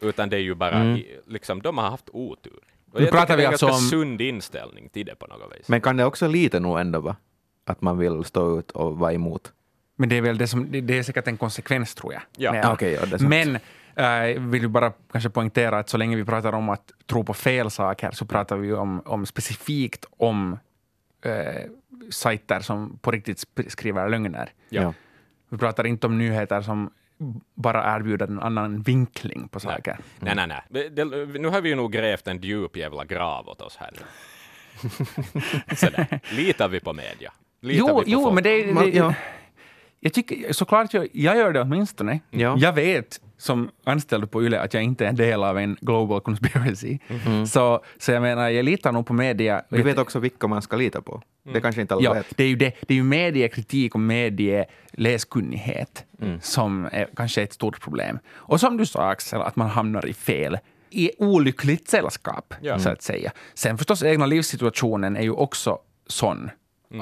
Utan 0.00 0.28
det 0.28 0.36
är 0.36 0.40
ju 0.40 0.54
bara, 0.54 0.74
Mm. 0.80 1.02
liksom, 1.26 1.62
de 1.62 1.78
har 1.78 1.90
haft 1.90 2.08
otur. 2.12 2.60
Och 2.92 2.98
Nu 3.00 3.04
jag 3.06 3.12
pratar 3.12 3.36
vi 3.36 3.46
alltså 3.46 3.66
om- 3.66 3.72
sund 3.78 4.20
inställning 4.20 4.88
till 4.88 5.06
det 5.06 5.14
på 5.14 5.26
något 5.26 5.56
vis. 5.58 5.68
Men 5.68 5.80
kan 5.80 5.96
det 5.96 6.04
också 6.04 6.28
lite 6.28 6.60
nog 6.60 6.80
ändå 6.80 7.00
vara 7.00 7.16
att 7.64 7.80
man 7.80 7.98
vill 7.98 8.24
stå 8.24 8.58
ut 8.58 8.70
och 8.70 8.98
vara 8.98 9.12
emot? 9.12 9.52
Men 9.96 10.08
det 10.08 10.16
är 10.16 10.20
väl 10.22 10.38
det 10.38 10.46
som, 10.46 10.70
det, 10.70 10.98
är 10.98 11.02
säkert 11.02 11.28
en 11.28 11.36
konsekvens 11.36 11.94
tror 11.94 12.12
jag. 12.12 12.22
Ja. 12.36 12.60
allt. 12.62 12.74
okej, 12.74 12.92
ja, 12.92 13.00
det 13.06 13.14
är 13.14 13.18
sant. 13.18 13.28
Men 13.30 13.58
jag 13.94 14.40
vill 14.40 14.62
ju 14.62 14.68
bara 14.68 14.92
kanske 15.12 15.30
poängtera 15.30 15.78
att 15.78 15.88
så 15.88 15.96
länge 15.96 16.16
vi 16.16 16.24
pratar 16.24 16.52
om 16.52 16.68
att 16.68 16.92
tro 17.06 17.24
på 17.24 17.34
fel 17.34 17.70
saker 17.70 18.10
så 18.10 18.26
pratar 18.26 18.56
vi 18.56 18.72
om, 18.72 19.02
om 19.04 19.26
specifikt 19.26 20.04
om 20.16 20.58
eh, 21.24 21.62
sajter 22.10 22.60
som 22.60 22.98
på 22.98 23.10
riktigt 23.10 23.44
skriver 23.68 24.08
lögner. 24.08 24.50
Ja. 24.68 24.94
Vi 25.48 25.58
pratar 25.58 25.86
inte 25.86 26.06
om 26.06 26.18
nyheter 26.18 26.62
som 26.62 26.90
bara 27.54 27.96
erbjuder 27.96 28.26
en 28.26 28.40
annan 28.40 28.82
vinkling 28.82 29.48
på 29.48 29.60
saker. 29.60 29.96
Nej, 30.20 30.34
nej, 30.34 30.46
nej. 30.46 30.62
Det, 30.68 30.88
det, 30.88 31.04
nu 31.40 31.48
har 31.48 31.60
vi 31.60 31.68
ju 31.68 31.74
nog 31.74 31.92
grävt 31.92 32.26
en 32.26 32.38
djup 32.40 32.76
jävla 32.76 33.04
grav 33.04 33.48
åt 33.48 33.60
oss 33.62 33.76
här 33.76 33.90
nu. 33.92 34.00
Litar 36.36 36.68
vi 36.68 36.80
på 36.80 36.92
media? 36.92 37.32
Litar 37.60 37.78
Jo, 37.78 37.86
vi 37.98 38.04
på 38.04 38.10
jo 38.10 38.22
folk? 38.22 38.34
men 38.34 38.42
det, 38.44 38.74
Man- 38.74 38.84
det, 38.84 38.96
ja. 38.96 39.14
jag 40.00 40.12
tycker 40.12 40.52
såklart 40.52 40.94
jag, 40.94 41.08
jag 41.12 41.36
gör 41.36 41.52
det 41.52 41.60
åtminstone. 41.60 42.20
Ja. 42.30 42.54
Jag 42.58 42.72
vet 42.72 43.20
som 43.42 43.70
anställd 43.84 44.30
på 44.30 44.42
YLE 44.44 44.60
att 44.60 44.74
jag 44.74 44.82
inte 44.82 45.04
är 45.04 45.08
en 45.08 45.16
del 45.16 45.44
av 45.44 45.58
en 45.58 45.76
global 45.80 46.20
conspiracy. 46.20 46.98
Så, 47.48 47.84
så 47.98 48.12
jag 48.12 48.22
menar, 48.22 48.48
jag 48.48 48.64
litar 48.64 48.92
nog 48.92 49.06
på 49.06 49.12
media. 49.12 49.62
Vi 49.68 49.82
vet 49.82 49.98
också 49.98 50.18
vilka 50.18 50.46
man 50.46 50.62
ska 50.62 50.76
lita 50.76 51.02
på. 51.02 51.22
Det 51.52 51.60
kanske 51.60 51.80
inte 51.80 51.94
alla 51.94 52.04
Ja, 52.04 52.12
vet. 52.12 52.26
det 52.36 52.44
är 52.44 52.48
ju, 52.48 52.56
det, 52.56 52.72
det 52.88 52.94
är 52.94 52.96
ju 52.96 53.02
mediekritik 53.04 53.94
och 53.94 54.00
medieläskunnighet 54.92 56.04
som 56.40 56.88
är 56.92 57.08
kanske 57.16 57.42
ett 57.42 57.52
stort 57.52 57.80
problem. 57.80 58.18
Och 58.34 58.60
som 58.60 58.76
du 58.76 58.86
sa 58.86 59.08
Axel, 59.10 59.40
att 59.42 59.56
man 59.56 59.68
hamnar 59.70 60.06
i 60.06 60.14
fel, 60.14 60.58
i 60.90 61.10
olyckligt 61.18 61.88
sällskap, 61.88 62.54
Ja. 62.60 62.78
så 62.78 62.88
att 62.90 63.02
säga. 63.02 63.32
Sen 63.54 63.78
förstås, 63.78 64.02
egna 64.02 64.26
livssituationen 64.26 65.16
är 65.16 65.22
ju 65.22 65.30
också 65.32 65.78
sån 66.06 66.50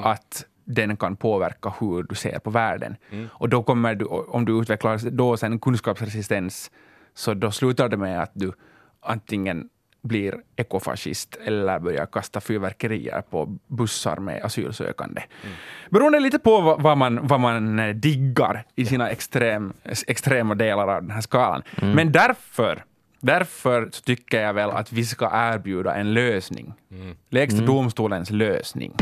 att 0.03 0.45
den 0.65 0.97
kan 0.97 1.15
påverka 1.15 1.73
hur 1.79 2.03
du 2.03 2.15
ser 2.15 2.39
på 2.39 2.49
världen. 2.49 2.95
Och 3.29 3.49
då 3.49 3.63
kommer 3.63 3.95
du, 3.95 4.05
om 4.05 4.45
du 4.45 4.61
utvecklar 4.61 5.09
då 5.09 5.37
sen 5.37 5.59
kunskapsresistens, 5.59 6.71
så 7.13 7.33
då 7.33 7.51
slutar 7.51 7.89
det 7.89 7.97
med 7.97 8.21
att 8.21 8.31
du 8.33 8.53
antingen 9.01 9.69
blir 10.03 10.35
ekofascist 10.55 11.37
eller 11.45 11.79
börjar 11.79 12.05
kasta 12.05 12.41
fyrverkerier 12.41 13.21
på 13.21 13.57
bussar 13.67 14.17
med 14.17 14.43
asylsökande. 14.43 15.21
Mm. 15.43 15.55
Beroende 15.89 16.19
lite 16.19 16.39
på 16.39 16.61
vad, 16.61 16.81
vad, 16.81 16.97
man, 16.97 17.27
vad 17.27 17.39
man 17.39 17.79
eh, 17.79 17.95
diggar 17.95 18.63
i 18.75 18.85
sina 18.85 19.09
extrem, 19.09 19.73
extrema 20.07 20.55
delar 20.55 20.87
av 20.87 21.01
den 21.01 21.11
här 21.11 21.21
skalan. 21.21 21.63
Mm. 21.81 21.95
Men 21.95 22.11
därför 22.11 22.83
Därför 23.23 23.89
tycker 24.03 24.41
jag 24.41 24.53
väl 24.53 24.69
att 24.69 24.93
vi 24.93 25.05
ska 25.05 25.29
erbjuda 25.33 25.95
en 25.95 26.13
lösning. 26.13 26.73
Mm. 26.91 27.15
Lägsta 27.29 27.57
mm. 27.57 27.75
domstolens 27.75 28.29
lösning. 28.29 28.93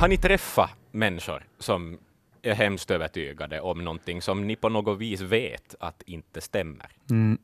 Har 0.00 0.08
ni 0.08 0.16
träffat 0.16 0.70
människor 0.90 1.42
som 1.58 1.98
är 2.42 2.54
hemskt 2.54 2.90
övertygade 2.90 3.60
om 3.60 3.84
någonting 3.84 4.22
som 4.22 4.46
ni 4.46 4.56
på 4.56 4.68
något 4.68 4.98
vis 4.98 5.20
vet 5.20 5.74
att 5.80 6.02
inte 6.02 6.40
stämmer? 6.40 6.88
Mm, 7.10 7.38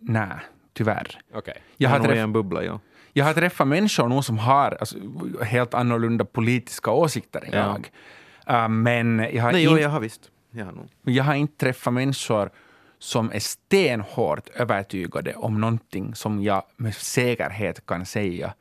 nej, 0.00 0.38
tyvärr. 0.72 1.20
Okay. 1.34 1.54
Jag 1.76 1.90
har 1.90 1.98
träff- 1.98 2.16
en 2.22 2.32
bubbla, 2.32 2.64
ja. 2.64 2.80
Jag 3.12 3.24
har 3.24 3.34
träffat 3.34 3.68
människor 3.68 4.08
nu 4.08 4.22
som 4.22 4.38
har 4.38 4.76
alltså, 4.80 4.98
helt 5.42 5.74
annorlunda 5.74 6.24
politiska 6.24 6.90
åsikter 6.90 7.44
än 7.44 7.52
ja. 7.52 7.78
jag. 8.46 8.62
Uh, 8.62 8.68
men 8.68 9.18
jag 9.32 9.42
har, 9.42 9.52
Nej, 9.52 9.64
in- 9.64 9.70
jo, 9.70 9.78
jag 9.78 9.88
har 9.88 10.00
visst. 10.00 10.30
Jag 10.50 10.64
har, 10.64 10.72
nog. 10.72 10.88
jag 11.02 11.24
har 11.24 11.34
inte 11.34 11.56
träffat 11.56 11.92
människor 11.92 12.50
som 12.98 13.32
är 13.32 13.40
stenhårt 13.40 14.48
övertygade 14.48 15.34
om 15.34 15.60
någonting 15.60 16.14
som 16.14 16.42
jag 16.42 16.62
med 16.76 16.94
säkerhet 16.94 17.86
kan 17.86 18.06
säga 18.06 18.54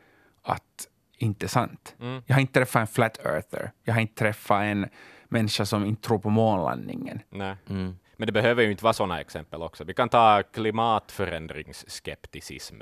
att 0.44 0.88
inte 1.18 1.48
sant. 1.48 1.96
Mm. 2.02 2.22
Jag 2.26 2.36
har 2.36 2.42
inte 2.42 2.54
träffat 2.54 2.80
en 2.80 2.88
flat 2.88 3.26
earther. 3.26 3.72
Jag 3.84 3.94
har 3.94 4.02
inte 4.02 4.16
träffat 4.16 4.64
en 4.64 4.88
människa 5.26 5.66
som 5.66 5.86
inte 5.86 6.08
tror 6.08 6.20
på 6.20 6.30
månlandningen. 6.30 7.20
Nej. 7.30 7.56
Mm. 7.70 7.96
Men 8.18 8.26
det 8.26 8.32
behöver 8.32 8.64
ju 8.64 8.72
inte 8.72 8.84
vara 8.84 8.94
sådana 8.94 9.22
exempel 9.22 9.62
också. 9.62 9.84
Vi 9.84 9.94
kan 9.94 10.10
ta 10.10 10.44
klimatförändringsskepticism. 10.54 12.76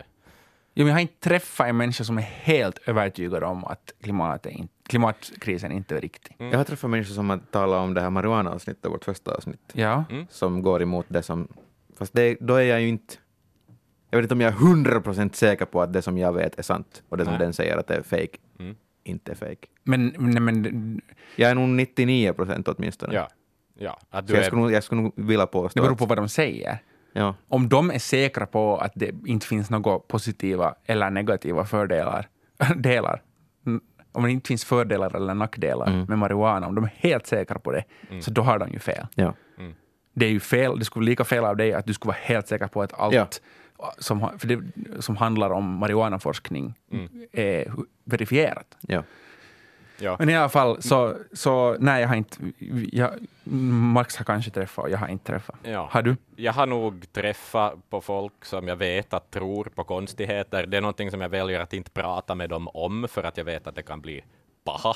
Jo, 0.75 0.85
men 0.85 0.87
jag 0.87 0.95
har 0.95 1.01
inte 1.01 1.19
träffat 1.19 1.67
en 1.67 1.77
människa 1.77 2.03
som 2.03 2.17
är 2.17 2.21
helt 2.21 2.77
övertygad 2.77 3.43
om 3.43 3.65
att 3.65 3.93
klimatet 4.01 4.51
in, 4.51 4.67
klimatkrisen 4.87 5.71
inte 5.71 5.97
är 5.97 6.01
riktig. 6.01 6.35
Mm. 6.39 6.51
Jag 6.51 6.59
har 6.59 6.65
träffat 6.65 6.89
människor 6.89 7.13
som 7.13 7.29
har 7.29 7.37
talat 7.37 7.83
om 7.83 7.93
det 7.93 8.01
här 8.01 8.09
marijuana-avsnittet, 8.09 8.91
vårt 8.91 9.05
första 9.05 9.35
avsnitt, 9.35 9.71
ja. 9.73 10.03
mm. 10.09 10.27
som 10.29 10.61
går 10.61 10.81
emot 10.81 11.05
det 11.09 11.23
som... 11.23 11.47
Fast 11.97 12.13
det, 12.13 12.37
då 12.39 12.55
är 12.55 12.63
jag 12.63 12.81
ju 12.81 12.87
inte... 12.87 13.15
Jag 14.13 14.17
vet 14.17 14.23
inte 14.23 14.33
om 14.33 14.41
jag 14.41 14.53
är 14.53 14.57
hundra 14.57 15.01
procent 15.01 15.35
säker 15.35 15.65
på 15.65 15.81
att 15.81 15.93
det 15.93 16.01
som 16.01 16.17
jag 16.17 16.33
vet 16.33 16.59
är 16.59 16.63
sant 16.63 17.03
och 17.09 17.17
det 17.17 17.25
som 17.25 17.37
den 17.39 17.53
säger 17.53 17.77
att 17.77 17.87
det 17.87 17.95
är 17.95 18.01
fake 18.01 18.37
mm. 18.59 18.75
inte 19.03 19.31
är 19.31 19.35
fake. 19.35 19.67
Men, 19.83 20.13
nej, 20.17 20.41
men... 20.41 21.01
Jag 21.35 21.51
är 21.51 21.55
nog 21.55 21.69
99 21.69 22.33
procent 22.33 22.67
åtminstone. 22.67 23.13
Ja. 23.13 23.27
Ja, 23.75 23.99
att 24.09 24.27
du 24.27 24.33
jag, 24.33 24.41
är... 24.41 24.45
skulle 24.45 24.61
nog, 24.61 24.71
jag 24.71 24.83
skulle 24.83 25.01
nog 25.01 25.13
vilja 25.15 25.47
påstå 25.47 25.79
Det 25.79 25.87
beror 25.87 25.95
på 25.95 26.05
vad 26.05 26.17
de 26.17 26.29
säger. 26.29 26.79
Ja. 27.13 27.35
Om 27.47 27.69
de 27.69 27.91
är 27.91 27.99
säkra 27.99 28.45
på 28.45 28.77
att 28.77 28.91
det 28.95 29.15
inte 29.25 29.47
finns 29.47 29.69
några 29.69 29.99
positiva 29.99 30.75
eller 30.85 31.09
negativa 31.09 31.65
fördelar, 31.65 32.27
delar, 32.75 33.21
om 34.11 34.23
det 34.23 34.31
inte 34.31 34.47
finns 34.47 34.65
fördelar 34.65 35.15
eller 35.15 35.33
nackdelar 35.33 35.87
mm. 35.87 36.05
med 36.05 36.17
marijuana, 36.17 36.67
om 36.67 36.75
de 36.75 36.83
är 36.83 36.93
helt 36.95 37.27
säkra 37.27 37.59
på 37.59 37.71
det, 37.71 37.83
mm. 38.09 38.21
så 38.21 38.31
då 38.31 38.41
har 38.41 38.59
de 38.59 38.69
ju 38.69 38.79
fel. 38.79 39.07
Ja. 39.15 39.33
Mm. 39.59 39.73
Det 40.15 40.25
är 40.25 40.29
ju 40.29 40.39
fel, 40.39 40.79
det 40.79 40.85
skulle 40.85 41.03
vara 41.03 41.09
lika 41.09 41.23
fel 41.23 41.45
av 41.45 41.57
dig 41.57 41.73
att 41.73 41.85
du 41.85 41.93
skulle 41.93 42.09
vara 42.09 42.21
helt 42.21 42.47
säker 42.47 42.67
på 42.67 42.81
att 42.81 42.99
allt 42.99 43.13
ja. 43.13 43.27
Som, 43.97 44.29
det, 44.43 44.59
som 44.99 45.17
handlar 45.17 45.49
om 45.49 45.77
marijuanaforskning 45.77 46.73
mm. 46.91 47.09
är 47.31 47.73
verifierat. 48.03 48.77
Ja. 48.81 49.03
Ja. 49.97 50.15
Men 50.19 50.29
i 50.29 50.35
alla 50.35 50.49
fall, 50.49 50.81
så, 50.81 51.17
så 51.33 51.75
nej, 51.79 52.01
jag 52.01 52.07
har 52.07 52.15
inte... 52.15 52.37
Jag, 52.91 53.09
Max 53.93 54.15
har 54.17 54.25
kanske 54.25 54.51
träffat, 54.51 54.91
jag 54.91 54.97
har 54.97 55.07
inte 55.07 55.31
träffat. 55.31 55.55
Ja. 55.63 55.87
Har 55.91 56.01
du? 56.01 56.15
Jag 56.35 56.53
har 56.53 56.65
nog 56.65 57.13
träffat 57.13 57.89
på 57.89 58.01
folk 58.01 58.45
som 58.45 58.67
jag 58.67 58.75
vet 58.75 59.13
att 59.13 59.31
tror 59.31 59.63
på 59.75 59.83
konstigheter. 59.83 60.65
Det 60.65 60.77
är 60.77 60.81
någonting 60.81 61.11
som 61.11 61.21
jag 61.21 61.29
väljer 61.29 61.59
att 61.59 61.73
inte 61.73 61.91
prata 61.91 62.35
med 62.35 62.49
dem 62.49 62.67
om, 62.67 63.07
för 63.09 63.23
att 63.23 63.37
jag 63.37 63.45
vet 63.45 63.67
att 63.67 63.75
det 63.75 63.83
kan 63.83 64.01
bli 64.01 64.23
paha. 64.63 64.95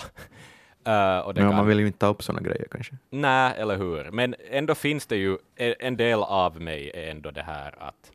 Uh, 0.88 1.20
och 1.26 1.34
det 1.34 1.42
Men 1.42 1.50
kan... 1.50 1.58
man 1.58 1.68
vill 1.68 1.80
ju 1.80 1.88
inte 1.88 2.00
ta 2.00 2.08
upp 2.08 2.24
sådana 2.24 2.42
grejer 2.42 2.68
kanske. 2.72 2.96
Nej, 3.10 3.54
eller 3.58 3.78
hur. 3.78 4.12
Men 4.12 4.36
ändå 4.50 4.76
finns 4.76 5.06
det 5.06 5.18
ju, 5.18 5.38
en 5.56 5.98
del 5.98 6.24
av 6.24 6.62
mig 6.62 6.92
är 6.94 7.12
ändå 7.12 7.32
det 7.32 7.44
här 7.44 7.76
att 7.80 8.12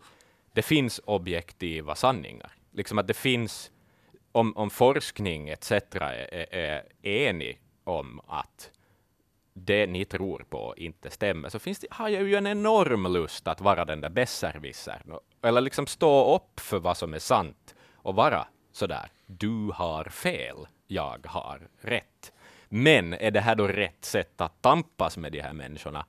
det 0.52 0.62
finns 0.62 1.00
objektiva 1.04 1.94
sanningar. 1.94 2.52
Liksom 2.70 2.98
att 2.98 3.06
det 3.06 3.14
finns 3.14 3.70
om, 4.32 4.56
om 4.56 4.70
forskning 4.70 5.48
etc. 5.48 5.72
Är, 5.72 6.54
är 6.54 6.82
enig 7.02 7.60
om 7.84 8.20
att 8.26 8.70
det 9.54 9.86
ni 9.86 10.04
tror 10.04 10.44
på 10.50 10.74
inte 10.76 11.10
stämmer, 11.10 11.48
så 11.48 11.58
finns 11.58 11.78
det, 11.78 11.86
har 11.90 12.08
jag 12.08 12.22
ju 12.22 12.34
en 12.34 12.46
enorm 12.46 13.12
lust 13.12 13.48
att 13.48 13.60
vara 13.60 13.84
den 13.84 14.00
där 14.00 14.08
besserwissern, 14.08 15.18
eller 15.42 15.60
liksom 15.60 15.86
stå 15.86 16.36
upp 16.36 16.60
för 16.60 16.78
vad 16.78 16.96
som 16.96 17.14
är 17.14 17.18
sant 17.18 17.74
och 17.94 18.14
vara 18.14 18.46
sådär, 18.72 19.10
du 19.26 19.70
har 19.74 20.04
fel, 20.04 20.66
jag 20.86 21.26
har 21.26 21.68
rätt. 21.80 22.32
Men 22.68 23.12
är 23.12 23.30
det 23.30 23.40
här 23.40 23.54
då 23.54 23.66
rätt 23.66 24.04
sätt 24.04 24.40
att 24.40 24.62
tampas 24.62 25.16
med 25.16 25.32
de 25.32 25.40
här 25.40 25.52
människorna? 25.52 26.06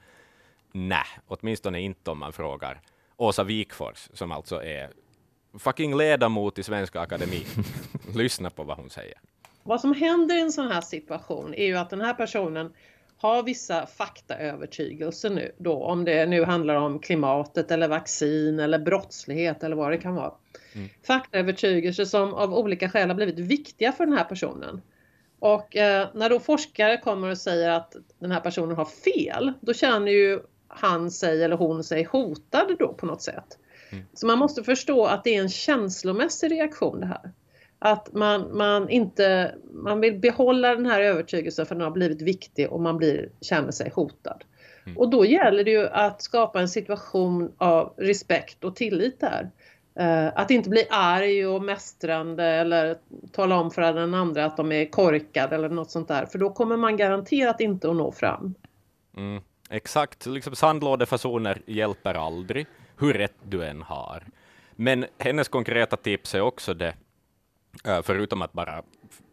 Nej, 0.71 1.05
åtminstone 1.27 1.81
inte 1.81 2.11
om 2.11 2.19
man 2.19 2.33
frågar 2.33 2.81
Åsa 3.23 3.43
Wikfors, 3.43 4.09
som 4.13 4.31
alltså 4.31 4.63
är 4.63 4.89
fucking 5.59 5.97
ledamot 5.97 6.59
i 6.59 6.63
Svenska 6.63 6.99
Akademin. 6.99 7.45
Lyssna 8.15 8.49
på 8.49 8.63
vad 8.63 8.77
hon 8.77 8.89
säger. 8.89 9.17
Vad 9.63 9.81
som 9.81 9.93
händer 9.93 10.35
i 10.35 10.41
en 10.41 10.51
sån 10.51 10.67
här 10.67 10.81
situation 10.81 11.53
är 11.53 11.65
ju 11.65 11.77
att 11.77 11.89
den 11.89 12.01
här 12.01 12.13
personen 12.13 12.73
har 13.17 13.43
vissa 13.43 13.85
faktaövertygelser 13.85 15.29
nu 15.29 15.51
då, 15.57 15.83
om 15.83 16.05
det 16.05 16.25
nu 16.25 16.43
handlar 16.43 16.75
om 16.75 16.99
klimatet 16.99 17.71
eller 17.71 17.87
vaccin 17.87 18.59
eller 18.59 18.79
brottslighet 18.79 19.63
eller 19.63 19.75
vad 19.75 19.91
det 19.91 19.97
kan 19.97 20.15
vara. 20.15 20.33
Mm. 20.75 20.89
Faktaövertygelser 21.07 22.05
som 22.05 22.33
av 22.33 22.53
olika 22.53 22.89
skäl 22.89 23.07
har 23.07 23.15
blivit 23.15 23.39
viktiga 23.39 23.91
för 23.91 24.05
den 24.05 24.17
här 24.17 24.23
personen. 24.23 24.81
Och 25.39 25.75
eh, 25.75 26.07
när 26.13 26.29
då 26.29 26.39
forskare 26.39 26.97
kommer 26.97 27.29
och 27.29 27.37
säger 27.37 27.69
att 27.69 27.95
den 28.19 28.31
här 28.31 28.39
personen 28.39 28.75
har 28.75 28.85
fel, 28.85 29.53
då 29.61 29.73
känner 29.73 30.11
ju 30.11 30.39
han 30.75 31.11
sig 31.11 31.43
eller 31.43 31.55
hon 31.55 31.83
sig 31.83 32.03
hotad 32.03 32.75
då 32.79 32.93
på 32.93 33.05
något 33.05 33.21
sätt. 33.21 33.57
Mm. 33.91 34.05
Så 34.13 34.27
man 34.27 34.39
måste 34.39 34.63
förstå 34.63 35.05
att 35.05 35.23
det 35.23 35.35
är 35.35 35.41
en 35.41 35.49
känslomässig 35.49 36.51
reaktion 36.51 36.99
det 36.99 37.05
här. 37.05 37.31
Att 37.79 38.13
man, 38.13 38.57
man 38.57 38.89
inte, 38.89 39.55
man 39.71 39.99
vill 39.99 40.19
behålla 40.19 40.75
den 40.75 40.85
här 40.85 41.01
övertygelsen 41.01 41.65
för 41.65 41.75
den 41.75 41.83
har 41.83 41.91
blivit 41.91 42.21
viktig 42.21 42.71
och 42.71 42.81
man 42.81 42.97
blir, 42.97 43.29
känner 43.41 43.71
sig 43.71 43.91
hotad. 43.95 44.43
Mm. 44.85 44.97
Och 44.97 45.09
då 45.09 45.25
gäller 45.25 45.63
det 45.63 45.71
ju 45.71 45.87
att 45.87 46.21
skapa 46.21 46.61
en 46.61 46.69
situation 46.69 47.53
av 47.57 47.93
respekt 47.97 48.63
och 48.63 48.75
tillit 48.75 49.19
där. 49.19 49.51
Uh, 49.99 50.31
att 50.35 50.51
inte 50.51 50.69
bli 50.69 50.87
arg 50.89 51.47
och 51.47 51.61
mästrande 51.61 52.45
eller 52.45 52.97
tala 53.31 53.59
om 53.59 53.71
för 53.71 53.81
den 53.81 54.13
andra 54.13 54.45
att 54.45 54.57
de 54.57 54.71
är 54.71 54.85
korkade 54.85 55.55
eller 55.55 55.69
något 55.69 55.91
sånt 55.91 56.07
där. 56.07 56.25
För 56.25 56.39
då 56.39 56.49
kommer 56.49 56.77
man 56.77 56.97
garanterat 56.97 57.61
inte 57.61 57.89
att 57.89 57.95
nå 57.95 58.11
fram. 58.11 58.53
Mm, 59.17 59.43
exakt, 59.73 60.25
liksom 60.25 60.55
sandlådefasoner 60.55 61.61
hjälper 61.65 62.13
aldrig 62.13 62.67
hur 62.97 63.13
rätt 63.13 63.37
du 63.43 63.65
än 63.65 63.81
har. 63.81 64.23
Men 64.71 65.05
hennes 65.17 65.47
konkreta 65.47 65.97
tips 65.97 66.35
är 66.35 66.41
också 66.41 66.73
det, 66.73 66.95
eh, 67.85 68.01
förutom 68.01 68.41
att 68.41 68.53
bara 68.53 68.83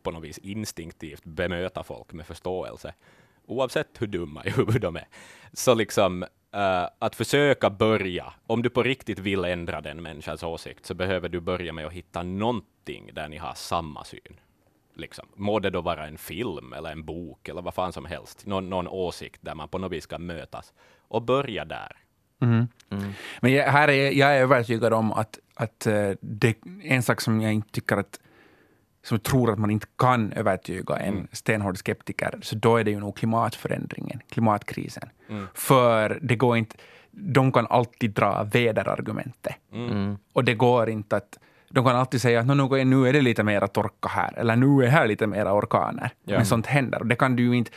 på 0.02 0.10
något 0.10 0.24
vis 0.24 0.38
instinktivt 0.38 1.24
bemöta 1.24 1.82
folk 1.82 2.12
med 2.12 2.26
förståelse, 2.26 2.94
oavsett 3.46 4.02
hur 4.02 4.06
dumma 4.06 4.44
i 4.44 4.50
huvudet 4.50 4.82
de 4.82 4.96
är, 4.96 5.08
så 5.52 5.74
liksom 5.74 6.22
uh, 6.22 6.88
att 6.98 7.16
försöka 7.16 7.70
börja, 7.70 8.32
om 8.46 8.62
du 8.62 8.70
på 8.70 8.82
riktigt 8.82 9.18
vill 9.18 9.44
ändra 9.44 9.80
den 9.80 10.02
människans 10.02 10.42
åsikt, 10.42 10.86
så 10.86 10.94
behöver 10.94 11.28
du 11.28 11.40
börja 11.40 11.72
med 11.72 11.86
att 11.86 11.92
hitta 11.92 12.22
någonting 12.22 13.10
där 13.14 13.28
ni 13.28 13.36
har 13.36 13.54
samma 13.54 14.04
syn. 14.04 14.40
Liksom. 14.94 15.28
Må 15.34 15.58
det 15.58 15.70
då 15.70 15.80
vara 15.80 16.06
en 16.06 16.18
film 16.18 16.72
eller 16.72 16.92
en 16.92 17.04
bok 17.04 17.48
eller 17.48 17.62
vad 17.62 17.74
fan 17.74 17.92
som 17.92 18.04
helst, 18.04 18.46
någon, 18.46 18.70
någon 18.70 18.88
åsikt 18.88 19.40
där 19.40 19.54
man 19.54 19.68
på 19.68 19.78
något 19.78 19.92
vis 19.92 20.04
ska 20.04 20.18
mötas. 20.18 20.72
Och 21.08 21.22
börja 21.22 21.64
där. 21.64 21.96
Mm. 22.40 22.68
Mm. 22.90 23.12
Men 23.40 23.52
jag, 23.52 23.64
här 23.64 23.88
är, 23.88 24.10
jag 24.10 24.36
är 24.36 24.40
övertygad 24.40 24.92
om 24.92 25.12
att, 25.12 25.38
att 25.54 25.86
eh, 25.86 26.10
det 26.20 26.56
en 26.82 27.02
sak 27.02 27.20
som 27.20 27.40
jag 27.40 27.52
inte 27.52 27.70
tycker 27.70 27.96
att 27.96 28.20
som 29.02 29.14
jag 29.14 29.22
tror 29.22 29.52
att 29.52 29.58
man 29.58 29.70
inte 29.70 29.86
kan 29.98 30.32
övertyga 30.32 30.96
en 30.96 31.14
mm. 31.14 31.28
stenhård 31.32 31.78
skeptiker, 31.78 32.38
så 32.42 32.56
då 32.56 32.76
är 32.76 32.84
det 32.84 32.90
ju 32.90 33.00
nog 33.00 33.16
klimatförändringen, 33.16 34.20
klimatkrisen. 34.28 35.08
Mm. 35.28 35.46
För 35.54 36.18
det 36.22 36.36
går 36.36 36.56
inte, 36.56 36.76
de 37.10 37.52
kan 37.52 37.66
alltid 37.66 38.10
dra 38.10 38.44
väderargumentet. 38.44 39.54
Mm. 39.72 39.90
mm. 39.90 40.18
Och 40.32 40.44
det 40.44 40.54
går 40.54 40.90
inte 40.90 41.16
att 41.16 41.38
de 41.70 41.84
kan 41.84 41.96
alltid 41.96 42.20
säga 42.20 42.40
att 42.40 42.46
nu, 42.46 42.84
nu 42.84 43.08
är 43.08 43.12
det 43.12 43.20
lite 43.20 43.42
mera 43.42 43.68
torka 43.68 44.08
här, 44.08 44.38
eller 44.38 44.56
nu 44.56 44.84
är 44.84 44.88
här 44.88 45.06
lite 45.06 45.26
mera 45.26 45.54
orkaner. 45.54 46.10
Ja. 46.24 46.36
Men 46.36 46.46
sånt 46.46 46.66
händer. 46.66 47.00
Och 47.00 47.06
det 47.06 47.16
kan 47.16 47.36
du 47.36 47.42
ju 47.42 47.56
inte 47.56 47.70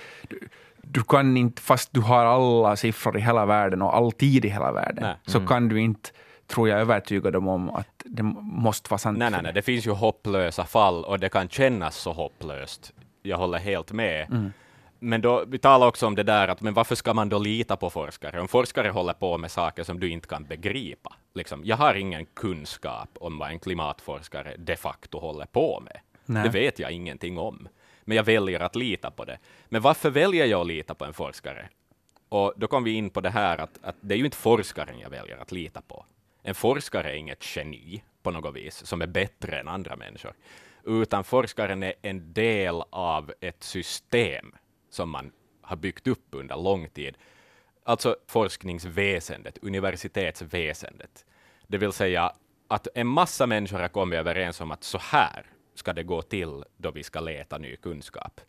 du 0.94 1.04
kan 1.04 1.38
inte, 1.38 1.62
fast 1.62 1.94
du 1.94 2.02
har 2.02 2.26
alla 2.26 2.76
siffror 2.76 3.18
i 3.18 3.22
hela 3.22 3.46
världen 3.46 3.82
och 3.82 3.96
all 3.96 4.12
tid 4.12 4.46
i 4.46 4.50
hela 4.50 4.72
världen, 4.72 5.04
nej. 5.04 5.16
så 5.26 5.38
mm. 5.38 5.48
kan 5.48 5.70
du 5.70 5.80
inte 5.80 6.10
tror 6.48 6.70
jag 6.70 6.80
övertyga 6.80 7.32
dem 7.32 7.48
om 7.48 7.70
att 7.70 7.88
det 8.06 8.24
måste 8.24 8.90
vara 8.90 8.98
sant. 8.98 9.18
Nej, 9.18 9.32
nej, 9.32 9.40
nej, 9.44 9.54
det 9.54 9.62
finns 9.62 9.88
ju 9.88 9.92
hopplösa 9.92 10.66
fall 10.66 11.04
och 11.04 11.20
det 11.20 11.30
kan 11.30 11.50
kännas 11.50 11.96
så 11.96 12.14
hopplöst. 12.14 12.94
Jag 13.22 13.38
håller 13.38 13.60
helt 13.60 13.92
med. 13.92 14.28
Mm. 14.32 14.54
Men 15.04 15.22
då, 15.22 15.46
vi 15.48 15.58
talar 15.58 15.88
också 15.88 16.08
om 16.08 16.16
det 16.16 16.24
där 16.24 16.48
att 16.48 16.62
men 16.62 16.74
varför 16.74 16.96
ska 16.96 17.14
man 17.14 17.30
då 17.30 17.40
lita 17.40 17.78
på 17.78 17.90
forskare? 17.90 18.42
Om 18.42 18.48
forskare 18.48 18.90
håller 18.90 19.14
på 19.14 19.38
med 19.38 19.52
saker 19.52 19.84
som 19.84 20.00
du 20.00 20.10
inte 20.10 20.28
kan 20.28 20.44
begripa. 20.44 21.16
Liksom, 21.34 21.62
jag 21.66 21.78
har 21.78 21.96
ingen 21.96 22.26
kunskap 22.26 23.10
om 23.20 23.38
vad 23.38 23.50
en 23.50 23.60
klimatforskare 23.60 24.56
de 24.58 24.76
facto 24.76 25.20
håller 25.20 25.46
på 25.46 25.84
med. 25.86 26.00
Nej. 26.26 26.44
Det 26.44 26.50
vet 26.50 26.80
jag 26.80 26.92
ingenting 26.92 27.38
om. 27.38 27.68
Men 28.04 28.18
jag 28.18 28.24
väljer 28.24 28.60
att 28.60 28.76
lita 28.76 29.12
på 29.12 29.26
det. 29.26 29.38
Men 29.70 29.82
varför 29.82 30.10
väljer 30.10 30.46
jag 30.46 30.62
att 30.62 30.68
lita 30.68 30.96
på 30.96 31.06
en 31.06 31.14
forskare? 31.14 31.70
Och 32.30 32.54
då 32.58 32.68
kom 32.68 32.84
vi 32.84 32.92
in 32.92 33.10
på 33.10 33.22
det 33.22 33.30
här 33.30 33.58
att, 33.58 33.80
att 33.82 33.96
det 34.02 34.14
är 34.14 34.18
ju 34.18 34.26
inte 34.26 34.38
forskaren 34.38 35.00
jag 35.00 35.10
väljer 35.10 35.38
att 35.38 35.52
lita 35.52 35.82
på. 35.82 36.06
En 36.44 36.56
forskare 36.56 37.12
är 37.12 37.16
inget 37.16 37.56
geni 37.56 38.04
på 38.24 38.32
något 38.32 38.56
vis, 38.56 38.86
som 38.86 39.02
är 39.02 39.08
bättre 39.08 39.60
än 39.60 39.68
andra 39.68 39.96
människor, 39.96 40.34
utan 40.86 41.24
forskaren 41.24 41.84
är 41.84 41.94
en 42.02 42.34
del 42.34 42.84
av 42.90 43.34
ett 43.40 43.64
system 43.64 44.54
som 44.94 45.10
man 45.10 45.32
har 45.62 45.76
byggt 45.76 46.08
upp 46.08 46.28
under 46.32 46.58
lång 46.58 46.90
tid. 46.90 47.18
Alltså 47.84 48.16
forskningsväsendet, 48.28 49.58
universitetsväsendet. 49.62 51.26
Det 51.68 51.78
vill 51.78 51.92
säga 51.92 52.32
att 52.68 52.88
en 52.96 53.08
massa 53.08 53.48
människor 53.48 53.80
har 53.80 53.88
kommit 53.88 54.20
överens 54.20 54.62
om 54.62 54.72
att 54.72 54.84
så 54.84 54.98
här 54.98 55.46
ska 55.76 55.94
det 55.94 56.04
gå 56.04 56.22
till 56.22 56.64
då 56.78 56.92
vi 56.92 57.04
ska 57.04 57.20
leta 57.20 57.58
ny 57.58 57.76
kunskap. 57.76 58.42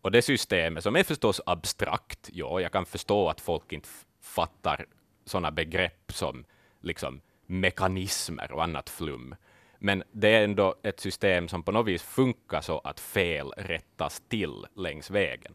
Och 0.00 0.10
det 0.10 0.22
systemet, 0.22 0.82
som 0.82 0.96
är 0.96 1.02
förstås 1.02 1.40
abstrakt, 1.46 2.30
ja, 2.32 2.60
jag 2.60 2.72
kan 2.72 2.86
förstå 2.86 3.28
att 3.28 3.40
folk 3.40 3.72
inte 3.72 3.88
fattar 4.20 4.86
sådana 5.24 5.50
begrepp 5.50 6.12
som 6.12 6.44
liksom 6.80 7.20
mekanismer 7.46 8.52
och 8.52 8.62
annat 8.62 8.90
flum. 8.90 9.34
Men 9.78 10.02
det 10.12 10.28
är 10.28 10.44
ändå 10.44 10.74
ett 10.82 11.00
system 11.00 11.48
som 11.48 11.62
på 11.62 11.72
något 11.72 11.86
vis 11.86 12.02
funkar 12.02 12.60
så 12.60 12.78
att 12.78 13.00
fel 13.00 13.52
rättas 13.56 14.22
till 14.28 14.66
längs 14.76 15.10
vägen. 15.10 15.54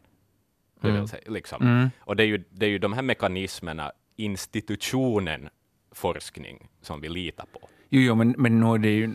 Det 0.80 0.90
vill 0.90 1.08
säga, 1.08 1.22
liksom. 1.26 1.90
Och 2.00 2.16
det 2.16 2.22
är, 2.22 2.26
ju, 2.26 2.44
det 2.50 2.66
är 2.66 2.70
ju 2.70 2.78
de 2.78 2.92
här 2.92 3.02
mekanismerna, 3.02 3.92
institutionen 4.16 5.48
forskning, 5.92 6.68
som 6.82 7.00
vi 7.00 7.08
litar 7.08 7.46
på. 7.52 7.68
Jo, 7.88 8.00
jo 8.00 8.14
men, 8.14 8.34
men 8.38 8.60
nu 8.60 8.66
är 8.74 8.78
det 8.78 8.90
ju 8.90 9.14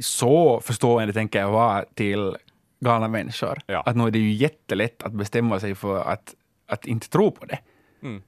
så 0.00 0.60
förstående 0.60 1.12
tänker 1.12 1.38
jag 1.40 1.50
vara 1.50 1.84
till 1.94 2.36
galna 2.80 3.08
människor. 3.08 3.58
Ja. 3.66 3.82
Att 3.86 3.96
nu 3.96 4.06
är 4.06 4.10
det 4.10 4.18
ju 4.18 4.32
jättelätt 4.32 5.02
att 5.02 5.12
bestämma 5.12 5.60
sig 5.60 5.74
för 5.74 6.00
att, 6.00 6.34
att 6.66 6.86
inte 6.86 7.08
tro 7.08 7.30
på 7.30 7.44
det. 7.44 7.58
Mm. 8.02 8.22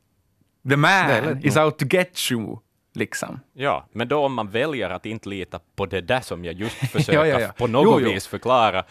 The 0.68 0.76
man 0.76 1.44
is 1.44 1.56
out 1.56 1.78
to 1.78 1.86
get 1.90 2.18
you, 2.32 2.56
liksom. 2.94 3.40
Ja, 3.52 3.86
men 3.92 4.08
då 4.08 4.24
om 4.24 4.34
man 4.34 4.48
väljer 4.48 4.90
att 4.90 5.06
inte 5.06 5.28
lita 5.28 5.60
på 5.76 5.86
det 5.86 6.00
där 6.00 6.20
som 6.20 6.44
jag 6.44 6.54
just 6.54 6.76
försöker 6.76 7.12
Ja, 7.18 7.26
ja, 7.26 7.40
ja. 7.40 7.52
på 7.58 7.66
något 7.66 7.84
Jo, 7.84 8.08
jo. 8.08 8.14
vis 8.14 8.26
förklara, 8.26 8.84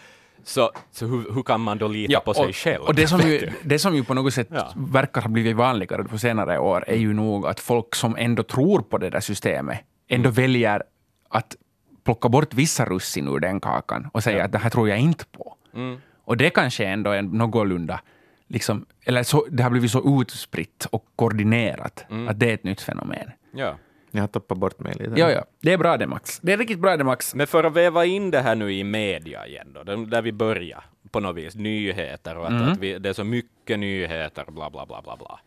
så, 0.44 0.70
så 0.90 1.06
hur, 1.06 1.34
hur 1.34 1.42
kan 1.42 1.60
man 1.60 1.78
då 1.78 1.88
lita 1.88 2.20
på 2.20 2.34
sig 2.34 2.46
och, 2.46 2.54
själv? 2.56 2.82
Och 2.82 2.94
det 2.94 3.06
som, 3.08 3.20
ju, 3.20 3.50
det 3.62 3.78
som 3.78 3.94
ju 3.96 4.04
på 4.04 4.14
något 4.14 4.34
sätt 4.34 4.48
Ja. 4.50 4.72
verkar 4.76 5.20
ha 5.22 5.28
blivit 5.28 5.56
vanligare 5.56 6.04
på 6.04 6.18
senare 6.18 6.58
år 6.58 6.84
är 6.86 6.96
ju 6.96 7.12
nog 7.12 7.46
att 7.46 7.60
folk 7.60 7.94
som 7.94 8.16
ändå 8.16 8.42
tror 8.42 8.80
på 8.82 8.98
det 8.98 9.10
där 9.10 9.20
systemet 9.20 9.78
ändå 10.08 10.28
Mm. 10.28 10.34
väljer 10.34 10.82
att 11.28 11.56
plocka 12.04 12.28
bort 12.28 12.54
vissa 12.54 12.84
russin 12.84 13.28
ur 13.28 13.38
den 13.40 13.60
kakan 13.60 14.08
och 14.12 14.22
säga 14.22 14.44
att 14.44 14.52
det 14.52 14.58
här 14.58 14.70
tror 14.70 14.88
jag 14.88 14.98
inte 14.98 15.24
på. 15.32 15.54
Mm. 15.74 15.98
Och 16.24 16.36
det 16.36 16.50
kanske 16.50 16.84
ändå 16.84 17.10
är 17.10 17.22
någorlunda, 17.22 18.00
liksom, 18.48 18.86
eller 19.04 19.22
så, 19.22 19.46
det 19.50 19.62
har 19.62 19.70
blivit 19.70 19.90
så 19.90 20.20
utspritt 20.20 20.86
och 20.92 21.04
koordinerat 21.16 22.04
Mm. 22.10 22.28
att 22.28 22.38
det 22.40 22.50
är 22.50 22.54
ett 22.54 22.64
nytt 22.64 22.80
fenomen. 22.80 23.30
Ja. 23.54 23.74
Jag 24.10 24.20
har 24.22 24.28
tappat 24.28 24.58
bort 24.58 24.78
mig 24.80 24.94
lite. 24.98 25.12
Ja, 25.20 25.30
ja, 25.30 25.44
det 25.60 25.72
är 25.72 25.78
bra 25.78 25.96
det 25.96 26.06
Max. 26.06 26.40
Det 26.42 26.52
är 26.52 26.56
riktigt 26.58 26.78
bra 26.78 26.96
det 26.96 27.04
Max. 27.04 27.34
Men 27.34 27.46
för 27.46 27.64
att 27.64 27.72
väva 27.72 28.04
in 28.04 28.30
det 28.30 28.40
här 28.40 28.54
nu 28.54 28.72
i 28.72 28.84
media 28.84 29.46
igen 29.46 29.72
då, 29.72 29.82
där 29.94 30.22
vi 30.22 30.32
börjar 30.32 30.84
på 31.10 31.20
något 31.20 31.36
vis, 31.36 31.54
nyheter 31.54 32.36
och 32.36 32.44
att, 32.46 32.50
Mm. 32.52 32.68
att 32.68 32.78
vi, 32.78 32.98
det 32.98 33.08
är 33.08 33.12
så 33.12 33.24
mycket 33.24 33.78
nyheter, 33.78 34.44
bla 34.48 34.70
bla 34.70 34.86
bla 34.86 35.02
bla 35.02 35.16
bla. 35.16 35.40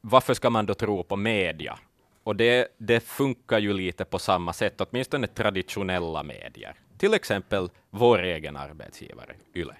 Varför 0.00 0.34
ska 0.34 0.50
man 0.50 0.66
då 0.66 0.74
tro 0.74 1.02
på 1.02 1.16
media? 1.16 1.78
Och 2.24 2.36
det, 2.36 2.68
det 2.78 3.00
funkar 3.00 3.58
ju 3.58 3.72
lite 3.72 4.04
på 4.04 4.18
samma 4.18 4.52
sätt, 4.52 4.80
åtminstone 4.80 5.26
traditionella 5.26 6.22
medier. 6.22 6.74
Till 6.98 7.14
exempel 7.14 7.70
vår 7.90 8.22
egen 8.22 8.56
arbetsgivare, 8.56 9.32
YLE. 9.54 9.74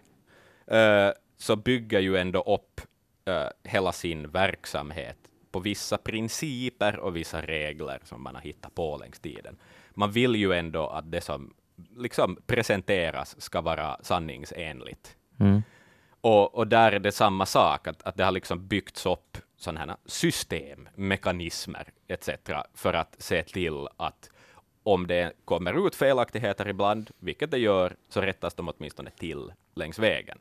Eh, 0.67 1.13
så 1.39 1.57
bygger 1.57 2.01
ju 2.01 2.17
ändå 2.17 2.41
upp 2.43 2.81
eh, 3.25 3.71
hela 3.71 3.93
sin 3.93 4.31
verksamhet 4.31 5.17
på 5.51 5.61
vissa 5.61 5.99
principer 5.99 6.99
och 6.99 7.17
vissa 7.17 7.43
regler 7.43 8.01
som 8.05 8.23
man 8.23 8.35
har 8.35 8.43
hittat 8.43 8.75
på 8.75 8.97
längs 8.97 9.21
tiden. 9.21 9.57
Man 9.91 10.13
vill 10.13 10.37
ju 10.37 10.53
ändå 10.53 10.87
att 10.87 11.11
det 11.11 11.21
som 11.21 11.55
liksom 11.97 12.37
presenteras 12.47 13.41
ska 13.41 13.61
vara 13.61 13.97
sanningsenligt. 14.03 15.17
Mm. 15.41 15.63
Och, 16.21 16.55
och 16.55 16.67
där 16.67 16.93
är 16.93 16.99
det 16.99 17.13
samma 17.13 17.47
sak, 17.47 17.87
att, 17.87 18.03
att 18.03 18.17
det 18.17 18.25
har 18.25 18.33
liksom 18.33 18.67
byggts 18.67 19.07
upp 19.07 19.39
sådana 19.57 19.81
här 19.81 19.97
system, 20.07 20.89
mekanismer 20.95 21.89
etc. 22.09 22.29
för 22.75 22.95
att 22.95 23.15
se 23.19 23.43
till 23.43 23.89
att 23.97 24.31
om 24.83 25.07
det 25.07 25.33
kommer 25.45 25.87
ut 25.87 25.95
felaktigheter 25.95 26.69
ibland, 26.69 27.11
vilket 27.19 27.51
det 27.51 27.59
gör, 27.59 27.97
så 28.09 28.21
rättas 28.21 28.55
de 28.55 28.69
åtminstone 28.69 29.11
till 29.11 29.53
längs 29.75 29.99
vägen. 29.99 30.39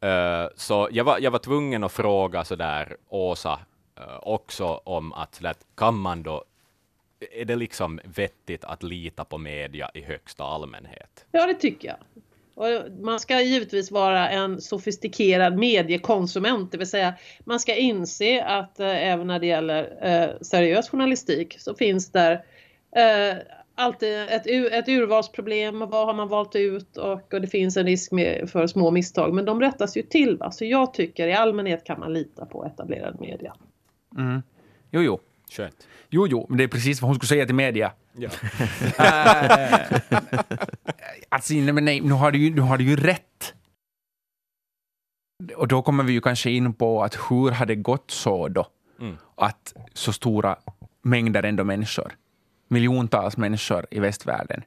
Eh, 0.00 0.46
så 0.56 0.88
jag 0.92 1.04
var, 1.04 1.18
jag 1.18 1.30
var 1.30 1.38
tvungen 1.38 1.84
att 1.84 1.92
fråga 1.92 2.44
sådär 2.44 2.96
Åsa 3.08 3.60
Eh, 3.96 4.18
också 4.22 4.80
om 4.84 5.12
att, 5.12 5.42
kan 5.74 5.94
man 5.98 6.22
då, 6.22 6.44
är 7.32 7.44
det 7.44 7.56
liksom 7.56 8.00
vettigt 8.04 8.64
att 8.64 8.82
lita 8.82 9.24
på 9.24 9.38
media 9.38 9.90
i 9.94 10.00
högsta 10.00 10.44
allmänhet? 10.44 11.24
Ja, 11.32 11.46
det 11.46 11.54
tycker 11.54 11.88
jag. 11.88 11.98
Och 12.54 12.92
man 13.00 13.20
ska 13.20 13.40
givetvis 13.40 13.90
vara 13.90 14.28
en 14.28 14.60
sofistikerad 14.60 15.58
mediekonsument, 15.58 16.72
det 16.72 16.78
vill 16.78 16.90
säga 16.90 17.14
man 17.44 17.60
ska 17.60 17.74
inse 17.74 18.44
att 18.44 18.80
eh, 18.80 19.06
även 19.12 19.26
när 19.26 19.38
det 19.38 19.46
gäller 19.46 19.98
eh, 20.02 20.40
seriös 20.40 20.90
journalistik 20.90 21.56
så 21.58 21.74
finns 21.74 22.12
där 22.12 22.32
eh, 22.96 23.36
alltid 23.74 24.20
ett, 24.20 24.46
ett 24.46 24.88
urvalsproblem, 24.88 25.78
vad 25.78 26.06
har 26.06 26.14
man 26.14 26.28
valt 26.28 26.56
ut 26.56 26.96
och, 26.96 27.34
och 27.34 27.40
det 27.40 27.46
finns 27.46 27.76
en 27.76 27.86
risk 27.86 28.12
med, 28.12 28.50
för 28.50 28.66
små 28.66 28.90
misstag, 28.90 29.34
men 29.34 29.44
de 29.44 29.60
rättas 29.60 29.96
ju 29.96 30.02
till. 30.02 30.36
Va? 30.36 30.50
Så 30.50 30.64
jag 30.64 30.94
tycker 30.94 31.26
i 31.26 31.32
allmänhet 31.32 31.84
kan 31.84 32.00
man 32.00 32.12
lita 32.12 32.46
på 32.46 32.64
etablerad 32.64 33.20
media. 33.20 33.54
Mm. 34.16 34.42
Jo, 34.90 35.00
jo. 35.02 35.20
Skönt. 35.50 35.86
Jo, 36.10 36.26
jo, 36.26 36.46
men 36.48 36.58
det 36.58 36.64
är 36.64 36.68
precis 36.68 37.02
vad 37.02 37.08
hon 37.08 37.16
skulle 37.16 37.28
säga 37.28 37.46
till 37.46 37.54
media. 37.54 37.92
Ja. 38.12 38.30
Alltså, 41.28 41.54
nej, 41.54 41.72
men 41.72 41.84
nej, 41.84 42.00
nu 42.00 42.12
har, 42.12 42.32
du 42.32 42.38
ju, 42.38 42.54
nu 42.54 42.60
har 42.60 42.78
du 42.78 42.84
ju 42.84 42.96
rätt. 42.96 43.54
Och 45.56 45.68
då 45.68 45.82
kommer 45.82 46.04
vi 46.04 46.12
ju 46.12 46.20
kanske 46.20 46.50
in 46.50 46.74
på 46.74 47.02
att 47.02 47.14
hur 47.14 47.50
har 47.50 47.66
det 47.66 47.74
gått 47.74 48.10
så 48.10 48.48
då? 48.48 48.66
Mm. 49.00 49.16
Att 49.34 49.74
så 49.92 50.12
stora 50.12 50.56
mängder 51.02 51.42
ändå 51.42 51.64
människor, 51.64 52.12
miljontals 52.68 53.36
människor 53.36 53.86
i 53.90 54.00
västvärlden, 54.00 54.62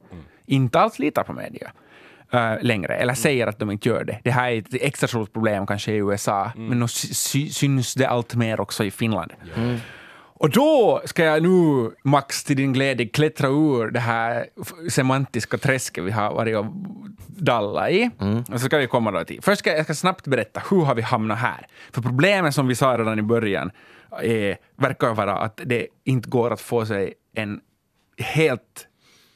inte 0.45 0.80
alls 0.80 1.00
litar 1.00 1.24
på 1.24 1.34
media 1.34 1.72
äh, 2.32 2.53
längre, 2.61 2.95
eller 2.95 3.13
säger 3.13 3.47
att 3.47 3.59
de 3.59 3.71
inte 3.71 3.89
gör 3.89 4.03
det. 4.03 4.19
Det 4.23 4.32
här 4.32 4.51
är 4.51 4.57
ett 4.59 4.67
extra 4.73 5.07
stort 5.07 5.34
problem 5.34 5.67
kanske 5.67 5.91
i 5.91 5.95
USA, 5.95 6.51
men 6.55 6.80
nu 6.80 6.88
sy- 6.88 7.13
sy- 7.13 7.49
syns 7.49 7.93
det 7.93 8.05
allt 8.05 8.36
mer 8.36 8.59
också 8.59 8.84
i 8.84 8.91
Finland. 8.91 9.32
Och 10.41 10.49
då 10.49 11.01
ska 11.05 11.23
jag 11.23 11.43
nu, 11.43 11.91
Max, 12.03 12.43
till 12.43 12.57
din 12.57 12.73
glädje 12.73 13.05
klättra 13.07 13.47
ur 13.47 13.91
det 13.91 13.99
här 13.99 14.45
semantiska 14.89 15.57
träsket 15.57 16.03
vi 16.03 16.11
har 16.11 16.34
varit 16.34 16.57
och 16.57 16.65
dalla 17.27 17.89
i. 17.89 18.09
Och 18.53 18.59
så 18.59 18.65
ska 18.65 18.77
vi 18.77 18.88
komma 18.88 19.11
då 19.11 19.23
till. 19.23 19.41
Först 19.41 19.59
ska 19.59 19.75
jag 19.75 19.84
ska 19.84 19.93
snabbt 19.93 20.27
berätta, 20.27 20.61
hur 20.71 20.82
har 20.82 20.95
vi 20.95 21.01
hamnat 21.01 21.38
här? 21.39 21.67
För 21.91 22.01
problemet 22.01 22.55
som 22.55 22.67
vi 22.67 22.75
sa 22.75 22.97
redan 22.97 23.19
i 23.19 23.21
början 23.21 23.71
är, 24.21 24.57
verkar 24.75 25.13
vara 25.13 25.38
att 25.38 25.61
det 25.65 25.88
inte 26.03 26.30
går 26.30 26.53
att 26.53 26.61
få 26.61 26.86
sig 26.86 27.13
en 27.36 27.59
helt 28.17 28.88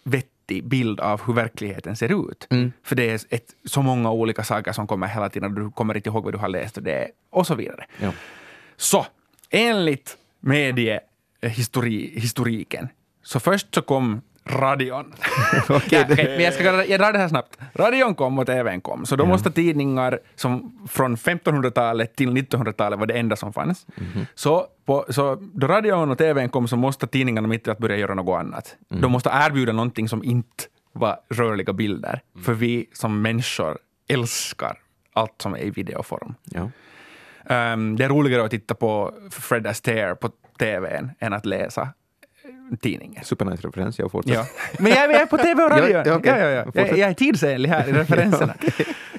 vettig 0.04 0.30
bild 0.48 1.00
av 1.00 1.22
hur 1.26 1.34
verkligheten 1.34 1.96
ser 1.96 2.30
ut. 2.30 2.48
För 2.84 2.96
det 2.96 3.10
är 3.10 3.22
ett, 3.30 3.46
så 3.66 3.82
många 3.82 4.12
olika 4.12 4.44
saker 4.44 4.72
som 4.72 4.88
kommer 4.88 5.08
hela 5.08 5.30
tiden 5.30 5.56
du 5.56 5.72
kommer 5.72 5.98
inte 5.98 6.10
ihåg 6.10 6.24
vad 6.24 6.34
du 6.34 6.38
har 6.38 6.50
läst 6.50 6.78
och, 6.78 6.84
det, 6.84 7.08
och 7.30 7.48
så 7.48 7.56
vidare. 7.56 7.86
Ja. 8.00 8.12
Så, 8.78 9.06
enligt 9.50 10.18
mediehistoriken, 10.40 12.88
så 13.24 13.40
först 13.40 13.76
så 13.76 13.82
kom 13.82 14.22
radion. 14.46 15.14
Okej, 15.70 16.06
men 16.10 16.42
jag, 16.42 16.54
ska, 16.54 16.86
jag 16.86 17.00
drar 17.00 17.14
det 17.14 17.20
här 17.20 17.28
snabbt. 17.28 17.58
Radion 17.74 18.16
kom 18.16 18.40
och 18.40 18.46
TVn 18.46 18.82
kom, 18.82 19.06
så 19.06 19.16
då 19.16 19.26
måste 19.26 19.52
tidningar 19.52 20.20
som 20.36 20.80
från 20.90 21.16
1500-talet 21.16 22.16
till 22.16 22.30
1900-talet 22.30 23.00
var 23.00 23.06
det 23.06 23.14
enda 23.14 23.36
som 23.36 23.54
fanns. 23.54 23.86
Så, 24.36 24.68
på, 24.86 25.06
så 25.10 25.36
då 25.54 25.68
radion 25.68 26.12
och 26.12 26.18
TVn 26.18 26.50
kom 26.50 26.68
så 26.68 26.76
måste 26.76 27.08
tidningarna 27.08 27.48
mitt 27.48 27.68
i 27.68 27.72
att 27.72 27.78
börja 27.78 27.98
göra 27.98 28.14
något 28.14 28.40
annat. 28.40 28.76
De 28.88 29.12
måste 29.12 29.30
erbjuda 29.34 29.72
någonting 29.72 30.10
som 30.10 30.24
inte 30.24 30.64
var 30.94 31.20
rörliga 31.30 31.74
bilder, 31.74 32.22
för 32.46 32.54
vi 32.54 32.90
som 32.94 33.22
människor 33.22 33.78
älskar 34.08 34.78
allt 35.14 35.42
som 35.42 35.54
är 35.54 35.60
i 35.60 35.70
videoform. 35.70 36.36
Ja. 36.44 36.70
Um, 37.74 37.96
det 37.96 38.06
är 38.06 38.10
roligare 38.10 38.44
att 38.44 38.52
titta 38.52 38.74
på 38.74 39.14
Fred 39.32 39.68
Astaire 39.68 40.16
på 40.16 40.30
TVn 40.60 41.12
än 41.20 41.34
att 41.34 41.46
läsa 41.46 41.90
tidningen. 42.78 43.24
Supernice 43.24 43.68
referens, 43.68 44.00
jag 44.00 44.12
fortsätter. 44.12 44.40
Ja. 44.40 44.46
Men 44.80 44.92
jag, 44.92 45.12
jag 45.12 45.22
är 45.22 45.26
på 45.26 45.38
TV 45.38 45.64
och 45.64 45.70
radio. 45.70 45.90
Ja, 45.90 46.04
ja, 46.06 46.16
okej. 46.16 46.32
ja, 46.32 46.38
ja, 46.38 46.50
ja. 46.50 46.72
Jag, 46.74 46.98
jag 46.98 47.10
är 47.10 47.14
tidsenlig 47.14 47.70
här 47.70 47.90
i 47.90 47.92
referenserna. 48.02 48.54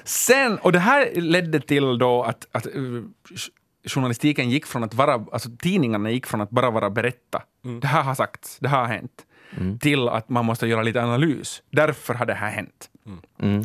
Sen, 0.03 0.57
och 0.57 0.71
det 0.71 0.79
här 0.79 1.09
ledde 1.15 1.59
till 1.59 1.97
då 1.97 2.23
att, 2.23 2.47
att 2.51 2.67
uh, 2.75 3.03
journalistiken 3.87 4.49
gick 4.49 4.65
från 4.65 4.83
att 4.83 4.93
vara, 4.93 5.13
alltså 5.13 5.49
tidningarna 5.59 6.11
gick 6.11 6.25
från 6.25 6.41
att 6.41 6.49
bara 6.49 6.71
vara 6.71 6.89
berätta, 6.89 7.41
det 7.81 7.87
här 7.87 8.03
har 8.03 8.15
sagts, 8.15 8.57
det 8.59 8.67
här 8.67 8.79
har 8.79 8.87
hänt, 8.87 9.25
till 9.79 10.09
att 10.09 10.29
man 10.29 10.45
måste 10.45 10.67
göra 10.67 10.83
lite 10.83 11.03
analys. 11.03 11.63
Därför 11.69 12.13
har 12.13 12.25
det 12.25 12.33
här 12.33 12.49
hänt. 12.49 12.89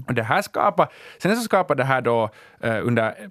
Och 0.07 0.15
det 0.15 0.23
här 0.23 0.43
skapar, 0.43 0.93
sen 1.19 1.37
så 1.37 1.43
skapar 1.43 1.75
det 1.75 1.85
här 1.85 2.01
då 2.01 2.31
eh, 2.61 2.87
under 2.87 3.31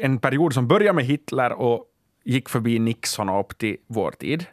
en 0.00 0.18
period 0.18 0.54
som 0.54 0.68
börjar 0.68 0.92
med 0.92 1.04
Hitler 1.04 1.52
och 1.52 1.84
gick 2.24 2.48
förbi 2.48 2.78
Nixon 2.78 3.28
och 3.28 3.40
upp 3.40 3.58
till 3.58 3.76
vår 3.86 4.10
tid. 4.10 4.46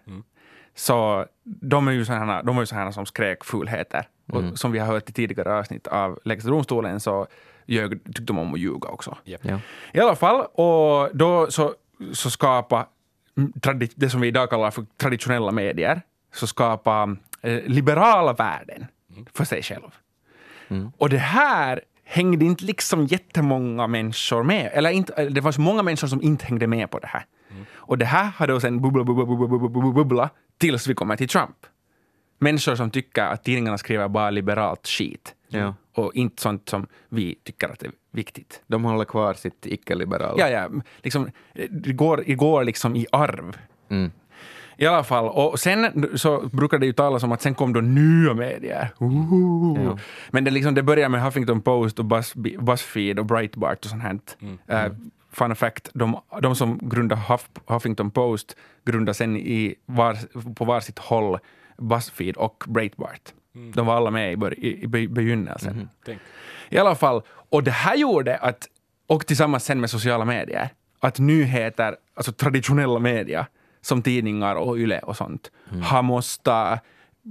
Så 0.76 1.26
de 1.44 1.88
är 1.88 1.92
ju 1.92 2.06
sådana, 2.06 2.44
de 2.44 2.58
är 2.58 2.62
ju 2.62 2.66
sådana 2.66 2.92
som 2.92 3.06
skrek 3.06 3.44
fulheter. 3.44 4.08
Och 4.32 4.60
som 4.60 4.72
vi 4.72 4.80
har 4.80 4.88
hört 4.88 5.10
i 5.10 5.14
tidigare 5.14 5.54
avsnitt 5.54 5.88
av 5.88 6.20
Lägsta 6.24 6.50
domstolen 6.50 7.00
så 7.00 7.28
ljög, 7.66 8.04
tyckte 8.04 8.24
de 8.24 8.40
om 8.40 8.54
att 8.54 8.60
ljuga 8.60 8.90
också. 8.90 9.18
Japp. 9.24 9.42
Ja. 9.44 9.60
I 9.94 10.00
alla 10.00 10.16
fall, 10.16 10.42
och 10.42 11.18
då 11.18 11.52
så, 11.52 11.74
så 12.14 12.30
skapa 12.30 12.88
mm, 13.38 13.54
det 13.96 14.10
som 14.10 14.22
vi 14.22 14.28
idag 14.28 14.50
kallar 14.50 14.72
för 14.72 14.86
traditionella 14.98 15.52
medier, 15.52 16.02
så 16.34 16.48
skapa 16.48 17.16
eh, 17.42 17.64
liberala 17.66 18.34
värden 18.34 18.86
för 19.34 19.46
sig 19.46 19.64
själv. 19.64 19.92
Och 20.98 21.10
det 21.10 21.18
här 21.18 21.82
hängde 22.04 22.46
inte 22.46 22.66
liksom 22.66 23.06
jättemånga 23.06 23.88
människor 23.88 24.44
med. 24.44 24.72
Eller 24.74 24.90
inte, 24.90 25.14
eller 25.14 25.32
det 25.32 25.42
var 25.42 25.52
så 25.52 25.62
många 25.62 25.84
människor 25.84 26.08
som 26.08 26.22
inte 26.22 26.46
hängde 26.46 26.68
med 26.68 26.92
på 26.92 27.00
det 27.00 27.08
här. 27.08 27.26
Och 27.74 27.98
det 27.98 28.06
här 28.06 28.32
har 28.38 28.48
då 28.48 28.60
sen 28.60 28.82
bubbla, 28.82 29.04
bubbla, 29.04 29.26
bubbla, 29.26 29.48
bubbla, 29.48 29.70
bubbla, 29.70 29.92
bubbla 29.92 30.30
tills 30.58 30.88
vi 30.88 30.94
kommer 30.94 31.16
till 31.16 31.28
Trump. 31.28 31.56
Människor 32.40 32.76
som 32.76 32.92
tycker 32.92 33.24
att 33.24 33.44
tidningarna 33.44 33.78
skriver 33.78 34.08
bara 34.08 34.30
liberalt 34.30 34.88
skit. 34.88 35.36
Ja. 35.48 35.76
Och 35.96 36.16
inte 36.16 36.42
sånt 36.42 36.70
som 36.70 36.88
vi 37.10 37.36
tycker 37.44 37.70
att 37.70 37.84
är 37.84 37.92
viktigt. 38.12 38.62
De 38.68 38.84
håller 38.84 39.06
kvar 39.06 39.34
sitt 39.34 39.66
icke-liberala. 39.66 40.36
Ja, 40.38 40.50
ja. 40.50 40.70
Liksom, 41.04 41.32
det, 41.70 41.94
går, 41.94 42.24
det 42.28 42.36
går 42.36 42.64
liksom 42.64 42.96
i 42.96 43.06
arv. 43.12 43.58
Mm. 43.90 44.12
I 44.78 44.86
alla 44.86 45.04
fall. 45.04 45.30
Och 45.30 45.60
sen 45.60 46.10
så 46.18 46.50
brukar 46.52 46.78
det 46.80 46.86
ju 46.86 46.94
talas 46.94 47.24
om 47.24 47.32
att 47.32 47.42
sen 47.42 47.56
kom 47.56 47.74
då 47.74 47.82
nya 47.82 48.34
medier. 48.34 48.90
Ja. 49.00 49.98
Men 50.32 50.44
det, 50.44 50.52
liksom, 50.52 50.76
det 50.76 50.84
börjar 50.84 51.10
med 51.10 51.24
Huffington 51.24 51.62
Post 51.62 52.00
och 52.00 52.06
Buzz, 52.06 52.34
Buzzfeed 52.36 53.20
och 53.20 53.26
Breitbart 53.26 53.86
och 53.86 53.92
sånt 53.92 54.04
här. 54.04 54.20
Eh, 54.68 54.92
fun 55.34 55.56
fact, 55.56 55.90
de, 55.94 56.20
de 56.42 56.56
som 56.56 56.80
grundade 56.82 57.22
Huff, 57.22 57.50
Huffington 57.66 58.12
Post 58.12 58.56
grundade 58.86 59.14
sen 59.14 59.38
i 59.38 59.76
var, 59.86 60.18
på 60.56 60.66
varsitt 60.66 61.00
håll 61.00 61.40
Buzzfeed 61.78 62.38
och 62.38 62.64
Breitbart. 62.68 63.34
De 63.74 63.86
var 63.86 63.96
alla 63.96 64.12
med 64.12 64.34
i, 64.34 64.38
bör, 64.38 64.60
i, 64.60 64.84
i 64.84 64.88
be- 64.88 65.08
begynnelsen. 65.08 65.90
Tänk. 66.06 66.20
I 66.70 66.78
alla 66.78 66.96
fall, 66.96 67.22
och 67.50 67.64
det 67.64 67.72
här 67.72 67.96
gjorde 67.96 68.38
att, 68.38 68.68
och 69.08 69.26
tillsammans 69.28 69.66
sen 69.66 69.82
med 69.82 69.90
sociala 69.90 70.26
medier, 70.26 70.70
att 71.00 71.20
nyheter, 71.20 71.96
alltså 72.16 72.32
traditionella 72.32 73.00
media, 73.00 73.46
som 73.82 74.02
tidningar 74.02 74.56
och 74.56 74.78
YLE 74.78 75.00
och 75.00 75.18
sånt, 75.18 75.52
har 75.84 76.02
måste 76.04 76.80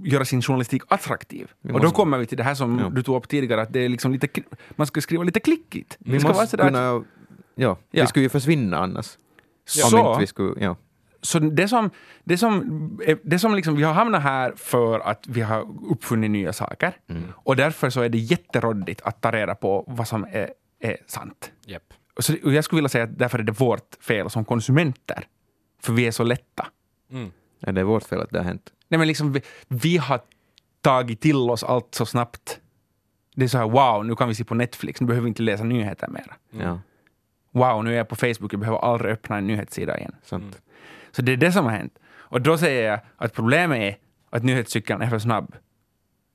göra 0.05 0.24
sin 0.24 0.42
journalistik 0.42 0.82
attraktiv. 0.88 1.50
och 1.72 1.80
då 1.80 1.90
kommer 1.90 2.18
vi 2.18 2.26
till 2.26 2.38
det 2.38 2.44
här 2.44 2.55
som 2.55 2.78
Ja. 2.78 2.88
du 2.88 3.03
tog 3.03 3.16
upp 3.16 3.28
tidigare, 3.28 3.62
att 3.62 3.72
det 3.72 3.80
är 3.80 3.88
liksom 3.88 4.12
lite, 4.12 4.28
man 4.70 4.86
ska 4.86 5.00
skriva 5.00 5.24
lite 5.24 5.40
klickigt. 5.40 5.96
Vi 5.98 6.12
det 6.12 6.20
ska 6.20 6.28
vara 6.28 6.38
måste 6.42 6.50
sådär 6.50 6.64
att- 6.64 6.70
kunna... 6.70 7.05
Ja, 7.55 7.76
Ja. 7.90 8.03
vi 8.03 8.07
skulle 8.09 8.22
ju 8.22 8.28
försvinna 8.28 8.78
annars. 8.78 9.18
Så- 9.66 10.18
vi 10.20 10.26
skulle... 10.26 10.64
Ja. 10.64 10.76
Så 11.24 11.38
det 11.38 11.68
som, 11.68 11.90
det 12.24 12.38
som, 12.38 13.00
det 13.22 13.38
som 13.38 13.55
liksom, 13.55 13.76
vi 13.76 13.82
har 13.82 13.92
hamnat 13.92 14.22
här 14.22 14.53
för 14.57 15.00
att 15.00 15.24
vi 15.28 15.40
har 15.40 15.68
uppfunnit 15.90 16.30
nya 16.30 16.53
saker. 16.53 16.96
Och 17.32 17.57
därför 17.57 17.90
så 17.90 18.00
är 18.00 18.09
det 18.09 18.18
jätteråddigt 18.18 19.00
att 19.05 19.20
ta 19.20 19.30
reda 19.30 19.55
på 19.55 19.84
vad 19.86 20.09
som 20.09 20.24
är, 20.32 20.50
är 20.80 20.96
sant. 21.07 21.53
Och 22.16 22.24
Så, 22.24 22.34
och 22.44 22.53
jag 22.53 22.64
skulle 22.64 22.76
vilja 22.78 22.88
säga 22.88 23.05
att 23.05 23.18
därför 23.18 23.38
är 23.38 23.42
det 23.42 23.53
vårt 23.61 23.94
fel 24.00 24.30
som 24.30 24.44
konsumenter. 24.44 25.26
För 25.82 25.92
vi 25.92 26.07
är 26.07 26.11
så 26.11 26.24
lätta. 26.24 26.66
Mm. 27.11 27.30
Ja, 27.61 27.72
det 27.72 27.80
är 27.80 27.84
vårt 27.84 28.03
fel 28.05 28.20
att 28.20 28.30
det 28.30 28.38
har 28.38 28.44
hänt. 28.44 28.72
Nej, 28.88 28.98
men 28.98 29.09
liksom, 29.09 29.32
vi, 29.32 29.40
vi 29.68 29.96
har 29.96 30.20
tagit 30.80 31.20
till 31.20 31.36
oss 31.50 31.64
allt 31.64 31.94
så 31.94 32.07
snabbt. 32.07 32.61
Det 33.34 33.44
är 33.44 33.48
så 33.48 33.59
här, 33.59 33.68
wow, 33.68 34.07
nu 34.07 34.14
kan 34.16 34.28
vi 34.28 34.34
se 34.34 34.44
på 34.44 34.55
Netflix, 34.55 35.00
nu 35.00 35.07
behöver 35.07 35.24
vi 35.24 35.28
inte 35.28 35.42
läsa 35.42 35.64
nyheter 35.64 36.09
mer. 36.09 36.26
Ja, 36.50 36.80
Wow, 37.53 37.84
nu 37.84 37.92
är 37.92 37.96
jag 37.96 38.09
på 38.09 38.16
Facebook, 38.16 38.53
jag 38.53 38.61
behöver 38.61 38.78
aldrig 38.78 39.12
öppna 39.12 39.38
en 39.38 39.46
nyhetssida 39.46 39.98
igen. 39.98 40.14
sant. 40.22 40.61
Så 41.11 41.22
det 41.22 41.32
är 41.32 41.36
det 41.36 41.53
som 41.53 41.64
har 41.64 41.72
hänt. 41.72 41.98
Och 42.16 42.40
då 42.40 42.59
säger 42.59 42.90
jag 42.90 43.00
att 43.16 43.32
problemet 43.34 43.78
är 43.78 43.96
att 44.30 44.42
nyhetscykeln 44.42 45.03
är 45.03 45.07
för 45.11 45.18
snabb 45.18 45.55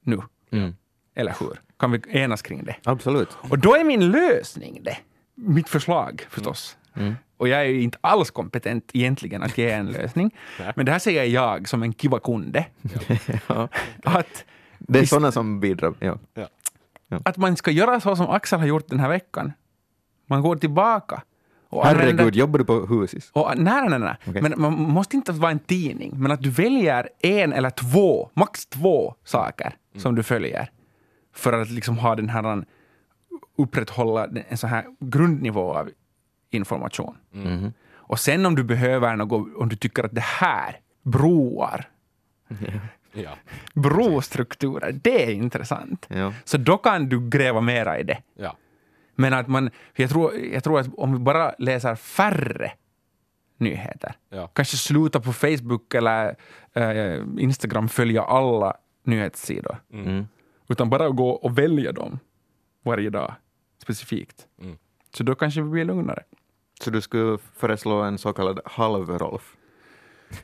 nu. 0.03 0.19
Mm. 0.51 0.75
Eller 1.15 1.35
hur? 1.39 1.61
Kan 1.79 1.91
vi 1.91 2.01
enas 2.09 2.41
kring 2.41 2.63
det? 2.63 2.75
Absolut. 2.83 3.37
Och 3.49 3.59
då 3.59 3.75
är 3.75 3.83
min 3.83 4.11
lösning 4.11 4.79
det. 4.83 4.97
Mitt 5.35 5.69
förslag 5.69 6.25
förstås. 6.29 6.77
Mm. 6.95 7.15
Och 7.37 7.47
jag 7.47 7.59
är 7.59 7.65
ju 7.65 7.81
inte 7.81 7.97
alls 8.01 8.31
kompetent 8.31 8.91
egentligen 8.93 9.43
att 9.43 9.57
ge 9.57 9.71
en 9.71 9.85
lösning. 9.91 10.35
Men 10.75 10.85
det 10.85 10.91
här 10.91 10.99
säger 10.99 11.23
jag 11.23 11.67
som 11.69 11.83
en 11.83 11.93
kiva 11.93 12.19
kunde. 12.19 12.65
Ja. 13.47 13.69
Att, 14.03 14.45
Det 14.77 14.99
är 14.99 15.05
sådana 15.05 15.31
som 15.31 15.59
bidrar. 15.59 15.93
Ja. 15.99 16.17
att 17.25 17.37
man 17.37 17.55
ska 17.55 17.71
göra 17.71 17.99
så 17.99 18.15
som 18.15 18.29
Axel 18.29 18.59
har 18.59 18.67
gjort 18.67 18.87
den 18.89 18.99
här 18.99 19.09
veckan. 19.09 19.53
Man 20.27 20.41
går 20.41 20.55
tillbaka. 20.55 21.21
Och 21.69 21.85
Herregud, 21.85 22.09
använder- 22.19 22.37
jobbar 22.39 22.59
du 22.59 22.65
på 22.65 22.85
Husis? 22.85 23.29
Och, 23.33 23.51
nej, 23.57 23.89
nej, 23.89 23.99
nej. 23.99 24.15
Okej. 24.27 24.41
Men 24.41 24.53
man 24.57 24.73
måste 24.73 25.15
inte 25.15 25.31
vara 25.31 25.51
en 25.51 25.59
tidning, 25.59 26.11
men 26.15 26.31
att 26.31 26.41
du 26.41 26.49
väljer 26.49 27.09
en 27.21 27.53
eller 27.53 27.69
två, 27.69 28.29
max 28.33 28.65
två 28.65 29.13
saker 29.23 29.75
som 29.97 30.15
du 30.15 30.23
följer 30.23 30.69
för 31.35 31.53
att 31.61 31.69
liksom 31.69 31.97
ha 31.97 32.15
den 32.15 32.29
här 32.29 32.65
upprätthålla 33.57 34.27
en 34.49 34.57
sån 34.57 34.69
här 34.69 34.85
grundnivå 34.99 35.73
av 35.73 35.89
information. 36.51 37.17
Mhm. 37.31 37.73
Och 37.93 38.19
sen 38.19 38.45
om 38.45 38.55
du 38.55 38.63
behöver 38.63 39.15
något, 39.15 39.47
om 39.57 39.69
du 39.69 39.75
tycker 39.75 40.03
att 40.03 40.15
det 40.15 40.23
här, 40.23 40.79
broar, 41.03 41.89
Ja. 43.13 43.31
brostrukturer, 43.73 44.91
det 45.03 45.23
är 45.25 45.31
intressant. 45.31 46.05
Ja. 46.09 46.33
Så 46.43 46.57
då 46.57 46.77
kan 46.77 47.09
du 47.09 47.29
gräva 47.29 47.61
mera 47.61 47.99
i 47.99 48.03
det. 48.03 48.17
Ja. 48.35 48.55
Men 49.19 49.33
att 49.33 49.47
man, 49.47 49.69
jag, 49.95 50.09
tror, 50.09 50.33
jag 50.35 50.63
tror 50.63 50.79
att 50.79 50.87
om 50.97 51.13
vi 51.13 51.19
bara 51.19 51.55
läser 51.59 51.95
färre 51.95 52.71
nyheter, 53.57 54.15
Ja. 54.29 54.47
kanske 54.47 54.77
sluta 54.77 55.19
på 55.19 55.33
Facebook 55.33 55.93
eller 55.93 56.35
eh, 56.73 57.23
Instagram 57.37 57.89
följa 57.89 58.23
alla 58.23 58.77
nyhetssidor, 59.03 59.77
Mm. 59.93 60.27
utan 60.69 60.89
bara 60.89 61.09
gå 61.09 61.29
och 61.29 61.57
välja 61.57 61.91
dem 61.91 62.19
varje 62.83 63.09
dag 63.09 63.33
specifikt. 63.81 64.47
Mm. 64.61 64.77
Så 65.13 65.23
då 65.23 65.35
kanske 65.35 65.61
vi 65.61 65.69
blir 65.69 65.85
lugnare. 65.85 66.23
Så 66.81 66.89
du 66.91 67.01
skulle 67.01 67.37
föreslå 67.37 68.01
en 68.01 68.17
så 68.17 68.33
kallad 68.33 68.59
halv-Rolf? 68.65 69.55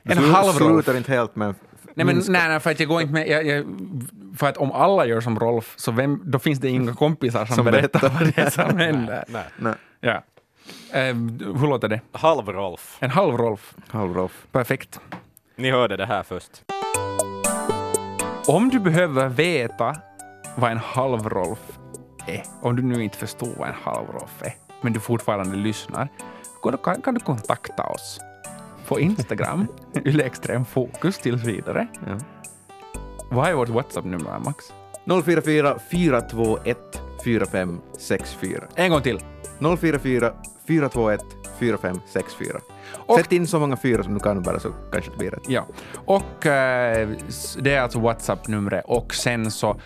En 0.04 0.18
halv-Rolf? 0.18 0.56
Slutar 0.58 0.98
inte 0.98 1.12
helt 1.12 1.36
med... 1.36 1.56
Nej, 1.96 2.06
men, 2.06 2.22
nej, 2.28 2.48
nej, 2.50 2.60
för 2.60 2.72
att 2.72 2.80
jag 2.80 2.90
går 2.90 3.02
inte 3.02 3.14
med. 3.14 3.28
Jag, 3.28 3.46
jag, 3.46 3.66
för 4.38 4.48
att 4.48 4.58
om 4.58 4.72
alla 4.72 5.06
gör 5.06 5.22
som 5.22 5.40
Rolf, 5.40 5.74
så 5.78 5.92
vem, 5.92 6.22
då 6.26 6.40
finns 6.40 6.60
det 6.60 6.70
inga 6.70 6.94
kompisar 6.94 7.46
som, 7.46 7.56
Som 7.56 7.66
berättar 7.66 8.10
vad 8.10 8.34
det 8.36 8.38
är 8.38 8.50
som 8.70 8.78
händer. 8.78 9.24
Nej. 9.28 9.44
Nej, 9.58 9.74
Ja. 10.00 10.24
Eh, 10.92 11.16
hur 11.60 11.68
låter 11.68 11.88
det? 11.88 12.02
Halv-Rolf. 12.12 12.98
En 13.00 13.10
halv 13.10 13.38
Rolf. 13.38 13.74
halv-Rolf. 13.88 14.46
Perfekt. 14.52 15.00
Ni 15.56 15.72
hörde 15.72 15.98
det 15.98 16.06
här 16.06 16.24
först. 16.24 16.52
Om 18.48 18.70
du 18.70 18.80
behöver 18.80 19.30
veta 19.30 19.96
vad 20.56 20.72
en 20.72 20.78
halv-Rolf 20.78 21.60
är, 22.28 22.44
om 22.62 22.76
du 22.76 22.82
nu 22.84 23.04
inte 23.04 23.18
förstår 23.18 23.54
vad 23.58 23.68
en 23.68 23.76
halv-Rolf 23.84 24.42
är, 24.42 24.54
men 24.82 24.94
du 24.94 25.00
fortfarande 25.00 25.56
lyssnar, 25.56 26.08
kan 27.04 27.14
du 27.14 27.20
kontakta 27.20 27.84
oss 27.84 28.20
på 28.88 29.00
Instagram, 29.00 29.68
Yle 30.06 30.24
Extrem 30.24 30.66
Fokus 30.66 31.18
tills 31.20 31.44
vidare. 31.44 31.88
Ja. 32.08 32.18
Vad 33.32 33.50
är 33.50 33.54
vårt 33.54 33.70
WhatsApp-nummer, 33.70 34.40
Max? 34.46 34.74
044 35.26 35.80
421 35.92 36.78
4564. 37.24 38.64
En 38.76 38.92
gång 38.92 39.02
till. 39.02 39.20
044 39.78 40.32
421 40.68 41.22
4564. 41.60 42.60
Och- 43.08 43.18
Sätt 43.20 43.32
in 43.32 43.48
så 43.48 43.60
många 43.60 43.78
fyra 43.78 44.04
som 44.04 44.14
du 44.14 44.20
kan 44.20 44.42
bara 44.44 44.60
så 44.60 44.70
kanske 44.92 45.12
det 45.12 45.18
blir 45.18 45.32
rätt. 45.32 45.50
Ja, 45.50 45.68
och 45.94 46.46
eh, 46.46 47.10
det 47.62 47.74
är 47.74 47.82
alltså 47.82 48.00
WhatsApp-numret 48.00 48.84
och 48.88 49.14
sen 49.16 49.52
så 49.52 49.80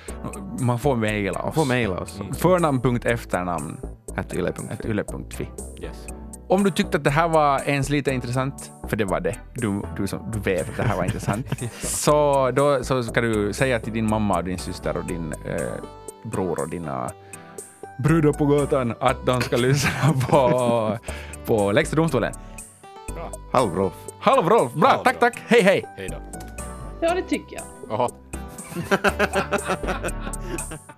man 0.59 0.79
får 0.79 0.95
mejla 0.95 1.41
oss. 1.41 1.55
Få 1.55 1.65
mejla 1.65 1.99
oss. 1.99 2.19
Förnamn.efternamn 2.37 3.77
Att 4.15 4.33
yle.fi. 4.33 4.87
yle.fi. 4.89 5.47
Yes. 5.81 6.07
Om 6.49 6.63
du 6.63 6.71
tyckte 6.71 6.97
att 6.97 7.03
det 7.03 7.09
här 7.09 7.27
var 7.27 7.61
ens 7.65 7.89
lite 7.89 8.11
intressant, 8.11 8.71
för 8.87 8.97
det 8.97 9.05
var 9.05 9.19
det, 9.19 9.35
du, 9.53 9.81
du, 9.97 10.07
som, 10.07 10.31
du 10.31 10.39
vet 10.39 10.69
att 10.69 10.77
det 10.77 10.83
här 10.83 10.97
var 10.97 11.03
intressant, 11.03 11.47
så 11.81 12.51
då 12.51 12.83
så 12.83 13.03
ska 13.03 13.21
du 13.21 13.53
säga 13.53 13.79
till 13.79 13.93
din 13.93 14.09
mamma 14.09 14.37
och 14.37 14.43
din 14.43 14.57
syster 14.57 14.97
och 14.97 15.05
din 15.05 15.33
eh, 15.45 15.71
bror 16.23 16.59
och 16.59 16.69
dina 16.69 17.11
bröder 17.99 18.33
på 18.33 18.45
gatan 18.45 18.93
att 18.99 19.25
de 19.25 19.41
ska 19.41 19.57
lyssna 19.57 20.13
på, 20.29 20.97
på 21.45 21.71
Lägsta 21.71 21.95
domstolen. 21.95 22.33
Halv-Rolf. 23.51 23.93
Halv 24.19 24.49
Rolf, 24.49 24.73
bra, 24.73 24.89
Halv 24.89 25.03
tack, 25.03 25.19
tack, 25.19 25.43
hej, 25.47 25.61
hej! 25.61 25.85
Hej 25.97 26.09
då. 26.09 26.17
Ja, 27.01 27.15
det 27.15 27.21
tycker 27.21 27.55
jag. 27.55 27.65
Jaha. 27.89 28.09